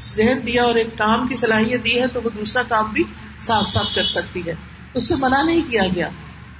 ذہن 0.00 0.38
دیا 0.46 0.62
اور 0.62 0.74
ایک 0.74 0.96
کام 0.98 1.26
کی 1.28 1.36
صلاحیت 1.36 1.84
دی 1.84 2.00
ہے، 2.00 2.06
تو 2.06 2.20
وہ 2.24 2.30
دوسرا 2.30 2.62
کام 2.68 2.92
بھی 2.92 3.04
ساتھ 3.40 3.68
ساتھ 3.70 3.94
کر 3.94 4.04
سکتی 4.10 4.40
ہے۔ 4.46 4.54
اس 4.94 5.08
سے 5.08 5.14
منع 5.18 5.42
نہیں 5.42 5.60
کیا 5.70 5.86
گیا، 5.94 6.08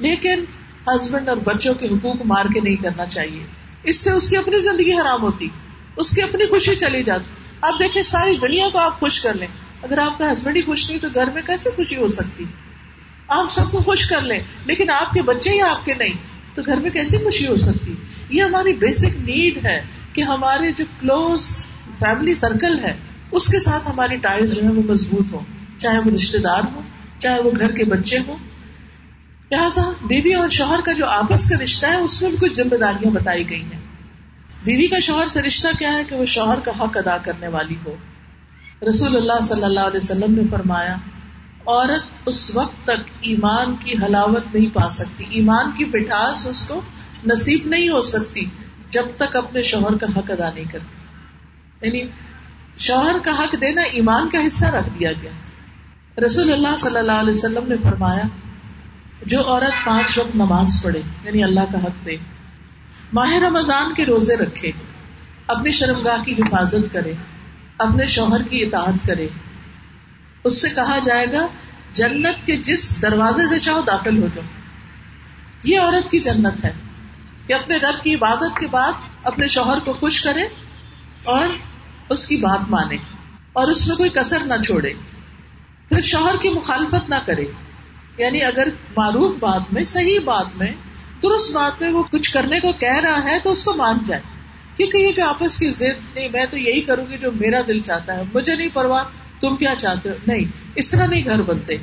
لیکن 0.01 0.45
ہسبینڈ 0.87 1.29
اور 1.29 1.37
بچوں 1.45 1.75
کے 1.75 1.87
حقوق 1.87 2.23
مار 2.27 2.47
کے 2.55 2.61
نہیں 2.61 2.83
کرنا 2.83 3.07
چاہیے۔ 3.07 3.47
اس 3.85 4.01
سے 4.01 4.11
اس 4.11 4.29
کی 4.29 4.37
اپنی 4.37 4.61
زندگی 4.63 4.95
حرام 4.95 5.23
ہوتی، 5.23 5.49
اس 5.97 6.11
کی 6.11 6.23
اپنی 6.23 6.47
خوشی 6.47 6.75
چلی 6.77 7.03
جاتی۔ 7.03 7.43
آپ 7.65 7.79
دیکھیں 7.79 8.03
ساری 8.03 8.37
دنیا 8.37 8.69
کو 8.73 8.79
آپ 8.79 9.01
خوش 9.01 9.23
کر 9.23 9.35
لیں۔ 9.35 9.47
اگر 9.83 9.99
آپ 9.99 10.19
کا 10.19 10.33
ہسبینڈ 10.33 10.57
ہی 10.57 10.63
خوش 10.63 10.91
نہیں، 10.91 11.01
تو 11.01 11.09
گھر 11.15 11.31
میں 11.31 11.43
کیسے 11.43 11.71
خوشی 11.77 11.97
ہو 11.97 12.09
سکتی؟ 12.09 12.45
آپ 13.29 13.51
سب 13.51 13.71
کو 13.71 13.79
خوش 13.79 14.09
کر 14.09 14.21
لیں، 14.21 14.41
لیکن 14.65 14.91
آپ 14.91 15.13
کے 15.13 15.23
بچے 15.23 15.51
ہی 15.51 15.61
آپ 15.61 15.85
کے 15.85 15.95
نہیں، 15.95 16.13
تو 16.55 16.63
گھر 16.67 16.77
میں 16.77 16.91
کیسی 16.91 17.17
خوشی 17.17 17.47
ہو 17.47 17.57
سکتی؟ 17.57 17.95
یہ 18.29 18.43
ہماری 18.43 18.73
بیسک 18.73 19.17
نیڈ 19.17 19.67
ہے 19.67 19.83
کہ 20.13 20.21
ہمارے 20.21 20.73
جو 20.73 20.85
کلوز 21.01 21.65
فیملی 21.99 22.35
سرکل 22.35 22.85
ہے، 22.85 22.95
اس 23.33 23.47
کے 23.47 23.61
ساتھ 23.61 23.89
ہماری 23.91 24.17
ٹائز 24.17 24.55
جو 24.55 24.63
ہے 24.63 24.69
وہ 24.69 24.83
مضبوط 24.83 25.33
ہو 25.33 25.41
چاہے 25.79 25.99
وہ 25.99 26.11
رشتے 26.11 26.39
دار 26.39 26.63
ہوں، 26.73 26.83
چاہے 27.19 27.41
وہ 27.41 27.51
گھر 27.61 27.73
کے 27.73 27.85
بچے 27.85 28.19
ہوں۔ 28.19 28.37
لہٰذا 29.51 29.83
بیوی 30.03 30.35
اور 30.35 30.49
شوہر 30.49 30.81
کا 30.85 30.93
جو 30.93 31.07
آپس 31.07 31.51
کا 31.51 31.65
رشتہ 31.65 31.87
ہے، 31.87 31.97
اس 31.97 32.23
میں 32.23 32.31
بھی 32.31 32.39
کچھ 32.41 32.53
ذمہ 32.53 32.77
داریاں 32.77 33.11
بتائی 33.11 33.51
گئی 33.51 33.63
ہیں۔ 33.63 33.84
بیوی 34.65 34.87
کا 34.87 34.99
شوہر 34.99 35.27
سے 35.29 35.43
رشتہ 35.43 35.69
کیا 35.79 35.93
ہے 35.93 36.05
کہ 36.05 36.17
وہ 36.17 36.25
شوہر 36.25 36.61
کا 36.61 36.71
حق 36.81 36.97
ادا 36.97 37.17
کرنے 37.19 37.49
والی 37.49 37.75
ہو؟ 37.87 37.97
رسول 38.89 39.17
اللہ 39.17 39.41
صلی 39.43 39.65
اللہ 39.65 39.81
علیہ 39.81 40.01
وسلم 40.03 40.35
نے 40.35 40.43
فرمایا، 40.51 40.95
عورت 41.67 42.05
اس 42.27 42.57
وقت 42.57 42.85
تک 42.85 43.11
ایمان 43.21 43.77
کی 43.77 43.95
حلاوت 44.07 44.55
نہیں 44.55 44.75
پا 44.75 44.89
سکتی۔ 44.91 45.25
ایمان 45.31 45.71
کی 45.71 45.85
پٹاس 45.85 46.47
اس 46.47 46.63
کو 46.69 46.81
نصیب 47.27 47.61
نہیں 47.65 47.89
ہو 47.89 48.03
سکتی 48.03 48.45
جب 48.91 49.03
تک 49.17 49.37
اپنے 49.37 49.63
شوہر 49.63 49.99
کا 49.99 50.07
حق 50.17 50.31
ادا 50.31 50.51
نہیں 50.51 50.65
کرتی۔ 50.65 50.97
یعنی 51.87 52.03
شوہر 52.77 53.17
کا 53.23 53.31
حق 53.31 53.55
دینا 53.61 53.83
ایمان 53.83 54.29
کا 54.29 54.39
حصہ 54.47 54.67
رکھ 54.67 54.89
دیا 55.01 55.13
گیا۔ 55.13 55.31
رسول 56.27 56.53
اللہ 56.53 56.77
صلی 56.79 56.97
اللہ 56.97 57.13
علیہ 57.13 57.35
وسلم 57.35 57.65
نے 57.69 57.77
فرمایا، 57.83 58.23
جو 59.27 59.41
عورت 59.49 59.87
پانچ 59.87 60.19
وقت 60.19 60.37
نماز 60.37 60.83
پڑھے 60.85 61.01
یعنی 61.25 61.45
اللہ 61.45 61.73
کا 61.73 61.79
حق 61.85 62.07
دے 62.07 62.17
ماہ 63.13 63.35
رمضان 63.35 63.95
کے 63.95 64.07
روزے 64.07 64.37
رکھے، 64.37 64.71
اپنی 65.47 65.71
شرمگاہ 65.71 66.25
کی 66.25 66.33
حفاظت 66.33 66.93
کرے، 66.93 67.13
اپنے 67.79 68.07
شوہر 68.07 68.43
کی 68.43 68.65
اطاعت 68.65 69.07
کرے۔ 69.07 69.29
اس 70.45 70.63
سے 70.63 70.69
کہا 70.71 70.99
جائے 71.05 71.27
گا، 71.33 71.47
جنت 71.93 72.47
کے 72.47 72.57
جس 72.57 73.03
دروازے 73.03 73.49
سے 73.49 73.59
چاہو 73.59 73.81
داخل 73.81 74.23
ہو 74.23 74.27
جاؤ۔ 74.27 74.45
یہ 75.65 75.79
عورت 75.81 76.11
کی 76.11 76.21
جنت 76.21 76.65
ہے 76.65 76.73
کہ 77.47 77.53
اپنے 77.53 77.77
رب 77.77 78.05
کی 78.05 78.15
عبادت 78.15 78.59
کے 78.61 78.67
بعد 78.67 78.93
اپنے 79.23 79.47
شوہر 79.47 79.79
کو 79.85 79.93
خوش 79.93 80.21
کرے 80.21 80.43
اور 81.25 81.49
اس 82.09 82.27
کی 82.27 82.37
بات 82.37 82.61
مانے 82.69 82.97
اور 83.53 83.69
اس 83.69 83.89
میں 83.89 83.97
کوئی 83.97 84.11
کسر 84.11 84.39
نہ 84.45 84.63
چھوڑے۔ 84.63 84.93
پھر 85.89 86.01
شوہر 86.01 86.35
کی 86.43 86.49
مخالفت 86.49 87.11
نہ 87.11 87.15
کرے۔ 87.27 87.45
یعنی 88.19 88.45
اگر 88.45 88.69
معروف 88.97 89.39
بات 89.41 89.73
میں، 89.73 89.85
صحیح 89.85 90.19
بات 90.25 90.47
میں 90.55 90.73
درست 91.23 91.55
بات 91.55 91.83
میں 91.83 91.91
وہ 91.91 92.03
کچھ 92.03 92.33
کرنے 92.33 92.61
کو 92.61 92.73
کہہ 92.73 93.01
رہا 93.01 93.25
ہے 93.25 93.39
تو 93.43 93.53
اس 93.53 93.65
کو 93.65 93.75
مان 93.75 93.99
جائے۔ 94.07 94.23
کیونکہ 94.77 94.97
یہ 94.97 95.13
جو 95.13 95.25
آپس 95.25 95.59
کی 95.59 95.71
ضد 95.71 96.15
نہیں، 96.15 96.29
میں 96.29 96.47
تو 96.51 96.59
یہی 96.59 96.81
کروں 96.81 97.07
گی 97.11 97.19
جو 97.19 97.33
میرا 97.33 97.61
دل 97.69 97.81
چاہتا 97.83 98.17
ہے۔ 98.17 98.23
مجھے 98.35 98.57
نہیں 98.57 98.69
پرواہ 98.73 99.05
تم 99.41 99.57
کیا 99.57 99.75
چاہتے 99.79 100.09
ہو۔ 100.09 100.15
نہیں، 100.27 100.45
اس 100.75 100.91
طرح 100.91 101.07
نہیں 101.07 101.25
گھر 101.25 101.43
بنتے۔ 101.43 101.77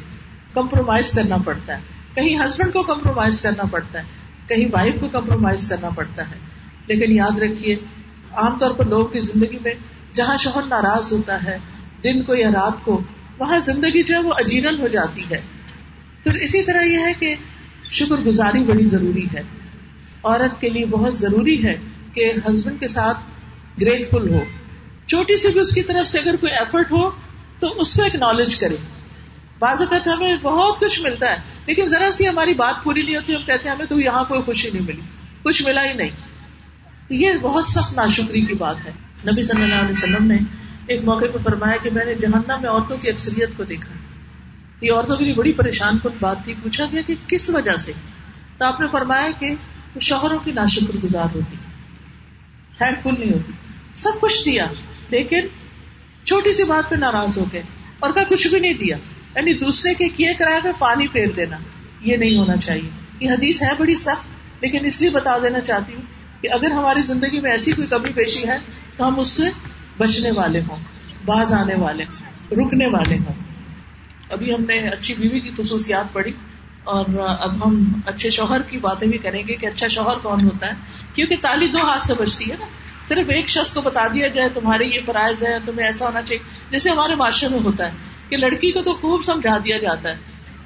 کمپرومائز 0.54 1.12
کرنا 1.12 1.38
پڑتا 1.38 1.76
ہے۔ 1.76 1.82
کہیں 2.16 2.38
ہسبینڈ 2.38 2.74
کو 2.74 2.84
کمپرومائز 2.84 3.42
کرنا 3.42 3.64
پڑتا 3.64 4.00
ہے، 4.00 4.04
کہیں 4.48 4.66
وائف 4.72 4.96
کو 5.00 5.08
کمپرومائز 5.08 5.70
کرنا 5.70 5.90
پڑتا 5.90 6.32
ہے۔ 6.32 6.36
لیکن 6.88 7.12
یاد 7.12 7.38
رکھیے، 7.38 7.76
عام 8.32 8.60
طور 8.60 8.72
پر 8.72 8.86
لوگوں 8.86 9.06
کی 9.06 9.20
زندگی 9.20 9.60
میں 9.60 9.74
جہاں 10.14 10.38
شوہر 10.38 10.64
ناراض 10.64 11.14
ہوتا 11.14 11.44
ہے، 11.44 11.58
دن 12.04 12.24
کو 12.24 12.36
یا 12.36 12.50
رات 12.50 12.86
کو، 12.86 13.02
وہاں 13.38 13.60
زندگی 13.60 14.04
جو 14.04 14.16
ہے 14.16 14.20
وہ 14.20 14.34
اجیرن 14.38 14.82
ہو 14.82 14.88
جاتی 14.88 15.22
ہے۔ 15.32 15.42
پھر 16.24 16.36
اسی 16.36 16.64
طرح 16.64 16.82
یہ 16.82 16.98
ہے 16.98 17.14
کہ 17.20 17.36
شکر 17.92 18.16
گزاری 18.16 18.64
بڑی 18.64 18.86
ضروری 18.86 19.26
ہے۔ 19.26 19.42
عورت 20.24 20.62
کے 20.62 20.70
لیے 20.70 20.86
بہت 20.86 21.18
ضروری 21.18 21.66
ہے 21.66 21.76
کہ 22.14 22.34
ہسبینڈ 22.50 22.80
کے 22.80 22.88
ساتھ 22.88 23.18
گریٹفل 23.82 24.34
ہو۔ 24.34 24.40
چھوٹی 25.06 25.38
سی 25.38 25.48
بھی 25.48 25.60
اس 25.60 25.74
کی 25.74 25.82
طرف 25.82 26.08
سے 26.08 26.20
اگر 26.20 26.36
کوئی 26.36 26.52
ایفرٹ 26.52 26.92
ہو 26.92 27.10
تو 27.60 27.68
اس 27.68 27.94
کو 27.94 28.04
اکنالج 28.04 28.56
کرے۔ 28.56 28.76
بعض 29.60 29.82
اوقات 29.82 30.08
ہمیں 30.08 30.36
بہت 30.42 30.80
کچھ 30.80 31.02
ملتا 31.02 31.32
ہے، 31.32 31.36
لیکن 31.66 31.88
ذرا 31.88 32.12
سی 32.12 32.28
ہماری 32.28 32.54
بات 32.54 32.84
پوری 32.84 33.02
نہیں 33.02 33.16
ہوتی، 33.16 33.36
ہم 33.36 33.42
کہتے 33.42 33.70
ہیں 33.70 33.76
ہمیں 33.76 33.86
تو 33.86 34.00
یہاں 34.00 34.24
کوئی 34.24 34.42
خوشی 34.42 34.70
نہیں 34.74 34.84
ملی، 34.84 35.02
کچھ 35.44 35.64
ملا 35.64 35.84
ہی 35.84 35.94
نہیں۔ 35.94 36.10
یہ 37.10 37.32
بہت 37.42 37.66
سخت 37.66 37.96
ناشکری 37.96 38.42
کی 38.42 38.54
بات 38.54 38.76
ہے۔ 38.86 38.92
نبی 39.32 39.42
صلی 39.42 39.64
اللہ 39.64 39.76
علیہ 39.76 39.90
وسلم 39.90 40.28
نے 40.28 40.38
ایک 40.88 41.04
موقع 41.04 41.26
پہ 41.34 41.38
فرمایا 41.44 41.78
کہ 41.84 41.90
میں 41.90 42.06
نے 42.06 42.16
جہنم 42.16 42.62
میں 42.62 42.70
عورتوں 42.70 42.98
کی 42.98 43.10
اکثریت 43.10 43.50
کو 43.58 43.64
دیکھا۔ 43.64 43.94
یہ 44.82 44.92
عورتوں 44.92 45.18
کے 45.18 45.26
لیے 45.26 45.34
بڑی 45.34 45.54
پریشان 45.54 45.98
کن 46.04 46.10
بات 46.20 46.44
تھی، 46.44 46.54
پوچھا 46.64 46.86
گیا 46.92 47.02
کہ 47.08 47.16
کس 47.28 47.50
وجہ 47.50 47.76
سے؟ 47.76 47.92
تو 48.58 48.66
آپ 48.66 48.80
نے 48.80 48.88
فرمایا 48.92 49.32
کہ 49.40 49.48
شوہروں 50.00 50.40
کی 50.40 50.52
ناشکر 50.52 50.98
گزار 51.04 51.36
ہوتی 51.36 51.56
تھینک 52.78 53.04
فل 53.04 53.20
نہیں 53.20 53.34
ہوتی، 53.34 53.52
سب 53.94 54.22
کچھ 54.22 54.46
دیا، 54.46 54.66
لیکن 55.10 55.40
چھوٹی 56.24 56.54
سی 56.54 56.64
بات 56.64 56.90
پہ 56.90 56.96
ناراض 56.96 57.38
ہو 57.38 57.46
گئے 57.54 57.62
اور 58.00 58.12
کا 58.12 58.24
کچھ 58.30 58.48
بھی 58.48 58.60
نہیں 58.60 58.74
دیا۔ 58.74 58.98
یعنی 59.36 59.54
دوسرے 59.54 59.94
کے 59.94 60.10
کیے 60.10 60.34
کرائے 60.34 60.60
پہ 60.64 60.70
پانی 60.80 61.08
پھیر 61.08 61.28
دینا، 61.36 61.58
یہ 62.02 62.18
نہیں 62.18 62.38
ہونا 62.38 62.58
چاہیے۔ 62.58 62.90
یہ 63.20 63.32
حدیث 63.32 63.64
ہے 63.64 63.70
بڑی 63.78 63.96
سخت، 63.96 64.28
لیکن 64.62 64.86
اس 64.86 65.02
لیے 65.02 65.10
بتا 65.10 65.38
دینا 65.38 65.60
چاہتی 65.60 65.94
ہوں 65.94 66.02
کہ 66.42 66.48
اگر 66.52 66.72
ہماری 66.72 67.02
زندگی 67.02 67.40
میں 67.40 67.52
ایسی 67.52 67.72
کوئی 67.72 67.88
کمی 67.88 68.14
پیشی 68.14 68.48
ہے 68.48 68.58
تو 68.96 69.08
ہم 69.08 69.20
اس 69.20 69.28
سے 69.28 69.44
بچنے 69.98 70.32
والے 70.32 70.62
ہوں، 70.62 70.78
باز 71.26 71.54
آنے 71.54 71.76
والے 71.76 72.04
ہوں، 72.04 72.26
رکنے 72.56 72.88
والے 72.88 73.18
ہوں۔ 73.18 73.41
ابھی 74.32 74.54
ہم 74.54 74.64
نے 74.64 74.76
اچھی 74.76 75.14
بیوی 75.14 75.40
کی 75.40 75.50
خصوصیات 75.58 76.14
پڑھی 76.14 76.32
اور 76.84 77.06
اب 77.40 77.66
ہم 77.66 78.02
اچھے 78.06 78.30
شوہر 78.30 78.62
کی 78.62 78.78
باتیں 78.78 79.08
بھی 79.08 79.18
کریں 79.18 79.44
گے 79.48 79.56
کہ 79.56 79.66
اچھا 79.66 79.88
شوہر 79.88 80.18
کون 80.18 80.42
ہوتا 80.42 80.68
ہے، 80.68 80.72
کیونکہ 81.14 81.36
تالی 81.42 81.68
دو 81.68 81.78
ہاتھ 81.78 82.06
سے 82.06 82.14
بچتی 82.14 82.52
ہے 82.52 82.56
نا۔ 82.60 82.66
صرف 83.06 83.30
ایک 83.30 83.50
شخص 83.50 83.74
کو 83.74 83.82
بتا 83.82 84.08
دیا 84.14 84.28
جائے 84.28 84.50
تمہارے 84.50 84.86
یہ 84.86 85.00
فرائض 85.06 85.44
ہے 85.44 85.58
تمہیں 85.66 85.86
ایسا 85.86 86.06
ہونا 86.06 86.22
چاہیے۔ 86.22 86.44
جیسے 86.72 86.90
ہمارے 86.90 87.16
معاشرے 87.16 87.50
میں 87.50 87.60
ہوتا 87.64 87.86
ہے 87.86 87.92
کہ 88.30 88.38
لڑکی 88.38 88.72
کو 88.72 88.82
تو 88.82 88.94
خوب 88.94 89.24
سمجھا 89.24 89.58
دیا 89.58 89.78
جاتا 89.78 90.10
ہے۔ 90.10 90.16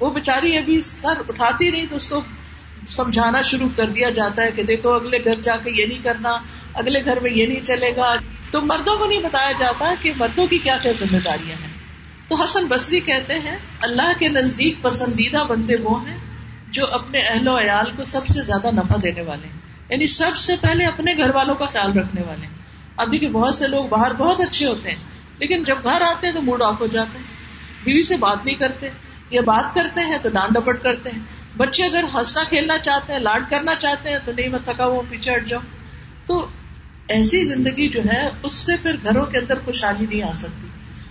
وہ 0.00 0.10
بےچاری 0.10 0.58
ابھی 0.58 0.80
سر 0.80 1.22
اٹھاتی 1.28 1.70
نہیں 1.70 1.86
تو 1.90 1.96
اس 1.96 2.08
کو 2.08 2.22
سمجھانا 2.86 3.42
شروع 3.42 3.68
کر 3.76 3.88
دیا 3.88 4.10
جاتا 4.10 4.42
ہے 4.42 4.52
کہ 4.52 4.62
دیکھو 4.62 4.92
اگلے 4.92 5.18
گھر 5.24 5.40
جا 5.40 5.56
کے 5.56 5.70
یہ 5.70 5.86
نہیں 5.86 6.04
کرنا، 6.04 6.38
اگلے 6.74 7.04
گھر 7.04 7.20
میں 7.20 7.30
یہ 7.30 7.46
نہیں 7.46 7.60
چلے 7.60 7.96
گا۔ 7.96 8.14
تو 8.50 8.62
مردوں 8.62 8.98
کو 8.98 9.06
نہیں 9.06 9.20
بتایا 9.20 9.52
جاتا 9.58 9.94
کہ 10.02 10.12
مردوں 10.16 10.46
کی 10.46 10.58
کیا 10.58 10.76
کیا 10.82 10.92
ذمہ 10.92 11.18
داریاں 11.24 11.62
ہیں۔ 11.62 11.75
تو 12.28 12.44
حسن 12.44 12.66
بصری 12.66 13.00
کہتے 13.00 13.34
ہیں، 13.34 13.56
اللہ 13.82 14.12
کے 14.18 14.28
نزدیک 14.28 14.82
پسندیدہ 14.82 15.44
بندے 15.48 15.76
وہ 15.76 16.08
ہیں 16.08 16.18
جو 16.68 16.86
اپنے 16.86 17.20
اہل 17.20 17.48
و 17.48 17.58
عیال 17.58 17.90
کو 17.96 18.04
سب 18.04 18.26
سے 18.26 18.42
زیادہ 18.42 18.70
نفع 18.72 18.94
دینے 19.02 19.22
والے 19.22 19.46
ہیں۔ 19.46 19.60
یعنی 19.88 20.06
سب 20.06 20.36
سے 20.36 20.52
پہلے 20.60 20.84
اپنے 20.84 21.14
گھر 21.16 21.34
والوں 21.34 21.54
کا 21.54 21.66
خیال 21.66 21.98
رکھنے 21.98 22.22
والے 22.22 22.46
ہیں۔ 22.46 22.54
اب 22.96 23.12
دیکھیے، 23.12 23.30
بہت 23.30 23.54
سے 23.54 23.68
لوگ 23.68 23.86
باہر 23.86 24.12
بہت 24.12 24.40
اچھے 24.40 24.66
ہوتے 24.66 24.90
ہیں، 24.90 24.96
لیکن 25.38 25.64
جب 25.64 25.76
گھر 25.84 26.02
آتے 26.02 26.26
ہیں 26.26 26.34
تو 26.34 26.42
موڈ 26.42 26.62
آف 26.62 26.80
ہو 26.80 26.86
جاتے 26.86 27.18
ہیں۔ 27.18 27.24
بیوی 27.84 28.02
سے 28.02 28.16
بات 28.16 28.44
نہیں 28.44 28.54
کرتے، 28.54 28.88
یا 29.30 29.40
بات 29.40 29.74
کرتے 29.74 30.00
ہیں 30.00 30.18
تو 30.22 30.28
ڈانڈ 30.28 30.54
ڈپٹ 30.54 30.82
کرتے 30.82 31.10
ہیں۔ 31.10 31.22
بچے 31.56 31.82
اگر 31.82 32.04
ہنسنا 32.14 32.44
کھیلنا 32.44 32.78
چاہتے 32.78 33.12
ہیں، 33.12 33.20
لاڈ 33.20 33.50
کرنا 33.50 33.74
چاہتے 33.74 34.10
ہیں 34.10 34.18
تو 34.24 34.32
نہیں 34.32 34.48
میں 34.48 34.58
تھکا 34.64 34.84
ہوا 34.84 35.02
پیچھے 35.08 35.36
ہٹ 35.36 35.46
جاؤ۔ 35.46 35.60
تو 36.26 36.48
ایسی 37.08 37.44
زندگی 37.44 37.88
جو 37.88 38.00
ہے، 38.12 38.30
اس 38.42 38.52
سے 38.52 38.72
پھر 38.82 38.96
گھروں 39.02 39.26
کے 39.26 39.38
اندر 39.38 39.58
خوشحالی 39.58 40.06
نہیں 40.10 40.22
آ 40.22 40.32
سکتی۔ 40.32 40.65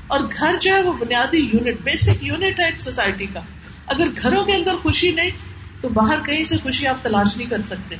اور 0.07 0.19
گھر 0.19 0.55
جو 0.61 0.73
ہے 0.75 0.81
وہ 0.81 0.93
بنیادی 0.93 1.37
یونٹ 1.37 1.81
بیسک 1.81 2.23
یونٹ 2.23 2.59
ہے 2.59 2.65
ایک 2.65 2.81
سوسائٹی 2.81 3.25
کا۔ 3.33 3.39
اگر 3.87 4.07
گھروں 4.21 4.45
کے 4.45 4.53
اندر 4.53 4.75
خوشی 4.75 5.11
نہیں، 5.11 5.31
تو 5.81 5.89
باہر 5.89 6.21
کہیں 6.25 6.45
سے 6.45 6.57
خوشی 6.57 6.87
آپ 6.87 7.03
تلاش 7.03 7.37
نہیں 7.37 7.49
کر 7.49 7.61
سکتے۔ 7.61 7.95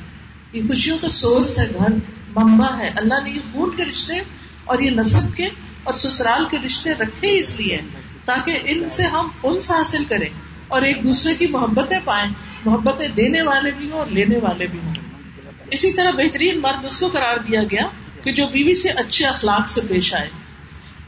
یہ 0.52 0.62
خوشیوں 0.68 0.98
کا 0.98 1.08
سورس 1.08 1.58
ہے 1.58 1.68
گھر، 1.78 1.90
ممبا 2.36 2.78
ہے۔ 2.78 2.90
اللہ 2.96 3.14
نے 3.24 3.30
یہ 3.30 3.40
خون 3.52 3.76
کے 3.76 3.84
رشتے 3.84 4.14
اور 4.64 4.78
یہ 4.78 4.90
نصب 4.90 5.36
کے 5.36 5.44
اور 5.82 5.94
سسرال 5.94 6.44
کے 6.50 6.56
رشتے 6.66 6.92
رکھے 6.92 7.38
اس 7.38 7.60
لیے 7.60 7.78
تاکہ 8.24 8.58
ان 8.64 8.88
سے 8.88 9.02
ہم 9.02 9.28
انس 9.42 9.70
حاصل 9.70 10.04
کریں 10.04 10.28
اور 10.68 10.82
ایک 10.82 11.04
دوسرے 11.04 11.34
کی 11.34 11.46
محبتیں 11.46 12.00
پائیں، 12.04 12.30
محبتیں 12.64 13.08
دینے 13.08 13.42
والے 13.42 13.70
بھی 13.70 13.90
ہوں 13.90 13.98
اور 13.98 14.06
لینے 14.06 14.38
والے 14.38 14.66
بھی 14.66 14.78
ہوں۔ 14.78 14.94
اسی 15.70 15.92
طرح 15.92 16.10
بہترین 16.10 16.60
مرد 16.60 16.84
اس 16.84 17.00
کو 17.00 17.08
قرار 17.08 17.38
دیا 17.38 17.62
گیا 17.62 17.86
کہ 18.22 18.32
جو 18.32 18.46
بیوی 18.46 18.74
سے 18.74 18.88
اچھے 18.88 19.26
اخلاق 19.26 19.68
سے 19.68 19.80
پیش 19.88 20.14
آئے۔ 20.14 20.28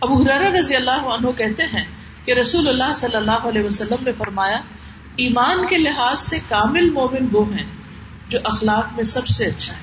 ابو 0.00 0.22
حرار 0.22 0.40
رضی 0.40 0.76
اللہ 0.76 0.90
عنہ 0.90 1.30
کہتے 1.30 1.62
ہیں 1.62 1.84
کہ 2.24 2.32
رسول 2.32 2.68
اللہ 2.68 2.94
صلی 2.96 3.16
اللہ 3.16 3.30
علیہ 3.30 3.62
وسلم 3.62 3.96
نے 4.00 4.12
فرمایا، 4.12 4.56
ایمان 5.16 5.66
کے 5.66 5.78
لحاظ 5.78 6.20
سے 6.20 6.38
کامل 6.48 6.90
مومن 6.90 7.28
وہ 7.32 7.54
ہیں 7.54 7.66
جو 8.28 8.38
اخلاق 8.44 8.96
میں 8.96 9.04
سب 9.04 9.26
سے 9.26 9.46
اچھا 9.46 9.72
ہے۔ 9.72 9.80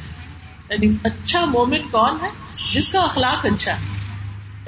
یعنی 0.69 0.97
اچھا 1.03 1.45
مومن 1.45 1.89
کون 1.91 2.17
ہے؟ 2.21 2.29
جس 2.73 2.91
کا 2.91 2.99
اخلاق 2.99 3.45
اچھا 3.45 3.71
ہے۔ 3.71 3.85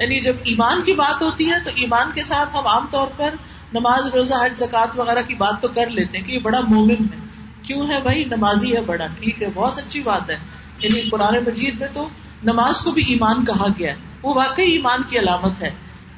یعنی 0.00 0.20
جب 0.20 0.36
ایمان 0.44 0.82
کی 0.82 0.92
بات 0.92 1.22
ہوتی 1.22 1.50
ہے 1.50 1.60
تو 1.64 1.70
ایمان 1.74 2.12
کے 2.12 2.22
ساتھ 2.22 2.56
ہم 2.56 2.66
عام 2.66 2.86
طور 2.90 3.06
پر 3.16 3.34
نماز، 3.72 4.14
روزہ، 4.14 4.34
حج 4.34 4.58
زکات 4.58 4.98
وغیرہ 4.98 5.22
کی 5.22 5.34
بات 5.34 5.62
تو 5.62 5.68
کر 5.68 5.90
لیتے 5.90 6.18
ہیں 6.18 6.24
کہ 6.24 6.32
یہ 6.32 6.38
بڑا 6.38 6.60
مومن 6.68 7.04
ہے۔ 7.04 7.18
کیوں 7.62 7.90
ہے 7.90 8.00
بھائی؟ 8.02 8.24
نمازی 8.24 8.76
ہے 8.76 8.80
بڑا، 8.80 9.06
ٹھیک 9.06 9.42
ہے، 9.42 9.48
بہت 9.54 9.78
اچھی 9.78 10.02
بات 10.02 10.30
ہے۔ 10.30 10.38
یعنی 10.78 11.00
قرآن 11.00 11.34
مجید 11.34 11.80
میں 11.80 11.88
تو 11.92 12.08
نماز 12.42 12.80
کو 12.80 12.90
بھی 12.90 13.04
ایمان 13.08 13.44
کہا 13.44 13.66
گیا 13.78 13.92
ہے۔ 13.92 14.07
وہ 14.22 14.34
واقعی 14.34 14.70
ایمان 14.70 15.02
کی 15.02 15.18
علامت 15.18 15.62
ہے۔ 15.62 15.70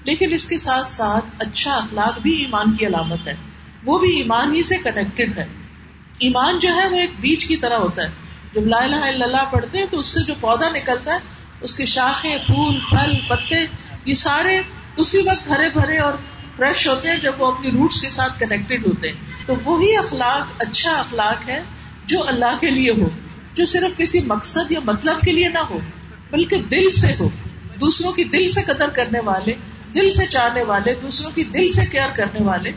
لیکن 0.05 0.33
اس 0.33 0.49
کے 0.49 0.59
ساتھ 0.59 0.87
ساتھ 0.87 1.25
اچھا 1.39 1.75
اخلاق 1.75 2.19
بھی 2.19 2.33
ایمان 2.33 2.77
کی 2.77 2.87
علامت 2.87 3.29
ہے۔ 3.29 3.35
وہ 3.85 3.99
بھی 3.99 4.17
ایمان 4.17 4.55
ہی 4.55 4.63
سے 4.63 4.77
کنیکٹڈ 4.77 5.39
ہے۔ 5.39 5.47
ایمان 6.19 6.59
جو 6.59 6.69
ہے 6.69 6.89
وہ 6.89 6.97
ایک 6.97 7.11
بیج 7.21 7.45
کی 7.45 7.57
طرح 7.57 7.77
ہوتا 7.77 8.03
ہے۔ 8.03 8.11
جب 8.55 8.67
لا 8.67 8.77
الہ 8.77 8.97
الا 8.97 9.25
اللہ 9.25 9.51
پڑھتے 9.51 9.79
ہیں 9.79 9.87
تو 9.91 9.99
اس 9.99 10.07
سے 10.07 10.21
جو 10.27 10.35
پودا 10.41 10.69
نکلتا 10.69 11.13
ہے، 11.13 11.19
اس 11.61 11.77
کے 11.77 11.85
شاخیں، 11.85 12.37
پھول، 12.47 12.81
پھل، 12.91 13.15
پتے، 13.29 13.67
یہ 14.05 14.15
سارے 14.15 14.61
اسی 14.97 15.19
وقت 15.19 15.51
ہرے 15.51 15.69
بھرے 15.69 15.99
اور 15.99 16.13
فریش 16.57 16.89
ہوتے 16.89 17.09
ہیں 17.09 17.17
جب 17.17 17.33
وہ 17.39 17.53
اپنی 17.53 17.71
روٹس 17.71 18.01
کے 18.01 18.11
ساتھ 18.11 18.41
کنیکٹڈ 18.41 18.87
ہوتے 18.87 19.09
ہیں۔ 19.09 19.17
تو 19.47 19.55
وہی 19.65 19.97
اخلاق 19.97 20.53
اچھا 20.59 20.91
اخلاق 20.91 21.49
ہے 21.49 21.63
جو 22.05 22.29
اللہ 22.29 22.57
کے 22.61 22.71
لیے 22.71 22.91
ہو، 22.91 23.09
جو 23.55 23.67
صرف 23.67 23.97
کسی 23.97 24.21
مقصد 24.21 24.73
یا 24.73 24.81
مطلب 24.85 25.21
کے 25.21 25.33
لیے 25.33 25.49
نہ 25.49 25.59
ہو، 25.59 25.79
بلکہ 26.31 26.63
دل 26.63 26.91
سے 26.91 27.15
ہو۔ 27.21 27.29
دوسروں 27.81 28.13
کی 28.13 28.25
دل 28.25 28.49
سے 28.49 28.63
قدر 28.63 28.89
کرنے 28.89 29.21
والے، 29.21 29.53
دل 29.95 30.13
سے 30.13 30.27
چاہنے 30.27 30.63
والے، 30.63 30.95
دوسروں 30.95 31.31
کی 31.31 31.45
دل 31.45 31.69
سے 31.69 31.87
کیئر 31.87 32.11
کرنے 32.17 32.45
والے۔ 32.45 32.71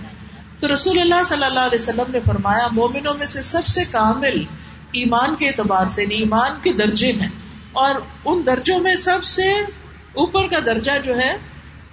تو 0.59 0.73
رسول 0.73 0.99
اللہ 0.99 1.23
صلی 1.25 1.43
اللہ 1.43 1.59
علیہ 1.59 1.81
وسلم 1.81 2.11
نے 2.13 2.19
فرمایا، 2.25 2.67
مومنوں 2.71 3.13
میں 3.13 3.25
سے 3.25 3.41
سب 3.41 3.67
سے 3.67 3.85
کامل 3.85 4.43
ایمان 4.91 5.35
کے 5.35 5.47
اعتبار 5.47 5.87
سے 5.87 6.01
یعنی 6.01 6.15
ایمان 6.15 6.51
کے 6.63 6.73
درجے 6.73 7.11
ہیں 7.11 7.29
اور 7.71 7.95
ان 8.25 8.45
درجوں 8.45 8.79
میں 8.79 8.95
سب 8.95 9.23
سے 9.23 9.53
اوپر 10.13 10.47
کا 10.47 10.57
درجہ 10.65 10.91
جو 11.03 11.17
ہے، 11.17 11.37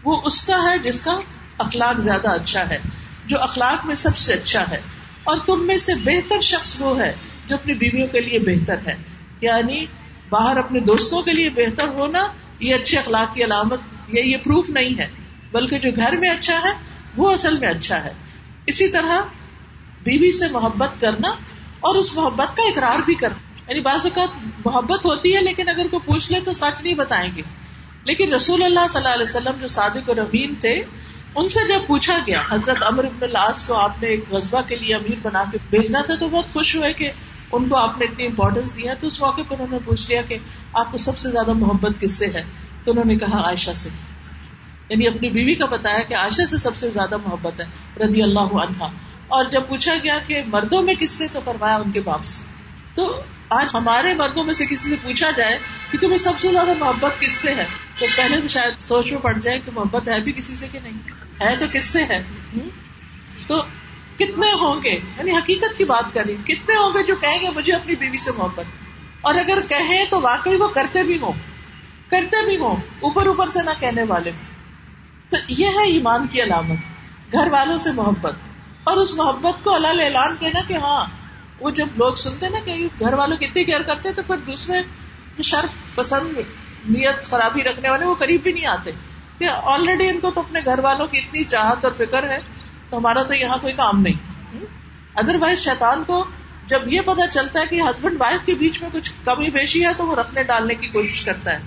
وہ 0.04 0.22
اس 0.24 0.46
کا 0.46 0.70
ہے 0.70 0.78
جس 0.78 1.04
کا 1.04 1.20
اخلاق 1.58 2.00
زیادہ 2.00 2.30
اچھا 2.30 2.68
ہے، 2.68 2.78
جو 3.26 3.40
اخلاق 3.40 3.86
میں 3.86 3.94
سب 3.94 4.16
سے 4.16 4.32
اچھا 4.32 4.64
ہے۔ 4.70 4.80
اور 5.24 5.38
تم 5.46 5.66
میں 5.66 5.78
سے 5.78 5.92
بہتر 5.94 6.40
شخص 6.40 6.80
وہ 6.80 7.00
ہے 7.00 7.12
جو 7.46 7.56
اپنی 7.56 7.74
بیویوں 7.74 8.06
کے 8.06 8.20
لیے 8.20 8.38
بہتر 8.38 8.78
ہے۔ 8.86 8.94
یعنی 9.40 9.86
باہر 10.30 10.56
اپنے 10.56 10.80
دوستوں 10.80 11.22
کے 11.22 11.32
لیے 11.32 11.50
بہتر 11.50 11.88
ہونا 11.88 12.26
یہ 12.60 12.74
اچھے 12.74 12.98
اخلاق 12.98 13.34
کی 13.34 13.44
علامت 13.44 13.80
یا 14.08 14.24
یہ 14.24 14.36
پروف 14.36 14.70
نہیں 14.70 14.98
ہے، 14.98 15.08
بلکہ 15.52 15.78
جو 15.78 15.90
گھر 15.96 16.16
میں 16.16 16.30
اچھا 16.30 16.54
ہے، 16.54 16.72
وہ 17.16 17.30
اصل 17.30 17.58
میں 17.58 17.68
اچھا 17.68 18.04
ہے۔ 18.04 18.12
اسی 18.66 18.88
طرح 18.88 19.20
بیوی 20.02 20.32
سے 20.32 20.44
محبت 20.52 21.00
کرنا 21.00 21.28
اور 21.80 21.94
اس 21.94 22.16
محبت 22.16 22.56
کا 22.56 22.62
اقرار 22.62 22.98
بھی 22.98 23.14
کرنا۔ 23.14 23.50
یعنی 23.68 23.80
بعض 23.80 24.06
اوقات 24.06 24.28
محبت 24.64 25.04
ہوتی 25.04 25.36
ہے، 25.36 25.40
لیکن 25.40 25.68
اگر 25.68 25.88
کوئی 25.88 26.06
پوچھ 26.06 26.32
لے 26.32 26.40
تو 26.40 26.52
سچ 26.52 26.82
نہیں 26.82 26.94
بتائیں 26.94 27.36
گے۔ 27.36 27.42
لیکن 28.04 28.34
رسول 28.34 28.62
اللہ 28.62 28.80
صلی 28.90 28.96
اللہ 28.96 29.14
علیہ 29.14 29.22
وسلم 29.22 29.60
جو 29.60 29.66
صادق 29.66 30.08
اور 30.08 30.16
امین 30.16 30.54
تھے، 30.54 30.82
ان 31.34 31.48
سے 31.48 31.68
جب 31.68 31.86
پوچھا 31.86 32.18
گیا، 32.26 32.42
حضرت 32.50 32.76
امر 32.80 33.04
ابن 33.04 33.18
العاص 33.22 33.66
کو 33.66 33.74
آپ 33.74 34.02
نے 34.02 34.08
ایک 34.08 34.24
غذبہ 34.30 34.60
کے 34.68 34.76
لیے 34.76 34.94
امیر 34.94 35.18
بنا 35.22 35.44
کے 35.52 35.58
بھیجنا 35.70 36.00
تھا، 36.00 36.14
تو 36.14 36.28
بہت 36.28 36.52
خوش 36.52 36.76
ہوئے 36.76 36.92
کہ 36.92 37.10
ان 37.52 37.68
کو 37.68 37.76
آپ 37.76 37.98
نے 37.98 38.04
اتنی 38.04 38.26
امپورٹینس 38.26 38.76
دیا 38.76 38.94
تو 38.94 39.06
اس 39.06 39.20
موقع 39.20 39.40
پر 39.48 39.52
انہوں 39.52 39.66
نے 39.70 39.78
پوچھ 39.84 40.10
لیا 40.10 40.22
کہ 40.22 40.38
آپ 40.72 40.92
کو 40.92 40.98
سب 40.98 41.18
سے 41.18 41.30
زیادہ 41.30 41.52
محبت 41.52 42.00
کس 42.00 42.12
سے 42.12 42.26
ہے؟ 42.26 42.42
تو 42.84 42.90
انہوں 42.90 43.04
نے 43.04 43.16
کہا 43.16 43.44
عائشہ 43.44 43.70
سے۔ 43.70 43.88
یعنی 44.88 45.06
اپنی 45.06 45.30
بیوی 45.30 45.54
کا 45.54 45.66
بتایا 45.66 46.02
کہ 46.02 46.14
آشا 46.14 46.46
سے 46.46 46.58
سب 46.58 46.76
سے 46.76 46.90
زیادہ 46.90 47.16
محبت 47.16 47.60
ہے، 47.60 47.66
رضی 48.04 48.22
اللہ 48.22 48.40
عنہا 48.40 48.86
اور 49.28 49.44
جب 49.44 49.62
پوچھا 49.68 49.94
گیا 50.02 50.18
کہ 50.26 50.42
مردوں 50.46 50.82
میں 50.82 50.94
کس 50.94 51.10
سے، 51.10 51.26
تو 51.32 51.40
فرمایا 51.44 51.76
ان 51.76 51.90
کے 51.90 52.00
باپ 52.00 52.24
سے۔ 52.24 52.44
تو 52.94 53.22
آج 53.48 53.66
ہمارے 53.74 54.14
مردوں 54.14 54.44
میں 54.44 54.54
سے 54.54 54.66
کسی 54.66 54.90
سے 54.90 54.96
پوچھا 55.02 55.30
جائے 55.36 55.58
کہ 55.90 55.98
تمہیں 55.98 56.16
سب 56.16 56.38
سے 56.38 56.52
زیادہ 56.52 56.72
محبت 56.78 57.20
کس 57.20 57.32
سے 57.32 57.54
ہے؟ 57.54 57.64
تو 57.98 58.06
پہلے 58.16 58.40
تو 58.40 58.48
شاید 58.48 58.80
سوچ 58.80 59.12
میں 59.12 59.20
پڑ 59.20 59.38
جائے 59.38 59.60
کہ 59.60 59.70
محبت 59.74 60.08
ہے 60.08 60.20
بھی 60.20 60.32
کسی 60.32 60.54
سے 60.56 60.66
کہ 60.72 60.78
نہیں؟ 60.82 60.98
ہے 61.40 61.56
تو 61.58 61.66
کس 61.72 61.84
سے 61.84 62.04
ہے؟ 62.04 62.22
تو 63.46 63.62
کتنے 64.20 64.52
ہوں 64.52 64.80
گے؟ 64.84 64.90
یعنی 64.90 65.36
حقیقت 65.36 65.78
کی 65.78 65.84
بات 65.84 66.14
کری 66.14 66.34
کتنے 66.34 66.76
ہوں 66.76 66.90
گے 66.90 67.02
جو 67.02 67.16
کہیں 67.16 67.40
گے 67.40 67.46
مجھے 67.50 67.72
اپنی 67.72 67.96
بیوی 67.96 68.18
سے 68.18 68.30
محبت؟ 68.36 68.64
اور 69.20 69.34
اگر 69.34 69.60
کہیں 69.60 70.04
تو 70.10 70.20
واقعی 70.20 70.56
وہ 70.56 70.68
کرتے 70.68 71.02
بھی 71.02 71.18
ہوں، 71.20 71.32
کرتے 72.10 72.44
بھی 72.44 72.56
ہوں، 72.56 72.76
اوپر 72.76 73.26
اوپر 73.26 73.46
سے 73.46 73.58
نہ 73.64 73.70
کہنے 73.80 74.02
والے۔ 74.02 74.30
تو 75.28 75.36
یہ 75.48 75.66
ہے 75.66 75.84
ایمان 75.84 76.26
کی 76.26 76.42
علامت، 76.42 76.78
گھر 77.32 77.48
والوں 77.50 77.78
سے 77.78 77.92
محبت۔ 77.92 78.34
اور 78.84 78.96
اس 78.96 79.14
محبت 79.14 79.64
کو 79.64 79.74
اللہ 79.74 79.86
اعلان 79.86 80.36
کہنا 80.40 80.60
کہ 80.68 80.74
ہاں 80.74 81.04
وہ 81.60 81.70
جب 81.70 81.86
لوگ 81.96 82.14
سنتے 82.14 82.48
نا 82.48 82.58
کہ 82.64 82.88
گھر 83.00 83.12
والوں 83.12 83.36
کی 83.36 83.46
اتنی 83.46 83.64
کیئر 83.64 83.82
کرتے 83.82 84.12
تو 84.12 84.22
پھر 84.22 84.36
دوسرے 84.36 84.82
جو 85.36 85.42
شرف، 85.42 85.94
پسند، 85.94 86.38
نیت 86.88 87.22
خرابی 87.22 87.62
رکھنے 87.62 87.90
والے، 87.90 88.06
وہ 88.06 88.14
قریب 88.14 88.42
بھی 88.42 88.52
نہیں 88.52 88.66
آتے۔ 88.66 88.90
کہ 89.38 89.48
آلریڈی 89.62 90.08
ان 90.08 90.20
کو 90.20 90.30
تو 90.30 90.40
اپنے 90.40 90.60
گھر 90.64 90.78
والوں 90.78 91.06
کی 91.06 91.18
اتنی 91.18 91.44
چاہت 91.44 91.84
اور 91.84 91.92
فکر 91.92 92.30
ہے۔ 92.30 92.38
تو 92.90 92.96
ہمارا 92.96 93.22
تو 93.22 93.34
یہاں 93.34 93.56
کوئی 93.56 93.72
کام 93.72 94.00
نہیں۔ 94.00 94.56
ادر 95.14 95.34
وائز 95.34 95.58
شیطان 95.58 96.04
کو 96.06 96.24
جب 96.66 96.80
یہ 96.86 97.00
پتا 97.00 97.28
چلتا 97.28 97.60
ہے 97.60 97.66
کہ 97.66 97.82
ہسبینڈ 97.82 98.16
وائف 98.20 98.46
کے 98.46 98.54
بیچ 98.54 98.82
میں 98.82 98.90
کچھ 98.92 99.12
کمی 99.24 99.50
بیشی 99.50 99.86
ہے 99.86 99.90
تو 99.96 100.06
وہ 100.06 100.16
رکھنے 100.16 100.42
ڈالنے 100.42 100.74
کی 100.74 100.86
کوشش 100.86 101.24
کرتا 101.24 101.52
ہے۔ 101.52 101.58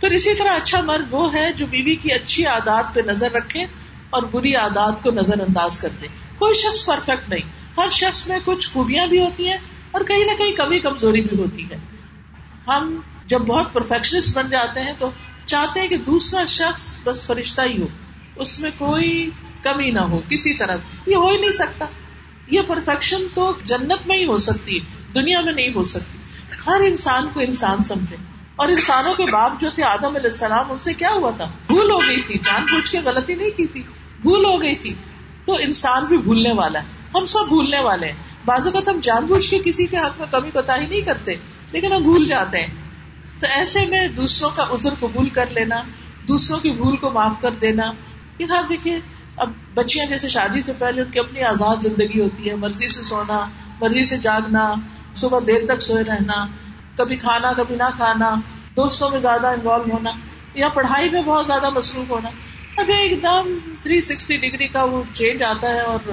پھر 0.00 0.10
اسی 0.10 0.34
طرح 0.34 0.52
اچھا 0.52 0.80
مرد 0.80 1.06
وہ 1.10 1.34
ہے 1.34 1.52
جو 1.52 1.66
بیوی 1.66 1.96
کی 1.96 2.12
اچھی 2.12 2.46
عادات 2.46 2.94
پہ 2.94 3.00
نظر 3.00 3.32
رکھے 3.32 3.64
اور 4.10 4.22
بری 4.22 4.54
عادات 4.54 5.02
کو 5.02 5.10
نظر 5.10 5.40
انداز 5.40 5.80
کر 5.80 5.88
دے۔ 6.00 6.06
کوئی 6.38 6.54
شخص 6.54 6.86
پرفیکٹ 6.86 7.28
نہیں۔ 7.28 7.76
ہر 7.76 7.88
شخص 7.90 8.28
میں 8.28 8.38
کچھ 8.44 8.68
خوبیاں 8.72 9.06
بھی 9.06 9.20
ہوتی 9.20 9.48
ہیں 9.48 9.58
اور 9.90 10.04
کہیں 10.04 10.24
نہ 10.24 10.36
کہیں 10.38 10.52
کمی 10.52 10.78
کمزوری 10.78 11.20
بھی 11.20 11.38
ہوتی 11.38 11.70
ہے۔ 11.70 11.76
ہم 12.68 13.00
جب 13.26 13.38
بہت 13.38 13.72
پرفیکشنسٹ 13.72 14.36
بن 14.36 14.50
جاتے 14.50 14.80
ہیں 14.80 14.92
تو 14.98 15.10
چاہتے 15.44 15.80
ہیں 15.80 15.88
کہ 15.88 15.98
دوسرا 15.98 16.44
شخص 16.44 16.98
بس 17.04 17.26
فرشتہ 17.26 17.60
ہی 17.60 17.82
ہو۔ 17.82 17.86
اس 18.36 18.60
میں 18.60 18.70
کوئی 18.78 19.30
کمی 19.64 19.90
نہ 19.90 20.00
ہو، 20.00 20.20
کسی 20.28 20.54
طرح۔ 20.54 20.76
یہ 21.06 21.16
ہو 21.16 21.30
ہی 21.30 21.40
نہیں 21.40 21.50
سکتا۔ 21.50 21.84
یہ 22.46 22.60
پرفیکشن 22.66 23.26
تو 23.34 23.52
جنت 23.64 24.06
میں 24.06 24.16
ہی 24.16 24.26
ہو 24.26 24.36
سکتی، 24.36 24.80
دنیا 25.14 25.40
میں 25.40 25.52
نہیں 25.52 25.68
ہو 25.74 25.82
سکتی۔ 25.82 26.18
ہر 26.66 26.80
انسان 26.80 27.28
کو 27.32 27.40
انسان 27.40 27.82
سمجھے۔ 27.82 28.16
اور 28.56 28.68
انسانوں 28.68 29.14
کے 29.14 29.24
باپ 29.32 29.60
جو 29.60 29.70
تھے، 29.74 29.82
آدم 29.82 30.06
علیہ 30.06 30.30
السلام، 30.30 30.72
ان 30.72 30.78
سے 30.78 30.94
کیا 30.94 31.10
ہوا 31.10 31.30
تھا؟ 31.30 31.44
بھول 31.66 31.90
ہو 31.90 31.98
گئی 31.98 32.20
تھی۔ 32.20 32.38
جان 32.38 32.64
بوجھ 32.64 32.90
کے 32.90 33.00
غلطی 33.00 33.34
نہیں 33.34 33.50
کی 33.50 33.66
تھی۔ 33.66 33.82
بھول 34.20 34.44
ہو 34.44 34.62
گئی 34.62 34.74
تھی۔ 34.74 34.94
تو 35.44 35.56
انسان 35.60 36.04
بھی 36.04 36.18
بھولنے 36.18 36.52
والا 36.52 36.82
ہے۔ 36.82 36.86
ہم 37.14 37.24
سب 37.24 37.48
بھولنے 37.48 37.80
والے 37.80 38.06
ہیں۔ 38.06 38.22
بازو 38.44 38.70
کا 38.70 38.78
ہم 38.86 39.00
جان 39.02 39.26
بوجھ 39.26 39.50
کے 39.50 39.58
کسی 39.64 39.86
کے 39.86 39.96
حق 39.96 40.20
میں 40.20 40.26
کمی 40.30 40.50
کوتا 40.50 40.80
ہی 40.80 40.86
نہیں 40.86 41.00
کرتے، 41.00 41.34
لیکن 41.72 41.92
ہم 41.92 42.02
بھول 42.02 42.26
جاتے 42.26 42.60
ہیں۔ 42.60 42.74
تو 43.40 43.46
ایسے 43.46 43.86
میں 43.86 44.08
دوسروں 44.08 44.50
کا 44.50 44.64
عذر 44.70 44.90
قبول 45.00 45.28
کر 45.28 45.46
لینا، 45.50 45.82
دوسروں 46.28 46.58
کی 46.58 46.70
بھول 46.70 46.96
کو 46.96 47.10
معاف 47.10 47.32
کر 47.40 47.50
دینا۔ 47.50 47.92
یہ 48.38 48.46
آپ 48.58 48.68
دیکھیے 48.68 49.00
اب 49.36 49.50
بچیاں 49.74 50.06
جیسے 50.06 50.28
شادی 50.28 50.62
سے 50.62 50.72
پہلے 50.78 51.02
ان 51.02 51.10
کی 51.10 51.18
اپنی 51.18 51.42
آزاد 51.42 51.76
زندگی 51.82 52.20
ہوتی 52.20 52.50
ہے، 52.50 52.54
مرضی 52.54 52.88
سے 52.88 53.02
سونا، 53.02 53.44
مرضی 53.80 54.04
سے 54.04 54.18
جاگنا، 54.18 54.74
صبح 55.14 55.38
دیر 55.46 55.66
تک 55.66 55.82
سوئے 55.82 56.04
رہنا، 56.04 56.46
کبھی 56.96 57.16
کھانا، 57.16 57.52
کبھی 57.52 57.76
نہ 57.76 57.90
کھانا، 57.96 58.34
دوستوں 58.76 59.10
میں 59.10 59.20
زیادہ 59.20 59.46
انوالو 59.46 59.84
ہونا، 59.92 60.10
یا 60.54 60.68
پڑھائی 60.68 61.10
میں 61.10 61.22
بہت 61.22 61.46
زیادہ 61.46 61.70
مصروف 61.70 62.10
ہونا۔ 62.10 62.28
اب 62.76 62.88
ایک 62.88 63.22
دم 63.22 63.58
تھری 63.82 64.00
سکسٹی 64.00 64.36
ڈگری 64.36 64.68
کا 64.68 64.84
وہ 64.84 65.02
چینج 65.12 65.42
آتا 65.42 65.68
ہے 65.68 65.80
اور 65.80 66.10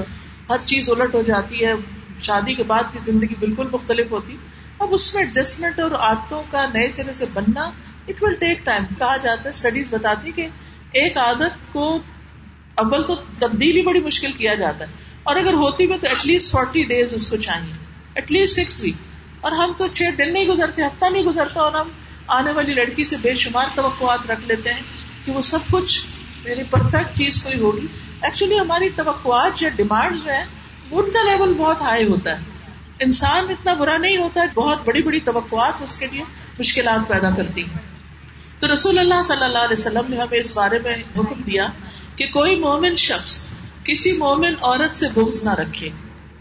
ہر 0.49 0.57
چیز 0.65 0.89
الٹ 0.89 1.15
ہو 1.15 1.21
جاتی 1.21 1.65
ہے۔ 1.65 1.73
شادی 2.19 2.53
کے 2.53 2.63
بعد 2.63 2.83
کی 2.93 2.99
زندگی 3.03 3.35
بالکل 3.39 3.67
مختلف 3.71 4.11
ہوتی۔ 4.11 4.37
اب 4.79 4.87
اس 4.91 5.15
میں 5.15 5.23
ایڈجسٹمنٹ 5.23 5.79
اور 5.79 5.91
عادتوں 5.91 6.43
کا 6.49 6.65
نئے 6.73 6.87
سرے 6.87 7.13
سے 7.13 7.25
بننا 7.33 7.63
اٹ 8.07 8.23
ول 8.23 8.33
ٹیک 8.33 8.65
ٹائم 8.65 8.83
کہا 8.97 9.17
جاتا 9.17 9.43
ہے 9.43 9.49
اسٹڈیز 9.49 9.87
بتاتی 9.89 10.31
کہ 10.31 10.47
ایک 10.91 11.17
عادت 11.17 11.73
کو 11.73 11.99
اول 12.75 13.03
تو 13.03 13.15
تبدیل 13.39 13.75
ہی 13.77 13.81
بڑی 13.81 13.99
مشکل 13.99 14.31
کیا 14.31 14.55
جاتا 14.55 14.85
ہے۔ 14.85 14.89
اور 15.23 15.35
اگر 15.35 15.53
ہوتی 15.53 15.87
بھی 15.87 15.97
تو 15.97 16.07
ایٹ 16.07 16.25
لیسٹ 16.25 16.51
فورٹی 16.51 16.83
ڈیز 16.83 17.13
اس 17.13 17.29
کو 17.29 17.37
چاہیے۔ 17.37 17.73
ایٹ 18.15 18.31
لیسٹ 18.31 18.53
سکس 18.53 18.83
ویک 18.83 18.95
اور 19.41 19.51
ہم 19.51 19.71
تو 19.77 19.87
چھ 19.87 20.03
دن 20.17 20.33
نہیں 20.33 20.45
گزرتے، 20.45 20.81
ہفتہ 20.81 21.05
نہیں 21.11 21.23
گزرتا 21.23 21.61
اور 21.61 21.73
ہم 21.73 21.89
آنے 22.27 22.51
والی 22.51 22.73
لڑکی 22.73 23.05
سے 23.05 23.15
بے 23.21 23.33
شمار 23.33 23.65
توقعات 23.75 24.31
رکھ 24.31 24.41
لیتے 24.47 24.73
ہیں 24.73 24.81
کہ 25.25 25.31
وہ 25.31 25.41
سب 25.41 25.59
کچھ 25.71 26.05
یعنی 26.45 26.63
پرفیکٹ 26.63 27.17
چیز 27.17 27.43
کوئی 27.43 27.59
ہوگی۔ 27.59 27.87
ایکچولی 28.21 28.59
ہماری 28.59 28.89
توقعات 28.95 29.63
یا 29.63 29.69
ڈیمانڈ 29.69 30.23
جو 30.23 30.31
ہے 30.31 30.45
ان 30.91 31.11
کا 31.11 31.31
لیول 31.31 31.53
بہت 31.53 31.81
ہائی 31.81 32.07
ہوتا 32.07 32.41
ہے۔ 32.41 32.45
انسان 32.99 33.45
اتنا 33.49 33.73
برا 33.73 33.97
نہیں 33.97 34.17
ہوتا 34.17 34.41
ہے 34.41 34.45
بہت 34.55 34.85
بڑی 34.85 35.03
بڑی 35.03 35.19
توقعات 35.19 35.81
اس 35.81 35.97
کے 35.97 36.07
لیے 36.11 36.23
مشکلات 36.59 37.09
پیدا 37.09 37.29
کرتی 37.31 37.63
ہیں۔ 37.63 37.77
تو 38.59 38.73
رسول 38.73 38.99
اللہ 38.99 39.21
صلی 39.23 39.43
اللہ 39.43 39.57
علیہ 39.57 39.79
وسلم 39.79 40.05
نے 40.09 40.17
ہمیں 40.17 40.39
اس 40.39 40.57
بارے 40.57 40.79
میں 40.79 40.95
حکم 41.17 41.41
دیا 41.41 41.67
کہ 42.15 42.27
کوئی 42.33 42.59
مومن 42.59 42.95
شخص 42.95 43.47
کسی 43.83 44.11
مومن 44.11 44.53
عورت 44.61 44.95
سے 44.95 45.05
بغض 45.13 45.43
نہ 45.43 45.49
رکھے 45.49 45.89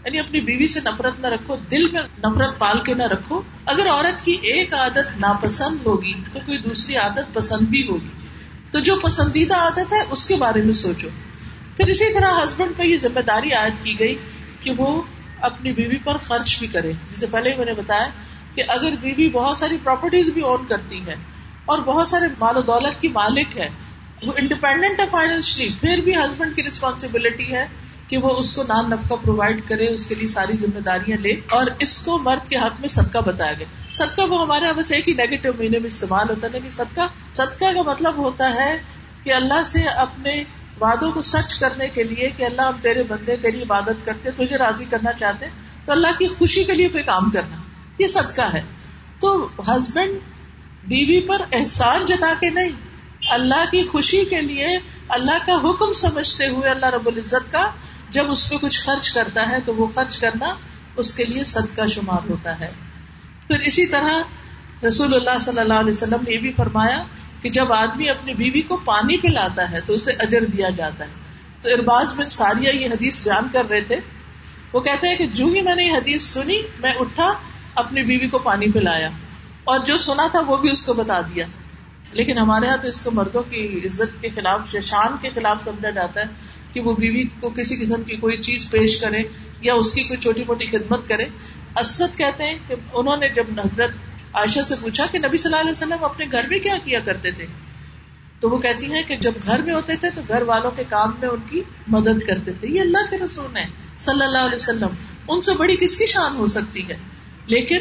یعنی 0.05 0.19
اپنی 0.19 0.41
بیوی 0.41 0.67
سے 0.67 0.79
نفرت 0.85 1.19
نہ 1.19 1.27
رکھو، 1.27 1.55
دل 1.55 1.91
میں 1.91 2.01
نفرت 2.17 2.59
پال 2.59 2.79
کے 2.79 2.93
نہ 2.93 3.03
رکھو، 3.03 3.41
اگر 3.65 3.87
عورت 3.89 4.25
کی 4.25 4.31
ایک 4.31 4.73
عادت 4.73 5.19
ناپسند 5.19 5.77
ہوگی 5.85 6.13
تو 6.33 6.39
کوئی 6.45 6.57
دوسری 6.57 6.95
عادت 6.95 7.33
پسند 7.33 7.67
بھی 7.67 7.87
ہوگی۔ 7.87 8.09
تو 8.71 8.79
جو 8.79 8.95
پسندیدہ 8.95 9.55
عادت 9.55 9.93
ہے، 9.93 10.01
اس 10.09 10.27
کے 10.27 10.35
بارے 10.35 10.61
میں 10.61 10.73
سوچو۔ 10.73 11.07
پھر 11.77 11.87
اسی 11.87 12.13
طرح 12.13 12.31
ہسبینڈ 12.31 12.77
پہ 12.77 12.83
یہ 12.83 12.97
ذمہ 12.97 13.19
داری 13.19 13.51
عائد 13.51 13.73
کی 13.83 13.99
گئی 13.99 14.15
کہ 14.59 14.71
وہ 14.77 15.01
اپنی 15.41 15.73
بیوی 15.73 15.97
پر 15.97 16.17
خرچ 16.17 16.59
بھی 16.59 16.67
کرے۔ 16.67 16.91
جسے 17.09 17.27
پہلے 17.27 17.55
میں 17.57 17.65
نے 17.65 17.73
بتایا 17.73 18.07
کہ 18.55 18.63
اگر 18.67 18.91
بیوی 19.01 19.29
بہت 19.29 19.57
ساری 19.57 19.77
پراپرٹیز 19.83 20.29
بھی 20.29 20.41
اون 20.41 20.65
کرتی 20.65 21.01
ہے 21.07 21.15
اور 21.65 21.79
بہت 21.79 22.07
سارے 22.07 22.25
مال 22.39 22.57
و 22.57 22.61
دولت 22.61 23.01
کی 23.01 23.07
مالک 23.07 23.57
ہے 23.57 23.69
وہ 24.27 24.33
انڈیپینڈنٹ 24.37 25.01
ہے 25.01 25.05
فائنینشلی 25.11 25.69
پھر 25.81 25.97
بھی 25.97 26.15
ہسبینڈ 26.15 26.55
کی 26.55 26.63
ریسپانسبلٹی 26.63 27.55
ہے 27.55 27.65
کہ 28.07 28.17
وہ 28.17 28.29
اس 28.29 28.55
کو 28.55 28.63
نان 28.63 28.89
نفقہ 28.89 29.13
پرووائڈ 29.13 29.67
کرے، 29.67 29.93
اس 29.93 30.07
کے 30.07 30.15
لیے 30.15 30.27
ساری 30.27 30.53
ذمہ 30.53 30.79
داریاں 30.79 31.17
لے، 31.17 31.29
اور 31.49 31.65
اس 31.79 32.05
کو 32.05 32.17
مرد 32.17 32.49
کے 32.49 32.55
حق 32.55 32.79
میں 32.79 32.87
صدقہ 32.87 33.17
بتایا 33.17 33.53
گیا۔ 33.53 33.67
صدقہ 33.91 34.21
وہ 34.21 34.41
ہمارے 34.41 34.65
یہاں 34.65 34.73
بس 34.73 34.91
ایک 34.91 35.09
ہی 35.09 35.13
نیگیٹو 35.13 35.49
مہینے 35.57 35.79
میں 35.79 35.87
استعمال 35.87 36.29
ہوتا 36.29 36.47
ہے 36.47 36.59
نہیں 36.59 36.71
صدقہ 36.71 37.07
صدقہ 37.33 37.65
کا 37.75 37.81
مطلب 37.81 38.17
ہوتا 38.17 38.53
ہے 38.53 38.77
کہ 39.23 39.33
اللہ 39.33 39.63
سے 39.63 39.83
اپنے 39.83 40.43
وعدوں 40.81 41.11
کو 41.11 41.21
سچ 41.21 41.57
کرنے 41.59 41.87
کے 41.87 42.03
لیے 42.03 42.29
کہ 42.29 42.43
اللہ 42.43 42.61
ہم 42.61 42.77
تیرے 42.81 43.03
بندے، 43.03 43.35
تیری 43.35 43.61
عبادت 43.61 44.05
کرتے 44.05 44.31
تجھے 44.31 44.57
راضی 44.57 44.85
کرنا 44.85 45.13
چاہتے 45.13 45.45
تو 45.85 45.91
اللہ 45.91 46.19
کی 46.19 46.27
خوشی 46.27 46.63
کے 46.63 46.73
لیے 46.73 46.87
کوئی 46.87 47.03
کام 47.03 47.31
کرنا۔ 47.31 47.57
یہ 47.99 48.07
صدقہ 48.07 48.53
ہے۔ 48.53 48.61
تو 49.19 49.47
ہسبینڈ 49.67 50.17
بیوی 50.87 51.27
پر 51.27 51.41
احسان 51.51 52.05
جتا 52.05 52.33
کے 52.39 52.49
نہیں 52.49 52.69
اللہ 53.29 53.63
کی 53.71 53.87
خوشی 53.87 54.25
کے 54.25 54.41
لیے 54.41 54.67
اللہ 55.07 55.45
کا 55.45 55.53
حکم 55.55 55.93
سمجھتے 55.93 56.47
ہوئے 56.47 56.69
اللہ 56.69 56.85
رب 56.85 57.07
العزت 57.07 57.51
کا 57.51 57.69
جب 58.09 58.31
اس 58.31 58.49
پہ 58.49 58.55
کچھ 58.55 58.81
خرچ 58.81 59.11
کرتا 59.11 59.49
ہے 59.49 59.57
تو 59.65 59.75
وہ 59.75 59.87
خرچ 59.87 60.17
کرنا 60.17 60.55
اس 60.95 61.17
کے 61.17 61.23
لیے 61.23 61.43
صدقہ 61.43 61.87
شمار 61.87 62.29
ہوتا 62.29 62.59
ہے۔ 62.59 62.71
پھر 63.47 63.59
اسی 63.59 63.85
طرح 63.85 64.21
رسول 64.87 65.13
اللہ 65.13 65.39
صلی 65.39 65.59
اللہ 65.59 65.73
علیہ 65.73 65.89
وسلم 65.89 66.17
نے 66.27 66.33
یہ 66.33 66.37
بھی 66.37 66.53
فرمایا 66.57 67.03
کہ 67.41 67.49
جب 67.49 67.73
آدمی 67.73 68.09
اپنی 68.09 68.33
بیوی 68.33 68.61
کو 68.61 68.77
پانی 68.77 69.17
پلاتا 69.17 69.71
ہے 69.71 69.81
تو 69.81 69.93
اسے 69.93 70.11
اجر 70.11 70.43
دیا 70.45 70.69
جاتا 70.69 71.05
ہے۔ 71.05 71.09
تو 71.61 71.69
ارباز 71.69 72.13
بن 72.15 72.29
ساریہ 72.29 72.69
یہ 72.69 72.85
حدیث 72.85 73.27
بیان 73.27 73.47
کر 73.53 73.69
رہے 73.69 73.81
تھے۔ 73.81 73.99
وہ 74.73 74.79
کہتے 74.79 75.07
ہیں 75.07 75.15
کہ 75.15 75.27
جو 75.27 75.45
ہی 75.45 75.61
میں 75.61 75.75
نے 75.75 75.83
یہ 75.83 75.91
حدیث 75.91 76.23
سنی، 76.23 76.61
میں 76.79 76.93
اٹھا 76.99 77.33
اپنی 77.75 78.03
بیوی 78.03 78.27
کو 78.27 78.39
پانی 78.39 78.71
پلایا 78.71 79.09
اور 79.63 79.79
جو 79.79 79.97
سنا 79.97 80.27
تھا 80.27 80.39
وہ 80.39 80.57
بھی 80.57 80.69
اس 80.69 80.85
کو 80.85 80.93
بتا 80.93 81.21
دیا۔ 81.21 81.45
لیکن 82.11 82.37
ہمارے 82.37 82.65
یہاں 82.65 82.77
تو 82.77 82.87
اس 82.87 83.01
کو 83.01 83.11
مردوں 83.11 83.43
کی 83.43 83.81
عزت 83.85 84.21
کے 84.21 84.29
خلاف 84.29 84.75
شان 84.83 85.15
کے 85.21 85.29
خلاف 85.35 85.63
سمجھا 85.63 85.89
جاتا 85.89 86.21
ہے 86.21 86.25
کہ 86.73 86.79
وہ 86.79 86.95
بیوی 86.95 87.23
کو 87.39 87.49
کسی 87.49 87.75
قسم 87.75 88.03
کی 88.03 88.15
کوئی 88.15 88.37
چیز 88.37 88.71
پیش 88.71 89.01
کرے 89.01 89.23
یا 89.61 89.73
اس 89.73 89.93
کی 89.93 90.03
کوئی 90.03 90.19
چھوٹی 90.19 90.43
موٹی 90.47 90.65
خدمت 90.65 91.09
کرے۔ 91.09 91.25
اسرت 91.79 92.17
کہتے 92.17 92.43
ہیں 92.43 92.57
کہ 92.67 92.75
انہوں 92.93 93.17
نے 93.17 93.29
جب 93.29 93.43
حضرت 93.57 93.89
عائشہ 94.33 94.59
سے 94.59 94.75
پوچھا 94.81 95.05
کہ 95.11 95.17
نبی 95.17 95.37
صلی 95.37 95.49
اللہ 95.49 95.61
علیہ 95.61 95.71
وسلم 95.71 96.03
اپنے 96.03 96.25
گھر 96.31 96.49
میں 96.49 96.59
کیا 96.59 96.77
کیا 96.83 96.99
کرتے 96.99 97.31
تھے؟ 97.31 97.45
تو 98.39 98.49
وہ 98.49 98.57
کہتی 98.57 98.93
ہیں 98.93 99.03
کہ 99.07 99.15
جب 99.15 99.31
گھر 99.45 99.61
میں 99.61 99.73
ہوتے 99.73 99.95
تھے 99.95 100.09
تو 100.09 100.21
گھر 100.27 100.41
والوں 100.41 100.71
کے 100.71 100.83
کام 100.89 101.15
میں 101.19 101.29
ان 101.29 101.39
کی 101.49 101.61
مدد 101.87 102.27
کرتے 102.27 102.51
تھے۔ 102.53 102.67
یہ 102.67 102.81
اللہ 102.81 103.09
کے 103.09 103.17
رسول 103.17 103.57
ہیں 103.57 103.67
صلی 103.97 104.25
اللہ 104.25 104.37
علیہ 104.37 104.55
وسلم۔ 104.55 104.89
ان 105.27 105.41
سے 105.41 105.51
بڑی 105.57 105.75
کس 105.75 105.97
کی 105.97 106.05
شان 106.05 106.35
ہو 106.35 106.47
سکتی 106.47 106.89
ہے؟ 106.89 106.97
لیکن 107.45 107.77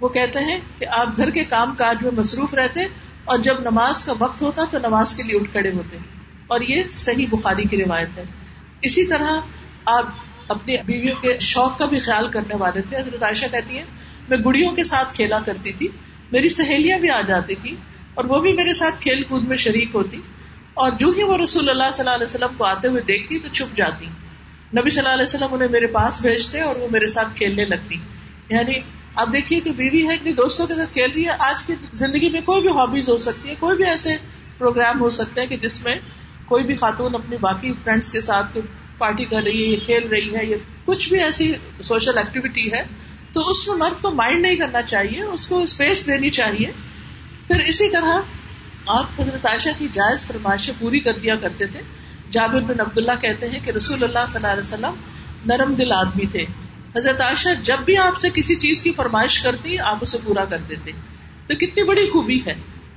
وہ 0.00 0.08
کہتے 0.08 0.38
ہیں 0.38 0.60
کہ 0.78 0.86
آپ 0.90 1.16
گھر 1.16 1.30
کے 1.30 1.44
کام 1.44 1.74
کاج 1.74 2.02
میں 2.02 2.10
مصروف 2.10 2.54
رہتے 2.54 2.80
اور 3.24 3.38
جب 3.38 3.54
نماز 3.60 4.04
کا 4.04 4.12
وقت 4.18 4.42
ہوتا 4.42 4.62
تو 4.70 4.78
نماز 4.78 5.16
کے 5.16 5.22
لیے 5.22 5.36
اٹھ 5.36 5.50
کھڑے 5.52 5.70
ہوتے 5.70 5.96
اور 6.46 6.60
یہ 6.60 6.82
صحیح 6.88 7.26
بخاری 7.30 7.62
کی 7.62 7.76
روایت 7.76 8.18
ہے۔ 8.18 8.24
اسی 8.82 9.06
طرح 9.06 9.40
آپ 9.84 10.04
اپنی 10.48 10.76
بیویوں 10.86 11.16
کے 11.16 11.38
شوق 11.38 11.78
کا 11.78 11.84
بھی 11.84 11.98
خیال 11.98 12.30
کرنے 12.30 12.56
والے 12.56 12.82
تھے۔ 12.82 12.96
حضرت 12.96 13.22
عائشہ 13.22 13.46
کہتی 13.50 13.78
ہیں، 13.78 13.84
میں 14.28 14.38
گڑیوں 14.38 14.72
کے 14.72 14.82
ساتھ 14.82 15.14
کھیلا 15.14 15.38
کرتی 15.40 15.72
تھی، 15.72 15.88
میری 16.32 16.48
سہیلیاں 16.48 16.98
بھی 16.98 17.10
آ 17.10 17.20
جاتی 17.20 17.54
تھی 17.54 17.76
اور 18.14 18.24
وہ 18.24 18.40
بھی 18.40 18.52
میرے 18.52 18.74
ساتھ 18.74 19.00
کھیل 19.00 19.22
کود 19.22 19.48
میں 19.48 19.56
شریک 19.56 19.94
ہوتی 19.94 20.20
اور 20.74 20.92
جو 20.92 21.10
ہی 21.16 21.22
وہ 21.22 21.36
رسول 21.38 21.70
اللہ 21.70 21.90
صلی 21.92 22.00
اللہ 22.00 22.14
علیہ 22.14 22.24
وسلم 22.24 22.54
کو 22.56 22.64
آتے 22.64 22.88
ہوئے 22.88 23.02
دیکھتی 23.02 23.38
تو 23.38 23.48
چھپ 23.52 23.76
جاتی۔ 23.76 24.06
نبی 24.76 24.90
صلی 24.90 24.98
اللہ 24.98 25.12
علیہ 25.12 25.24
وسلم 25.24 25.54
انہیں 25.54 25.68
میرے 25.68 25.86
پاس 25.86 26.22
بھیجتے 26.22 26.60
اور 26.60 26.76
وہ 26.76 26.88
میرے 26.90 27.06
ساتھ 27.06 27.28
کھیلنے 27.34 27.64
لگتی۔ 27.64 27.94
یعنی 28.48 28.80
اب 29.14 29.32
دیکھیے 29.32 29.60
کہ 29.60 29.70
بیوی 29.70 30.08
ہے 30.08 30.14
اپنی 30.14 30.32
دوستوں 30.32 30.66
کے 30.66 30.74
ساتھ 30.74 30.92
کھیل 30.92 31.10
رہی 31.14 31.24
ہے، 31.24 31.30
آج 31.38 31.62
کی 31.62 31.74
زندگی 31.92 32.30
میں 32.30 32.40
کوئی 32.40 32.62
بھی 32.62 32.68
ہابیز 32.68 33.08
ہو 33.08 33.18
سکتی 33.18 33.48
ہے 33.48 33.54
کوئی 33.54 33.76
بھی 33.76 33.84
ایسے 33.84 34.16
پروگرام 34.58 35.00
ہو 35.00 35.10
سکتے 35.10 35.40
ہیں 35.40 35.48
کہ 35.48 35.56
جس 35.56 35.84
میں 35.84 35.94
کوئی 36.44 36.64
بھی 36.64 36.76
خاتون 36.76 37.14
اپنی 37.14 37.36
باقی 37.36 37.72
فرینڈس 37.84 38.12
کے 38.12 38.20
ساتھ 38.20 38.58
پارٹی 38.98 39.24
کر 39.24 39.42
رہی 39.42 39.66
ہے 39.66 39.70
یا 39.70 39.78
کھیل 39.86 40.08
رہی 40.08 40.36
ہے 40.36 40.44
یا 40.44 40.56
کچھ 40.84 41.08
بھی 41.08 41.22
ایسی 41.22 41.52
سوشل 41.82 42.18
ایکٹیویٹی 42.18 42.72
ہے، 42.72 42.82
تو 43.32 43.50
اس 43.50 43.68
میں 43.68 43.76
مرد 43.76 44.02
کو 44.02 44.10
مائنڈ 44.10 44.40
نہیں 44.40 44.56
کرنا 44.56 44.82
چاہیے، 44.82 45.22
اس 45.22 45.46
کو 45.46 45.58
اسپیس 45.58 46.06
دینی 46.06 46.30
چاہیے۔ 46.30 46.70
پھر 47.46 47.60
اسی 47.60 47.90
طرح 47.90 48.20
آپ 48.86 49.20
حضرت 49.20 49.46
عائشہ 49.46 49.68
کی 49.78 49.88
جائز 49.92 50.26
فرمائشیں 50.26 50.74
پوری 50.78 51.00
کر 51.00 51.18
دیا 51.18 51.36
کرتے 51.36 51.66
تھے۔ 51.66 51.80
جابر 52.30 52.60
بن 52.60 52.80
عبداللہ 52.80 53.12
کہتے 53.20 53.48
ہیں 53.48 53.60
کہ 53.64 53.70
رسول 53.70 54.04
اللہ 54.04 54.26
صلی 54.28 54.36
اللہ 54.36 54.52
علیہ 54.52 54.60
وسلم 54.60 54.94
نرم 55.46 55.74
دل 55.74 55.92
آدمی 55.92 56.26
تھے۔ 56.26 56.44
حضرت 56.96 57.20
عائشہ 57.20 57.48
جب 57.62 57.76
بھی 57.84 57.96
آپ 57.96 58.18
سے 58.18 58.28
کسی 58.34 58.54
چیز 58.54 58.82
کی 58.82 58.92
فرمائش 58.92 59.42
کرتی، 59.42 59.78
آپ 59.78 59.96
اسے 60.00 60.18
پورا 60.24 60.44
کر 60.44 60.58
دیتے۔ 60.58 60.90
تو 61.46 61.54
کتنی 61.54 61.84
بڑی 61.84 62.06
خوبی 62.06 62.40
ہے۔ 62.46 62.54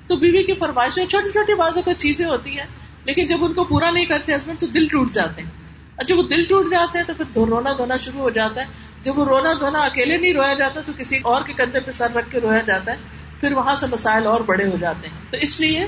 تو 0.08 0.16
بیوی 0.16 0.44
کی 0.44 0.54
فرمائشیں 0.54 1.06
چھوٹی 1.06 1.32
چھوٹی 1.32 1.56
بازوں 1.56 1.82
کا 1.82 1.94
چیزیں 1.94 2.26
ہوتی 2.26 2.58
ہیں، 2.58 2.66
لیکن 3.06 3.26
جب 3.26 3.38
ان 3.42 3.54
کو 3.54 3.64
پورا 3.64 3.92
نہیں 3.92 4.06
کرتے 4.06 4.36
ہسبینڈ 4.36 4.60
تو 4.60 4.68
دل 4.68 4.88
ٹوٹ 4.88 5.12
جاتے 5.12 5.42
ہیں۔ 5.42 5.50
اور 5.96 6.06
جب 6.06 6.18
وہ 6.18 6.24
دل 6.24 6.44
ٹوٹ 6.44 6.72
جاتے 6.72 6.98
ہیں 6.98 7.06
تو 7.06 7.14
پھر 7.14 7.26
رونا 7.36 7.74
دھونا 7.78 7.98
شروع 7.98 8.22
ہو 8.22 8.30
جاتا 8.30 8.62
ہے۔ 8.62 8.66
جب 9.04 9.20
وہ 9.20 9.26
رونا 9.26 9.54
دھونا 9.60 9.80
اکیلے 9.80 10.18
نہیں 10.18 10.34
رویا 10.34 10.54
جاتا 10.54 10.82
تو 10.82 10.92
کسی 10.98 11.20
اور 11.24 11.42
کے 11.42 11.54
کندھے 11.54 11.80
پہ 11.80 11.92
سر 11.92 12.12
رکھ 12.16 12.32
کے 12.32 12.40
رویا 12.40 12.62
جاتا 12.62 12.92
ہے۔ 12.92 12.98
پھر 13.40 13.54
وہاں 13.54 13.76
سے 13.76 13.86
مسائل 13.92 14.28
اور 14.28 14.42
بڑے 14.42 14.68
ہو 14.68 14.78
جاتے 14.78 15.08
ہیں۔ 15.08 15.18
تو 15.32 15.38
اس 15.38 15.60
لیے 15.60 15.88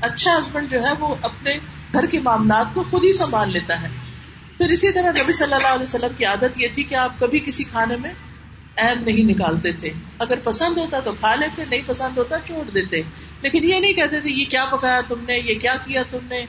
اچھا 0.00 0.38
ہسبینڈ 0.38 0.70
جو 0.70 0.82
ہے 0.82 0.92
وہ 0.98 1.14
اپنے 1.22 1.58
گھر 1.92 2.06
کے 2.06 2.20
معاملات 2.20 2.66
کو 2.74 2.84
خود 2.90 3.04
ہی 3.04 3.12
سنبھال 3.12 3.52
لیتا 3.52 3.82
ہے۔ 3.82 3.88
پھر 4.58 4.68
اسی 4.68 4.92
طرح 4.92 5.22
نبی 5.22 5.32
صلی 5.32 5.54
اللہ 5.54 5.66
علیہ 5.66 5.82
وسلم 5.82 6.14
کی 6.18 6.24
عادت 6.24 6.60
یہ 6.60 6.66
تھی 6.74 6.82
کہ 6.82 6.94
آپ 6.94 7.18
کبھی 7.18 7.40
کسی 7.40 7.64
کھانے 7.64 7.96
میں 7.96 8.14
عیب 8.76 9.00
نہیں 9.00 9.24
نکالتے 9.24 9.72
تھے۔ 9.72 9.90
اگر 10.18 10.38
پسند 10.44 10.78
ہوتا 10.78 11.00
تو 11.00 11.12
کھا 11.12 11.34
لیتے، 11.34 11.64
نہیں 11.64 11.80
پسند 11.86 12.18
ہوتا 12.18 12.36
چھوڑ 12.46 12.70
دیتے۔ 12.70 13.02
لیکن 13.42 13.64
یہ 13.64 13.80
نہیں 13.80 13.92
کہتے 13.92 14.20
تھے، 14.20 14.30
یہ 14.30 14.44
کیا 14.44 14.64
پکایا 14.64 15.00
تم 15.08 15.20
نے، 15.20 15.34
یہ 15.34 15.54
کیا 15.54 15.74
کیا 15.86 16.02
تم 16.10 16.18
نے؟ 16.30 16.46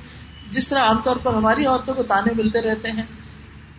جس 0.51 0.68
طرح 0.68 0.80
عام 0.80 1.01
طور 1.01 1.16
پر 1.16 1.34
ہماری 1.34 1.66
عورتوں 1.66 1.93
کو 1.93 2.03
تانے 2.03 2.43
ملتے 2.43 2.62
رہتے 2.62 2.91
ہیں، 2.91 3.03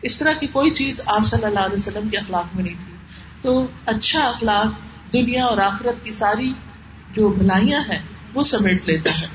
اس 0.03 0.19
طرح 0.19 0.33
کی 0.33 0.47
کوئی 0.47 0.71
چیز 0.71 1.01
آپ 1.07 1.27
صلی 1.27 1.45
اللہ 1.45 1.61
علیہ 1.61 1.75
وسلم 1.75 2.09
کے 2.09 2.17
اخلاق 2.17 2.55
میں 2.55 2.65
نہیں 2.65 2.75
تھی۔ 2.75 2.95
تو 3.41 3.67
اچھا 3.87 4.29
اخلاق 4.29 4.67
دنیا 5.13 5.45
اور 5.45 5.59
آخرت 5.59 6.05
کی 6.05 6.11
ساری 6.11 6.53
جو 7.13 7.29
بھلائیاں 7.29 7.81
ہیں، 7.81 7.99
وہ 8.35 8.43
سمیٹ 8.43 8.87
لیتا 8.87 9.21
ہے 9.21 9.27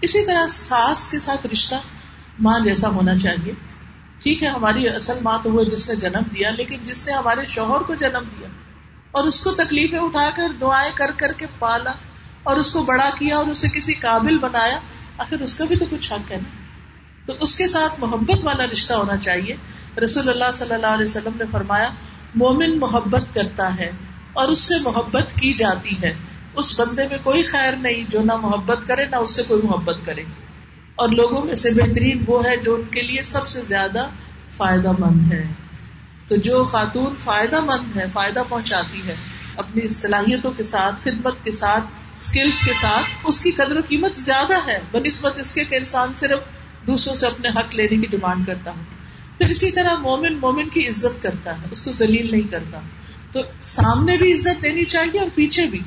اسی 0.00 0.26
طرح 0.26 0.46
ساس 0.46 1.10
کے 1.10 1.18
ساتھ 1.18 1.46
رشتہ 1.46 1.74
ماں 2.38 2.60
جیسا 2.60 2.88
ہونا 2.88 3.18
چاہیے۔ 3.18 3.52
ٹھیک 4.18 4.42
ہے، 4.42 4.48
ہماری 4.48 4.88
اصل 4.88 5.18
ماں 5.22 5.38
تو 5.42 5.52
وہ 5.52 5.64
جس 5.64 5.90
نے 5.90 5.96
جنم 5.96 6.22
دیا، 6.34 6.50
لیکن 6.50 6.76
جس 6.84 7.06
نے 7.06 7.12
ہمارے 7.12 7.44
شوہر 7.44 7.80
کو 7.80 7.94
جنم 7.94 8.24
دیا 8.38 8.48
اور 9.10 9.24
اس 9.24 9.44
کو 9.44 9.50
تکلیفیں 9.50 9.98
اٹھا 9.98 10.30
کر، 10.34 10.52
دعائیں 10.60 10.92
کر 10.94 11.10
کر 11.16 11.32
کے 11.32 11.46
پالا 11.58 11.92
اور 12.42 12.56
اس 12.56 12.72
کو 12.72 12.82
بڑا 12.82 13.10
کیا 13.18 13.36
اور 13.36 13.46
اسے 13.46 13.68
کسی 13.68 13.94
قابل 13.94 14.38
بنایا، 14.38 14.78
آخر 15.18 15.42
اس 15.42 15.58
کا 15.58 15.64
بھی 15.64 15.76
تو 15.76 15.84
کچھ 15.90 16.12
حق 16.12 16.32
ہے 16.32 16.36
نا؟ 16.36 16.48
تو 17.26 17.32
اس 17.40 17.58
کے 17.58 17.66
ساتھ 17.66 18.00
محبت 18.00 18.44
والا 18.44 18.64
رشتہ 18.66 18.92
ہونا 18.92 19.16
چاہیے۔ 19.16 19.56
رسول 20.04 20.28
اللہ 20.28 20.52
صلی 20.54 20.74
اللہ 20.74 20.86
علیہ 20.86 21.04
وسلم 21.04 21.32
نے 21.38 21.44
فرمایا، 21.52 21.88
مومن 22.34 22.78
محبت 22.78 23.34
کرتا 23.34 23.76
ہے 23.76 23.90
اور 24.32 24.48
اس 24.48 24.58
سے 24.58 24.74
محبت 24.82 25.32
کی 25.40 25.52
جاتی 25.52 25.96
ہے۔ 26.02 26.14
اس 26.54 26.80
بندے 26.80 27.04
میں 27.10 27.18
کوئی 27.22 27.42
خیر 27.42 27.72
نہیں 27.72 28.04
جو 28.04 28.22
نہ 28.22 28.36
محبت 28.36 28.86
کرے، 28.86 29.06
نہ 29.06 29.16
اس 29.16 29.34
سے 29.34 29.42
کوئی 29.42 29.62
محبت 29.62 29.96
کرے۔ 30.04 30.22
اور 30.98 31.08
لوگوں 31.08 31.44
میں 31.44 31.54
سے 31.54 31.70
بہترین 31.70 32.24
وہ 32.26 32.44
ہے 32.44 32.56
جو 32.56 32.74
ان 32.74 32.82
کے 32.90 33.02
لیے 33.02 33.22
سب 33.22 33.48
سے 33.48 33.60
زیادہ 33.60 34.06
فائدہ 34.56 34.92
مند 34.98 35.32
ہے۔ 35.32 35.44
تو 36.28 36.36
جو 36.36 36.64
خاتون 36.64 37.14
فائدہ 37.16 37.60
مند 37.60 37.96
ہے، 37.96 38.04
فائدہ 38.12 38.42
پہنچاتی 38.48 39.08
ہے، 39.08 39.14
اپنی 39.56 39.88
صلاحیتوں 39.88 40.52
کے 40.52 40.62
ساتھ، 40.62 40.94
خدمت 41.04 41.44
کے 41.44 41.52
ساتھ 41.52 41.84
اسکلس 42.18 42.64
کے 42.64 42.72
ساتھ، 42.72 43.06
اس 43.24 43.42
کی 43.42 43.50
قدر 43.50 43.76
و 43.76 43.80
قیمت 43.88 44.16
زیادہ 44.16 44.54
ہے۔ 44.66 44.78
بہ 44.92 44.98
نسبت 45.06 45.40
اس 45.40 45.54
کے 45.54 45.64
کہ 45.64 45.74
انسان 45.74 46.12
صرف 46.16 46.38
دوسروں 46.86 47.16
سے 47.16 47.26
اپنے 47.26 47.48
حق 47.48 47.74
لینے 47.74 47.96
کی 47.96 48.06
ڈیمانڈ 48.06 48.46
کرتا 48.46 48.70
ہوں 48.70 48.84
پھر 49.38 49.46
اسی 49.46 49.70
طرح 49.70 49.94
مومن 49.98 50.36
مومن 50.36 50.68
کی 50.68 50.88
عزت 50.88 51.22
کرتا 51.22 51.62
ہے، 51.62 51.66
اس 51.70 51.84
کو 51.84 51.92
ذلیل 51.92 52.30
نہیں 52.30 52.52
کرتا۔ 52.52 52.80
تو 53.32 53.40
سامنے 53.60 54.16
بھی 54.16 54.32
عزت 54.32 54.62
دینی 54.62 54.84
چاہیے 54.84 55.18
اور 55.18 55.28
پیچھے 55.34 55.66
بھی۔ 55.66 55.78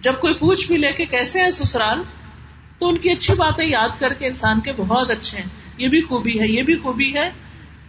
جب 0.00 0.12
کوئی 0.20 0.34
پوچھ 0.34 0.66
بھی 0.66 0.76
لے 0.76 0.92
کے 0.92 1.06
کیسے 1.06 1.40
ہے 1.40 1.50
سسرال؟ 1.50 2.02
تو 2.78 2.88
ان 2.88 2.98
کی 2.98 3.10
اچھی 3.10 3.34
باتیں 3.34 3.66
یاد 3.66 3.88
کر 4.00 4.12
کے 4.12 4.26
انسان 4.26 4.60
کے 4.60 4.72
بہت 4.72 5.10
اچھے 5.10 5.38
ہیں۔ 5.38 5.46
یہ 5.78 5.88
بھی 5.88 6.02
خوبی 6.02 6.40
ہے، 6.40 6.46
یہ 6.46 6.62
بھی 6.62 6.76
خوبی 6.76 7.14
ہے۔ 7.14 7.30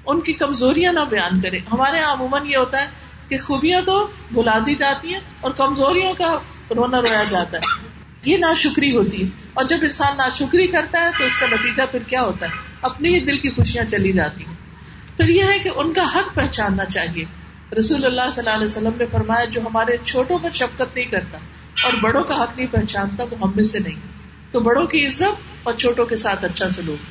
ان 0.06 0.22
کی 0.22 0.34
کمزوریاں 0.34 0.94
نہ 0.94 1.00
بیان 1.00 1.42
کرے 1.42 1.60
ہمارے 1.72 1.98
یہاں 1.98 2.14
عموماً 2.14 2.46
یہ 2.46 2.58
ہوتا 2.58 2.82
ہے 2.82 2.88
کہ 3.30 3.38
خوبیاں 3.38 3.82
تو 3.86 4.08
بلا 4.32 4.60
دی 4.66 4.76
جاتی 4.76 5.14
ہیں 5.14 5.20
اور 5.42 5.52
کمزوریوں 5.52 6.14
کا 6.14 6.38
رونا 6.76 7.02
رویا 7.02 7.24
جاتا 7.30 7.58
ہے۔ 7.58 7.88
یہ 8.26 8.38
نا 8.38 8.54
شکری 8.54 8.96
ہوتی 8.96 9.24
ہے۔ 9.24 9.28
اور 9.54 9.66
جب 9.66 9.78
انسان 9.82 10.18
نا 10.18 10.30
شکری 10.30 10.68
کرتا 10.68 11.02
ہے 11.02 11.10
تو 11.18 11.24
اس 11.24 11.40
کا 11.40 11.46
نتیجہ 11.46 11.84
پھر 11.92 12.00
کیا 12.00 12.22
ہوتا 12.22 12.46
ہے؟ 12.46 12.52
اپنی 12.82 13.16
ہی 13.16 13.20
دل 13.20 13.38
کی 13.38 13.50
خوشیاں 13.50 13.84
چلی 13.84 14.12
جاتی 14.12 14.46
ہیں۔ 14.46 14.56
پھر 15.18 15.30
یہ 15.30 15.44
ہے 15.44 15.60
کہ 15.60 15.70
ان 15.76 15.94
کا 15.94 16.04
حق 16.16 16.36
پہچاننا 16.36 16.86
چاہیے۔ 16.86 17.26
رسول 17.80 18.06
اللہ 18.06 18.22
صلی 18.32 18.44
اللہ 18.46 18.56
علیہ 18.56 18.66
وسلم 18.66 18.92
نے 19.00 19.06
فرمایا، 19.12 19.46
جو 19.46 19.62
ہمارے 19.62 19.98
چھوٹوں 20.04 20.40
پر 20.40 20.50
شفقت 20.50 20.96
نہیں 20.96 21.06
کرتا 21.06 21.38
اور 21.84 21.94
بڑوں 21.94 22.24
کا 22.24 22.44
حق 22.44 22.58
نہیں 22.58 22.68
پہچانتا، 22.68 23.24
وہ 23.24 23.36
ہم 23.42 23.52
میں 23.56 23.64
سے 23.64 23.80
نہیں۔ 23.80 24.09
تو 24.52 24.60
بڑوں 24.60 24.88
کی 24.88 25.08
عزت 25.08 25.42
اور 25.64 25.74
چھوٹوں 25.74 26.06
کے 26.06 26.16
ساتھ 26.16 26.46
اچھا 26.46 26.70
سلوک۔ 26.70 27.06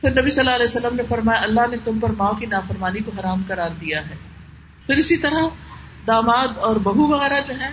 پھر 0.00 0.20
نبی 0.20 0.30
صلی 0.30 0.40
اللہ 0.40 0.54
علیہ 0.54 0.64
وسلم 0.64 0.96
نے 0.96 1.02
فرمایا، 1.08 1.40
اللہ 1.40 1.60
نے 1.70 1.76
تم 1.84 1.98
پر 1.98 2.10
ماں 2.10 2.32
کی 2.32 2.46
نافرمانی 2.46 2.98
کو 2.98 3.12
حرام 3.20 3.42
کرار 3.42 3.70
دیا 3.80 4.10
ہے۔ 4.10 4.14
پھر 4.86 4.96
اسی 4.96 5.16
طرح 5.16 5.48
داماد 6.06 6.58
اور 6.58 6.76
بہو 6.76 7.06
وغیرہ 7.06 7.40
جو 7.48 7.54
ہیں، 7.54 7.70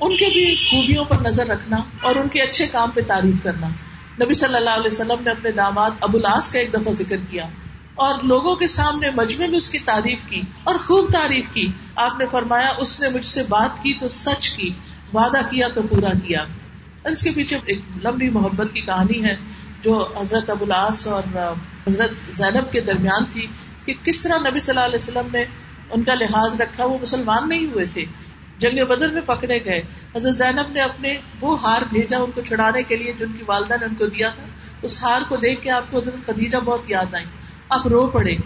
ان 0.00 0.16
کے 0.16 0.24
بھی 0.24 0.54
خوبیوں 0.54 1.04
پر 1.04 1.16
نظر 1.16 1.46
رکھنا 1.46 1.76
اور 2.02 2.16
ان 2.16 2.28
کے 2.28 2.42
اچھے 2.42 2.66
کام 2.66 2.90
پہ 2.90 3.00
تعریف 3.06 3.34
کرنا۔ 3.42 3.68
نبی 4.24 4.34
صلی 4.34 4.54
اللہ 4.54 4.70
علیہ 4.70 4.86
وسلم 4.86 5.22
نے 5.24 5.30
اپنے 5.30 5.50
داماد 5.50 5.90
ابو 6.00 6.18
الاس 6.18 6.52
کا 6.52 6.58
ایک 6.58 6.72
دفعہ 6.74 6.92
ذکر 6.92 7.16
کیا 7.30 7.44
اور 7.94 8.14
لوگوں 8.22 8.56
کے 8.56 8.66
سامنے 8.66 9.08
مجمے 9.16 9.46
میں 9.46 9.56
اس 9.56 9.70
کی 9.70 9.78
تعریف 9.78 10.24
کی 10.28 10.42
اور 10.64 10.74
خوب 10.74 11.12
تعریف 11.12 11.48
کی۔ 11.52 11.72
آپ 11.96 12.18
نے 12.18 12.24
فرمایا، 12.30 12.68
اس 12.76 13.02
نے 13.02 13.08
مجھ 13.08 13.24
سے 13.24 13.42
بات 13.48 13.82
کی 13.82 13.94
تو 14.00 14.08
سچ 14.08 14.48
کی، 14.50 14.70
وعدہ 15.12 15.40
کیا 15.50 15.68
تو 15.68 15.82
پورا 15.82 16.10
کیا۔ 16.24 16.44
اور 17.04 17.12
اس 17.12 17.22
کے 17.22 17.30
پیچھے 17.34 17.58
ایک 17.64 17.80
لمبی 18.04 18.30
محبت 18.30 18.72
کی 18.72 18.80
کہانی 18.80 19.24
ہے 19.24 19.36
جو 19.80 20.08
حضرت 20.20 20.50
ابو 20.50 20.64
الاس 20.64 21.06
اور 21.06 21.22
حضرت 21.88 22.34
زینب 22.34 22.72
کے 22.72 22.80
درمیان 22.80 23.24
تھی 23.24 23.46
کہ 23.84 23.94
کس 24.02 24.22
طرح 24.22 24.50
نبی 24.50 24.60
صلی 24.60 24.72
اللہ 24.76 24.86
علیہ 24.86 24.96
وسلم 24.96 25.28
نے 25.32 25.44
ان 25.90 26.04
کا 26.04 26.14
لحاظ 26.14 26.60
رکھا، 26.60 26.84
وہ 26.84 26.98
مسلمان 27.02 27.48
نہیں 27.48 27.66
ہوئے 27.66 27.86
تھے۔ 27.86 28.04
جنگ 28.58 28.84
بدر 28.84 29.08
میں 29.08 29.22
پکڑے 29.22 29.64
گئے۔ 29.64 29.82
حضرت 30.16 30.36
زینب 30.36 30.72
نے 30.72 30.80
اپنے 30.80 31.18
وہ 31.40 31.60
ہار 31.62 31.82
بھیجا 31.82 32.18
ان 32.18 32.30
کو 32.30 32.40
چھڑانے 32.40 32.82
کے 32.82 32.96
لیے 32.96 33.12
جو 33.12 33.26
ان 33.26 33.32
کی 33.32 33.44
والدہ 33.46 33.74
نے 33.80 33.86
ان 33.86 33.94
کو 33.94 34.06
دیا 34.06 34.28
تھا۔ 34.28 34.42
اس 34.82 35.04
ہار 35.04 35.20
کو 35.28 35.36
دیکھ 35.36 35.62
کے 35.62 35.70
آپ 35.70 35.82
کو 35.90 35.98
حضرت 35.98 36.26
خدیجہ 36.26 36.58
بہت 36.58 36.80
یاد 36.88 37.14
آئی 37.14 37.24
آپ 37.68 37.86
رو 37.86 38.06
پڑے۔ 38.06 38.36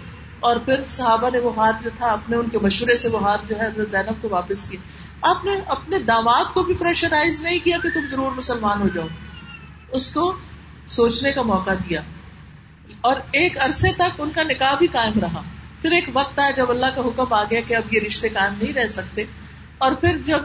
اور 0.41 0.57
پھر 0.57 0.81
صحابہ 0.89 1.31
نے 1.33 1.39
وہ 1.39 1.57
ہار 1.57 1.73
جو 1.83 1.91
تھا، 1.99 2.07
اپنے 2.07 2.37
ان 2.37 2.49
کے 2.49 2.59
مشورے 2.59 2.97
سے 2.97 3.09
وہ 3.09 3.23
ہار 3.23 3.39
جو 3.49 3.59
ہے 3.61 3.67
حضرت 3.67 3.91
زینب 3.91 4.23
کو 4.23 4.29
واپس 4.31 4.71
کیا۔ 4.71 4.81
آپ 5.23 5.45
نے 5.45 5.53
اپنے 5.67 5.99
داماد 5.99 6.55
کو 6.55 6.63
بھی 6.63 6.75
پریشرائز 6.75 7.43
نہیں 7.43 7.59
کیا 7.65 7.79
کہ 7.83 7.91
تم 7.91 8.07
ضرور 8.07 8.31
مسلمان 8.31 8.83
ہو 8.83 8.89
جاؤ۔ 8.89 9.07
اس 9.91 10.15
کو 10.15 10.37
سوچنے 10.87 11.33
کا 11.33 11.43
موقع 11.43 11.71
دیا۔ 11.71 12.01
اور 13.01 13.17
ایک 13.17 13.59
عرصے 13.61 13.93
تک 13.93 14.21
ان 14.21 14.31
کا 14.31 14.43
نکاح 14.43 14.75
بھی 14.75 14.87
قائم 14.87 15.21
رہا۔ 15.21 15.43
پھر 15.83 15.91
ایک 15.91 16.11
وقت 16.15 16.39
آیا 16.39 16.51
جب 16.51 16.71
اللہ 16.71 16.87
کا 16.95 17.01
حکم 17.01 17.33
آ 17.33 17.45
گیا 17.45 17.61
کہ 17.61 17.77
اب 17.77 17.95
یہ 17.95 18.01
رشتے 18.07 18.29
قائم 18.29 18.55
نہیں 18.63 18.73
رہ 18.73 18.87
سکتے۔ 18.87 19.25
اور 19.79 19.93
پھر 19.93 20.19
جب 20.19 20.39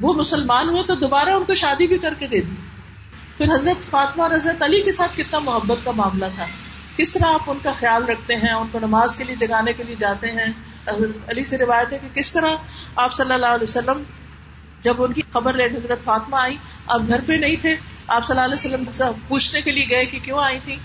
وہ 0.00 0.14
مسلمان 0.14 0.68
ہوئے 0.68 0.82
تو 0.82 0.94
دوبارہ 0.94 1.28
ان 1.28 1.44
کو 1.44 1.54
شادی 1.54 1.86
بھی 1.86 1.98
کر 1.98 2.14
کے 2.14 2.26
دے 2.26 2.40
دی۔ 2.40 2.54
پھر 3.36 3.54
حضرت 3.54 3.90
فاطمہ 3.90 4.22
اور 4.22 4.30
حضرت 4.30 4.62
علی 4.62 4.82
کے 4.82 4.92
ساتھ 4.92 5.12
کتنا 5.16 5.38
محبت 5.38 5.78
کا 5.84 5.90
معاملہ 5.90 6.26
تھا۔ 6.34 6.46
کس 6.96 7.12
طرح 7.12 7.32
آپ 7.32 7.50
ان 7.50 7.58
کا 7.62 7.72
خیال 7.78 8.04
رکھتے 8.04 8.34
ہیں، 8.34 8.52
ان 8.52 8.66
کو 8.72 8.78
نماز 8.78 9.16
کے 9.16 9.24
لیے 9.24 9.36
جگانے 9.36 9.72
کے 9.72 9.82
لیے 9.82 9.96
جاتے 9.96 10.26
ہیں 10.30 10.52
حضرت 10.88 11.28
علی 11.28 11.44
سے 11.44 11.58
روایت 11.58 11.92
ہے 11.92 11.98
کہ 12.02 12.08
کس 12.14 12.32
طرح 12.32 12.54
آپ 12.96 13.12
صلی 13.12 13.32
اللہ 13.32 13.46
علیہ 13.46 13.62
وسلم 13.62 14.02
جب 14.80 15.02
ان 15.02 15.12
کی 15.12 15.22
خبر 15.32 15.54
لے 15.54 15.64
حضرت 15.64 16.04
فاطمہ 16.04 16.36
آئی 16.36 16.56
آپ 16.86 17.00
گھر 17.08 17.20
پہ 17.26 17.32
نہیں 17.32 17.56
تھے، 17.56 17.76
آپ 18.06 18.24
صلی 18.24 18.38
اللہ 18.38 18.54
علیہ 18.54 18.86
وسلم 18.88 19.14
پوچھنے 19.28 19.60
کے 19.60 19.70
لیے 19.70 19.86
گئے 19.90 20.04
کہ 20.06 20.18
کیوں 20.22 20.38
آئی 20.38 20.58
تھی 20.64 20.76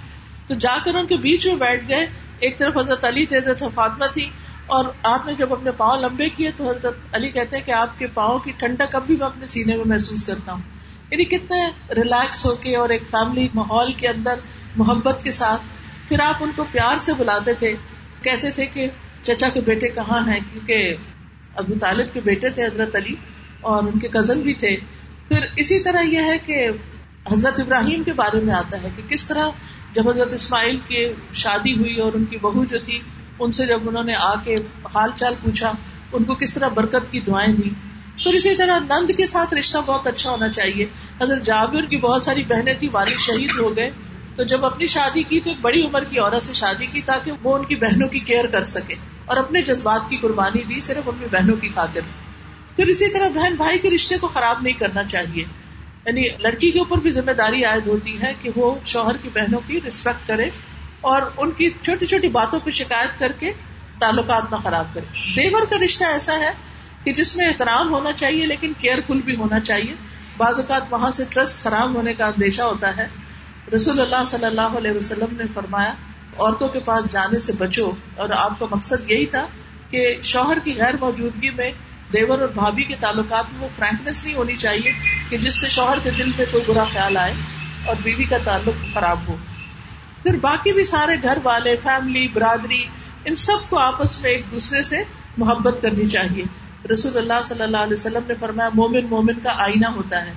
تو 0.47 0.55
جا 0.55 0.77
کر 0.85 0.95
ان 0.95 1.07
کے 1.07 1.17
بیچ 1.17 1.47
میں 1.47 1.55
بیٹھ 1.55 1.89
گئے، 1.89 2.05
ایک 2.39 2.57
طرف 2.57 2.77
حضرت 2.77 3.05
علی 3.05 3.25
تھے، 3.25 3.37
حضرت 3.37 3.63
فاطمہ 3.75 4.05
تھی 4.13 4.29
اور 4.65 4.85
آپ 5.03 5.25
نے 5.25 5.33
جب 5.33 5.53
اپنے 5.53 5.71
پاؤں 5.71 6.01
لمبے 6.01 6.29
کیے 6.29 6.51
تو 6.57 6.69
حضرت 6.69 6.95
علی 7.11 7.29
کہتے 7.29 7.57
ہیں 7.57 7.63
کہ 7.63 7.71
آپ 7.71 7.99
کے 7.99 8.07
پاؤں 8.07 8.39
کی 8.39 8.51
ٹھنڈک 8.51 8.95
اب 8.95 9.05
بھی 9.05 9.17
میں 9.17 9.25
اپنے 9.25 9.45
سینے 9.45 9.77
میں 9.77 9.85
محسوس 9.85 10.25
کرتا 10.27 10.51
ہوں۔ 10.51 10.61
یعنی 11.11 11.25
کتنے 11.25 11.65
ریلیکس 11.93 12.45
ہو 12.45 12.55
کے 12.55 12.75
اور 12.75 12.89
ایک 12.89 13.03
فیملی 13.09 13.47
ماحول 13.53 13.93
کے 13.93 14.07
اندر 14.07 14.33
محبت 14.75 15.23
کے 15.23 15.31
ساتھ، 15.31 15.61
پھر 16.09 16.19
آپ 16.19 16.43
ان 16.43 16.51
کو 16.55 16.65
پیار 16.71 16.97
سے 16.97 17.13
بلاتے 17.13 17.53
تھے، 17.53 17.75
کہتے 18.21 18.51
تھے 18.51 18.65
کہ 18.65 18.89
چچا 19.25 19.49
کے 19.53 19.61
بیٹے 19.61 19.89
کہاں 19.89 20.27
ہیں؟ 20.27 20.39
کیونکہ 20.51 20.95
ابو 21.55 21.73
طالب 21.81 22.13
کے 22.13 22.21
بیٹے 22.21 22.49
تھے 22.49 22.65
حضرت 22.65 22.95
علی 22.95 23.15
اور 23.61 23.83
ان 23.83 23.99
کے 23.99 24.07
کزن 24.07 24.39
بھی 24.39 24.53
تھے۔ 24.53 24.77
پھر 25.27 25.45
اسی 25.55 25.79
طرح 25.79 26.01
یہ 26.01 26.17
ہے 26.17 26.37
کہ 26.37 26.67
حضرت 27.31 27.59
ابراہیم 27.59 28.03
کے 28.03 28.13
بارے 28.13 28.39
میں 28.39 28.53
آتا 28.53 28.83
ہے 28.83 28.89
کہ 28.95 29.09
کس 29.09 29.27
طرح 29.27 29.49
جب 29.93 30.09
حضرت 30.09 30.33
اسماعیل 30.33 30.77
کی 30.87 31.07
شادی 31.33 31.77
ہوئی 31.77 31.95
اور 31.95 32.13
ان 32.13 32.25
کی 32.25 32.37
بہو 32.37 32.65
جو 32.65 32.77
تھی، 32.79 32.99
ان 33.39 33.51
سے 33.51 33.65
جب 33.65 33.79
انہوں 33.85 34.03
نے 34.03 34.15
آ 34.15 34.33
کے 34.43 34.55
حال 34.95 35.09
چال 35.15 35.33
پوچھا، 35.43 35.71
ان 36.13 36.23
کو 36.23 36.35
کس 36.35 36.53
طرح 36.53 36.67
برکت 36.67 37.11
کی 37.11 37.19
دعائیں 37.19 37.53
دی 37.53 37.69
پھر 38.23 38.33
اسی 38.33 38.55
طرح 38.55 38.79
نند 38.79 39.11
کے 39.17 39.25
ساتھ 39.25 39.53
رشتہ 39.53 39.77
بہت 39.85 40.07
اچھا 40.07 40.31
ہونا 40.31 40.49
چاہیے۔ 40.49 40.85
حضرت 41.21 41.43
جابر 41.43 41.85
کی 41.85 41.97
بہت 41.97 42.23
ساری 42.23 42.43
بہنیں 42.47 42.73
تھی 42.73 42.89
والد 42.91 43.19
شہید 43.19 43.51
ہو 43.59 43.77
گئے۔ 43.77 43.89
تو 44.35 44.43
جب 44.43 44.65
اپنی 44.65 44.85
شادی 44.85 45.23
کی 45.23 45.39
تو 45.39 45.49
ایک 45.49 45.59
بڑی 45.61 45.85
عمر 45.85 46.03
کی 46.03 46.19
عورت 46.19 46.43
سے 46.43 46.53
شادی 46.53 46.85
کی 46.85 47.01
تاکہ 47.01 47.31
وہ 47.43 47.57
ان 47.57 47.65
کی 47.65 47.75
بہنوں 47.75 48.07
کی 48.07 48.19
کیئر 48.19 48.45
کر 48.45 48.63
سکے۔ 48.63 48.95
اور 49.25 49.37
اپنے 49.37 49.61
جذبات 49.61 50.01
کی 50.09 50.17
قربانی 50.17 50.63
دی 50.63 50.79
صرف 50.79 51.07
اپنی 51.07 51.27
بہنوں 51.31 51.57
کی 51.57 51.69
خاطر۔ 51.75 52.01
پھر 52.75 52.85
اسی 52.87 53.09
طرح 53.09 53.29
بہن 53.29 53.55
بھائی 53.55 53.79
کے 53.79 53.89
رشتے 53.89 54.17
کو 54.17 54.27
خراب 54.27 54.61
نہیں 54.61 54.73
کرنا 54.73 55.03
چاہیے۔ 55.03 55.43
یعنی 56.05 56.23
لڑکی 56.39 56.71
کے 56.71 56.79
اوپر 56.79 56.97
بھی 56.97 57.09
ذمہ 57.09 57.31
داری 57.31 57.63
عائد 57.63 57.87
ہوتی 57.87 58.21
ہے 58.21 58.33
کہ 58.41 58.49
وہ 58.55 58.75
شوہر 58.85 59.17
کی 59.17 59.29
بہنوں 59.29 59.59
کی 59.67 59.79
ریسپیکٹ 59.85 60.27
کرے 60.27 60.49
اور 61.01 61.21
ان 61.37 61.51
کی 61.51 61.69
چھوٹی 61.81 62.05
چھوٹی 62.05 62.27
باتوں 62.27 62.59
پہ 62.59 62.69
شکایت 62.69 63.19
کر 63.19 63.31
کے 63.31 63.51
تعلقات 63.99 64.51
نہ 64.51 64.55
خراب 64.55 64.87
کرے۔ 64.93 65.05
دیور 65.35 65.65
کا 65.65 65.75
رشتہ 65.85 66.03
ایسا 66.03 66.39
ہے 66.39 66.51
کہ 67.03 67.13
جس 67.13 67.35
میں 67.35 67.45
احترام 67.45 67.89
ہونا 67.89 68.11
چاہیے 68.11 68.45
لیکن 68.45 68.73
کیئرفل 68.77 69.21
بھی 69.21 69.35
ہونا 69.35 69.59
چاہیے۔ 69.59 69.95
بعض 70.37 70.59
اوقات 70.59 70.81
وہاں 70.89 71.11
سے 71.11 71.23
ٹرسٹ 71.29 71.63
خراب 71.63 71.95
ہونے 71.95 72.13
کا 72.13 72.25
اندیشہ 72.25 72.61
ہوتا 72.61 72.97
ہے۔ 72.97 73.07
رسول 73.75 73.99
اللہ 73.99 74.23
صلی 74.27 74.45
اللہ 74.45 74.61
علیہ 74.61 74.91
وسلم 74.91 75.35
نے 75.37 75.43
فرمایا 75.53 75.93
عورتوں 76.39 76.67
کے 76.67 76.79
پاس 76.79 77.11
جانے 77.11 77.39
سے 77.39 77.53
بچو۔ 77.57 77.91
اور 78.15 78.29
آپ 78.29 78.59
کا 78.59 78.65
مقصد 78.71 79.11
یہی 79.11 79.25
تھا 79.25 79.47
کہ 79.89 80.15
شوہر 80.23 80.57
کی 80.63 80.73
غیر 80.77 80.93
موجودگی 80.99 81.49
میں 81.49 81.71
دیور 82.13 82.39
اور 82.39 82.49
بھابھی 82.49 82.83
کے 82.83 82.95
تعلقات 82.99 83.53
میں 83.53 83.61
وہ 83.61 83.67
فرینکنیس 83.75 84.25
نہیں 84.25 84.35
ہونی 84.35 84.55
چاہیے 84.55 84.91
کہ 85.29 85.37
جس 85.37 85.61
سے 85.61 85.69
شوہر 85.69 85.97
کے 86.03 86.09
دل 86.09 86.31
پہ 86.31 86.43
کوئی 86.51 86.63
برا 86.67 86.83
خیال 86.93 87.17
آئے 87.17 87.33
اور 87.85 87.95
بیوی 88.03 88.23
کا 88.23 88.37
تعلق 88.43 88.93
خراب 88.93 89.19
ہو۔ 89.27 89.35
پھر 90.23 90.37
باقی 90.37 90.71
بھی 90.71 90.83
سارے 90.83 91.11
گھر 91.21 91.37
والے 91.43 91.75
فیملی 91.75 92.27
برادری، 92.27 92.85
ان 93.25 93.35
سب 93.35 93.69
کو 93.69 93.79
آپس 93.79 94.23
میں 94.23 94.31
ایک 94.31 94.51
دوسرے 94.51 94.83
سے 94.83 94.97
محبت 95.37 95.81
کرنی 95.81 96.05
چاہیے۔ 96.05 96.43
رسول 96.93 97.17
اللہ 97.17 97.41
صلی 97.43 97.63
اللہ 97.63 97.77
علیہ 97.77 97.93
وسلم 97.93 98.23
نے 98.27 98.33
فرمایا، 98.39 98.69
مومن 98.73 99.05
مومن 99.05 99.39
کا 99.39 99.53
آئینہ 99.57 99.87
ہوتا 99.87 100.25
ہے۔ 100.25 100.33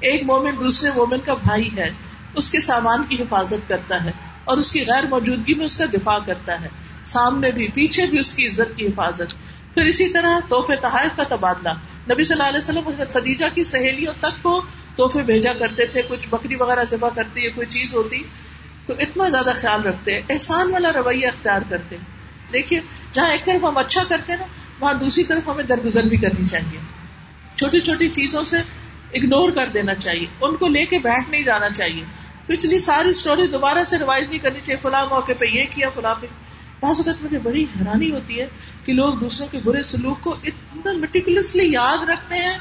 ایک 0.00 0.22
مومن 0.24 0.60
دوسرے 0.60 0.90
مومن 0.90 1.18
کا 1.24 1.34
بھائی 1.34 1.70
ہے، 1.76 1.90
اس 2.34 2.50
کے 2.50 2.60
سامان 2.60 3.04
کی 3.08 3.22
حفاظت 3.22 3.68
کرتا 3.68 4.04
ہے۔ 4.04 4.10
اور 4.50 4.58
اس 4.58 4.72
کی 4.72 4.84
غیر 4.86 5.04
موجودگی 5.06 5.54
میں 5.54 5.64
اس 5.64 5.78
کا 5.78 5.84
دفاع 5.92 6.18
کرتا 6.26 6.60
ہے۔ 6.60 6.68
سامنے 7.04 7.52
بھی، 7.52 7.68
پیچھے 7.68 8.06
بھی 8.06 8.18
اس 8.18 8.34
کی 8.34 8.46
عزت 8.46 8.78
کی 8.78 8.86
حفاظت۔ 8.86 9.34
پھر 9.74 9.84
اسی 9.84 10.08
طرح 10.08 10.38
تحفے 10.48 10.76
تحائف 10.76 11.16
کا 11.16 11.22
تبادلہ۔ 11.28 11.68
نبی 12.10 12.24
صلی 12.24 12.34
اللہ 12.34 12.48
علیہ 12.48 12.58
وسلم 12.58 13.04
خدیجہ 13.12 13.44
کی 13.54 13.64
سہیلیوں 13.64 14.12
تک 14.20 14.42
کو 14.42 14.62
تحفے 14.96 15.22
بھیجا 15.22 15.52
کرتے 15.52 15.86
تھے۔ 15.86 16.02
کچھ 16.02 16.28
بکری 16.28 16.54
وغیرہ 16.54 16.84
ذبح 16.84 17.08
کرتے 17.08 17.40
یا 17.40 17.50
کوئی 17.50 17.66
چیز 17.66 17.94
ہوتی 17.94 18.22
تو 18.86 18.94
اتنا 18.98 19.28
زیادہ 19.28 19.52
خیال 19.54 19.82
رکھتے۔ 19.82 20.20
احسان 20.28 20.72
والا 20.72 20.92
رویہ 20.92 21.26
اختیار 21.26 21.62
کرتے۔ 21.68 21.96
دیکھیے، 22.52 22.80
جہاں 23.12 23.30
ایک 23.30 23.44
طرف 23.44 23.64
ہم 23.64 23.76
اچھا 23.76 24.02
کرتے 24.08 24.36
نا، 24.36 24.44
وہاں 24.80 24.94
دوسری 24.94 25.24
طرف 25.24 25.48
ہمیں 25.48 25.64
درگزر 25.64 26.02
بھی 26.02 26.16
کرنی 26.16 26.48
چاہیے۔ 26.48 26.78
چھوٹی 27.54 27.80
چھوٹی 27.80 28.08
چیزوں 28.08 28.44
سے 28.44 28.56
اگنور 29.14 29.50
کر 29.50 29.66
دینا 29.66 29.94
چاہیے۔ 29.94 30.26
ان 30.40 30.56
کو 30.56 30.68
لے 30.68 30.86
کے 30.86 30.98
بیٹھ 30.98 31.30
نہیں 31.30 31.42
جانا 31.42 31.70
چاہیے۔ 31.70 32.04
پچھلی 32.50 32.78
ساری 32.78 33.08
اسٹوری 33.08 33.46
دوبارہ 33.46 33.84
سے 33.84 33.98
ریوائز 33.98 34.28
نہیں 34.28 34.38
کرنی 34.38 34.60
چاہیے، 34.60 34.80
فلاں 34.82 35.06
موقع 35.10 35.32
پہ 35.38 35.44
یہ 35.44 35.64
کیا، 35.74 35.90
فلاں 35.90 36.14
پہ۔ 36.20 36.26
بعض 36.80 36.96
اوقات 36.96 37.22
مجھے 37.22 37.38
بڑی 37.38 37.62
حیرانی 37.62 38.10
ہوتی 38.10 38.40
ہے 38.40 38.46
کہ 38.84 38.92
لوگ 38.92 39.14
دوسروں 39.14 39.48
کے 39.48 39.58
برے 39.64 39.82
سلوک 39.82 40.20
کو 40.20 40.36
اتنا 40.44 40.92
میٹیکولسلی 40.92 41.72
یاد 41.72 42.08
رکھتے 42.08 42.36
ہیں۔ 42.36 42.58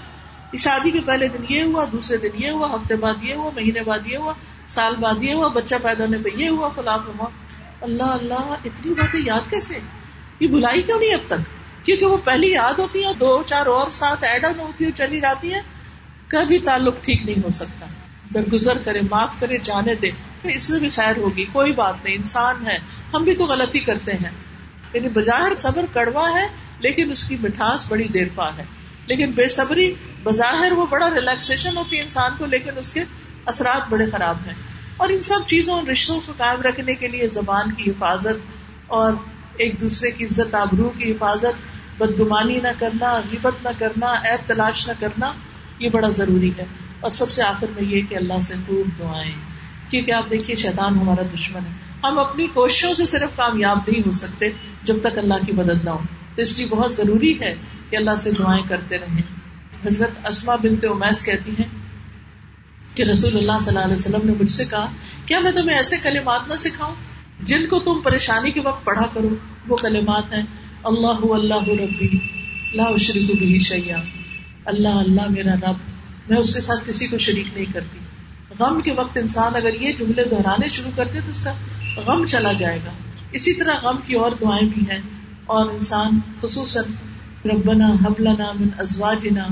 کہ 0.51 0.57
شادی 0.57 0.91
کے 0.91 0.99
پہلے 1.05 1.27
دن 1.27 1.45
یہ 1.49 1.63
ہوا، 1.63 1.85
دوسرے 1.91 2.17
دن 2.17 2.43
یہ 2.43 2.49
ہوا، 2.49 2.75
ہفتے 2.75 2.95
بعد 2.95 3.13
یہ 3.21 3.33
ہوا، 3.33 3.51
مہینے 3.55 3.81
بعد 3.81 3.99
یہ 4.05 4.17
ہوا، 4.17 4.33
سال 4.67 4.95
بعد 4.99 5.23
یہ 5.23 5.33
ہوا، 5.33 5.47
بچہ 5.47 5.75
پیدا 5.83 6.03
ہونے 6.03 6.17
پہ 6.17 6.29
یہ 6.35 6.49
ہوا، 6.49 6.69
فلاں 6.69 6.97
ہوا 6.97 7.27
اللہ 7.81 8.03
اللہ، 8.03 8.55
اتنی 8.65 8.93
باتیں 8.93 9.19
یاد 9.25 9.49
کیسے؟ 9.49 9.79
یہ 10.39 10.47
بلائی 10.47 10.81
کیوں 10.81 10.99
نہیں 10.99 11.13
اب 11.13 11.19
تک؟ 11.27 11.39
کیونکہ 11.85 12.05
وہ 12.05 12.17
پہلی 12.17 12.51
یاد 12.51 12.79
ہوتی 12.79 13.05
ہے 13.05 13.13
دو، 13.13 13.43
چار 13.43 13.65
اور 13.65 13.91
ساتھ 13.91 14.23
ایڈ 14.23 14.45
آن 14.45 14.59
ہوتی 14.59 14.85
ہے 14.85 14.91
چلی 14.91 15.21
جاتی 15.21 15.53
ہے 15.53 15.59
کبھی 16.27 16.59
تعلق 16.59 16.95
ٹھیک 17.01 17.25
نہیں 17.25 17.43
ہو 17.43 17.49
سکتا۔ 17.49 17.85
درگزر 18.33 18.77
کرے، 18.85 19.01
معاف 19.11 19.35
کرے، 19.39 19.57
جانے 19.57 19.95
دے 19.95 20.11
پھر 20.41 20.49
اس 20.49 20.69
میں 20.69 20.79
بھی 20.79 20.89
خیر 20.89 21.17
ہوگی، 21.17 21.45
کوئی 21.45 21.71
بات 21.73 21.95
نہیں، 22.03 22.15
انسان 22.15 22.67
ہے، 22.67 22.77
ہم 23.13 23.23
بھی 23.23 23.35
تو 23.35 23.45
غلطی 23.45 23.79
کرتے 23.79 24.13
ہیں۔ 24.13 24.31
یعنی 24.93 25.09
بظاہر 25.09 25.55
صبر 25.57 25.85
کڑوا 25.93 26.29
ہے، 26.33 26.47
لیکن 26.79 27.11
اس 27.11 27.29
کی 27.29 27.37
مٹھاس 27.41 27.91
بڑی 27.91 28.07
دیر 28.07 28.27
پا 28.35 28.57
ہے۔ 28.57 28.63
لیکن 29.05 29.31
بے 29.31 29.47
صبری، 29.47 29.93
بظاہر 30.23 30.71
وہ 30.71 30.85
بڑا 30.85 31.09
ریلیکسیشن 31.09 31.77
ہوتی 31.77 31.97
ہے 31.97 32.01
انسان 32.01 32.31
کو، 32.37 32.45
لیکن 32.45 32.77
اس 32.77 32.93
کے 32.93 33.03
اثرات 33.45 33.89
بڑے 33.89 34.05
خراب 34.05 34.37
ہیں۔ 34.47 34.53
اور 34.97 35.09
ان 35.09 35.21
سب 35.21 35.39
چیزوں، 35.47 35.81
رشتوں 35.91 36.19
کو 36.25 36.33
قائم 36.37 36.61
رکھنے 36.61 36.95
کے 36.95 37.07
لیے 37.07 37.27
زبان 37.27 37.71
کی 37.71 37.91
حفاظت 37.91 38.39
اور 38.87 39.13
ایک 39.57 39.79
دوسرے 39.79 40.11
کی 40.11 40.25
عزت، 40.25 40.55
آبرو 40.55 40.89
کی 40.89 41.11
حفاظت، 41.11 41.77
بدگمانی 41.97 42.59
نہ 42.63 42.67
کرنا، 42.79 43.21
غیبت 43.31 43.63
نہ 43.63 43.69
کرنا 43.77 44.05
ایپ 44.05 44.47
تلاش 44.47 44.87
نہ 44.87 44.93
کرنا، 44.99 45.33
یہ 45.79 45.89
بڑا 45.89 46.09
ضروری 46.09 46.51
ہے۔ 46.57 46.65
اور 46.99 47.11
سب 47.11 47.29
سے 47.29 47.43
آخر 47.43 47.67
میں 47.75 47.83
یہ 47.83 48.01
کہ 48.09 48.15
اللہ 48.15 48.41
سے 48.41 48.53
خوب 48.67 48.99
دعائیں۔ 48.99 49.31
کیونکہ 49.89 50.11
آپ 50.11 50.31
دیکھیے 50.31 50.55
شیطان 50.55 50.97
ہمارا 50.97 51.21
دشمن 51.35 51.61
ہے۔ 51.65 51.71
ہم 52.03 52.19
اپنی 52.19 52.47
کوششوں 52.47 52.93
سے 52.93 53.05
صرف 53.05 53.37
کامیاب 53.37 53.77
نہیں 53.87 54.01
ہو 54.05 54.11
سکتے 54.11 54.49
جب 54.83 54.95
تک 55.01 55.17
اللہ 55.17 55.33
کی 55.45 55.51
مدد 55.51 55.83
نہ 55.83 55.89
ہو۔ 55.89 55.99
تو 56.35 56.41
اس 56.41 56.57
لیے 56.57 56.67
بہت 56.69 56.93
ضروری 56.93 57.39
ہے 57.39 57.55
کہ 57.89 57.95
اللہ 57.95 58.15
سے 58.17 58.31
دعائیں 58.31 58.63
کرتے 58.69 58.97
رہیں۔ 58.97 59.21
حضرت 59.85 60.27
اسما 60.27 60.55
بنتے 60.55 60.87
امیس 60.87 61.25
کہتی 61.25 61.51
ہیں 61.51 61.67
کہ 62.95 63.03
رسول 63.03 63.37
اللہ 63.37 63.51
صلی 63.59 63.67
اللہ 63.67 63.79
علیہ 63.79 63.93
وسلم 63.93 64.19
نے 64.23 64.31
مجھ 64.39 64.51
سے 64.51 64.65
کہا، 64.65 64.91
کیا 65.25 65.39
میں 65.39 65.51
تمہیں 65.51 65.77
ایسے 65.77 65.95
کلمات 66.03 66.47
نہ 66.47 66.55
سکھاؤں؟ 66.55 66.95
جن 67.43 67.67
کو 67.67 67.79
تم 67.79 68.01
پریشانی 68.01 68.51
کے 68.51 68.61
وقت 68.61 68.85
پڑھا 68.85 69.05
کرو، 69.13 69.29
وہ 69.67 69.75
کلمات 69.75 70.33
ہیں، 70.33 70.43
اللہ 70.83 71.33
اللہ 71.33 71.63
ربی، 71.63 72.17
لا 72.73 72.97
شریک 72.97 73.39
بھی 73.39 73.59
شیا 73.59 73.97
اللہ 74.65 74.87
اللہ 74.87 75.21
میرا 75.29 75.53
رب 75.53 75.88
میں 76.29 76.37
اس 76.37 76.53
کے 76.53 76.61
ساتھ 76.61 76.89
کسی 76.89 77.07
کو 77.07 77.17
شریک 77.17 77.53
نہیں 77.53 77.73
کرتی۔ 77.73 77.99
غم 78.59 78.81
کے 78.81 78.93
وقت 78.93 79.17
انسان 79.17 79.55
اگر 79.55 79.73
یہ 79.73 79.93
جملے 79.93 80.23
دہرانے 80.23 80.67
شروع 80.67 80.91
کرتے 80.95 81.21
تو 81.21 81.29
اس 81.29 81.43
کا 81.43 81.53
غم 82.05 82.25
چلا 82.25 82.51
جائے 82.53 82.79
گا۔ 82.85 82.91
اسی 83.31 83.53
طرح 83.53 83.73
غم 83.83 83.97
کی 84.05 84.13
اور 84.13 84.31
دعائیں 84.31 84.69
بھی 84.69 84.81
ہیں۔ 84.81 85.01
اور 85.45 85.69
انسان 85.69 86.19
خصوصاً 86.41 86.83
ربنا 87.45 87.87
حبلنا 87.87 88.51
من 88.51 88.67
ازواجنا 88.79 89.47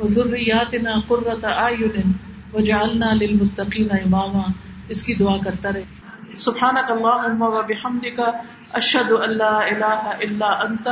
وذریاتنا 0.00 1.00
قرۃ 1.00 1.44
اعین 1.44 2.12
وجعلنا 2.52 3.14
للمتقین 3.14 3.88
اماما۔ 3.90 4.52
اس 4.88 5.04
کی 5.04 5.14
دعا 5.14 5.36
کرتا 5.44 5.72
رہے۔ 5.72 5.84
سبحانك 6.36 6.90
اللهم 6.90 7.42
وبحمدك 7.42 8.20
اشهد 8.72 9.10
ان 9.10 9.36
لا 9.36 9.58
اله 9.58 10.10
الا 10.20 10.64
انت 10.64 10.88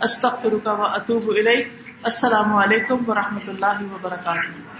استغفرك 0.00 0.66
واتوب 0.66 1.28
اليك 1.28 1.68
السلام 2.02 2.56
علیکم 2.56 3.10
ورحمۃ 3.10 3.48
اللہ 3.48 3.82
وبرکاتہ۔ 3.92 4.79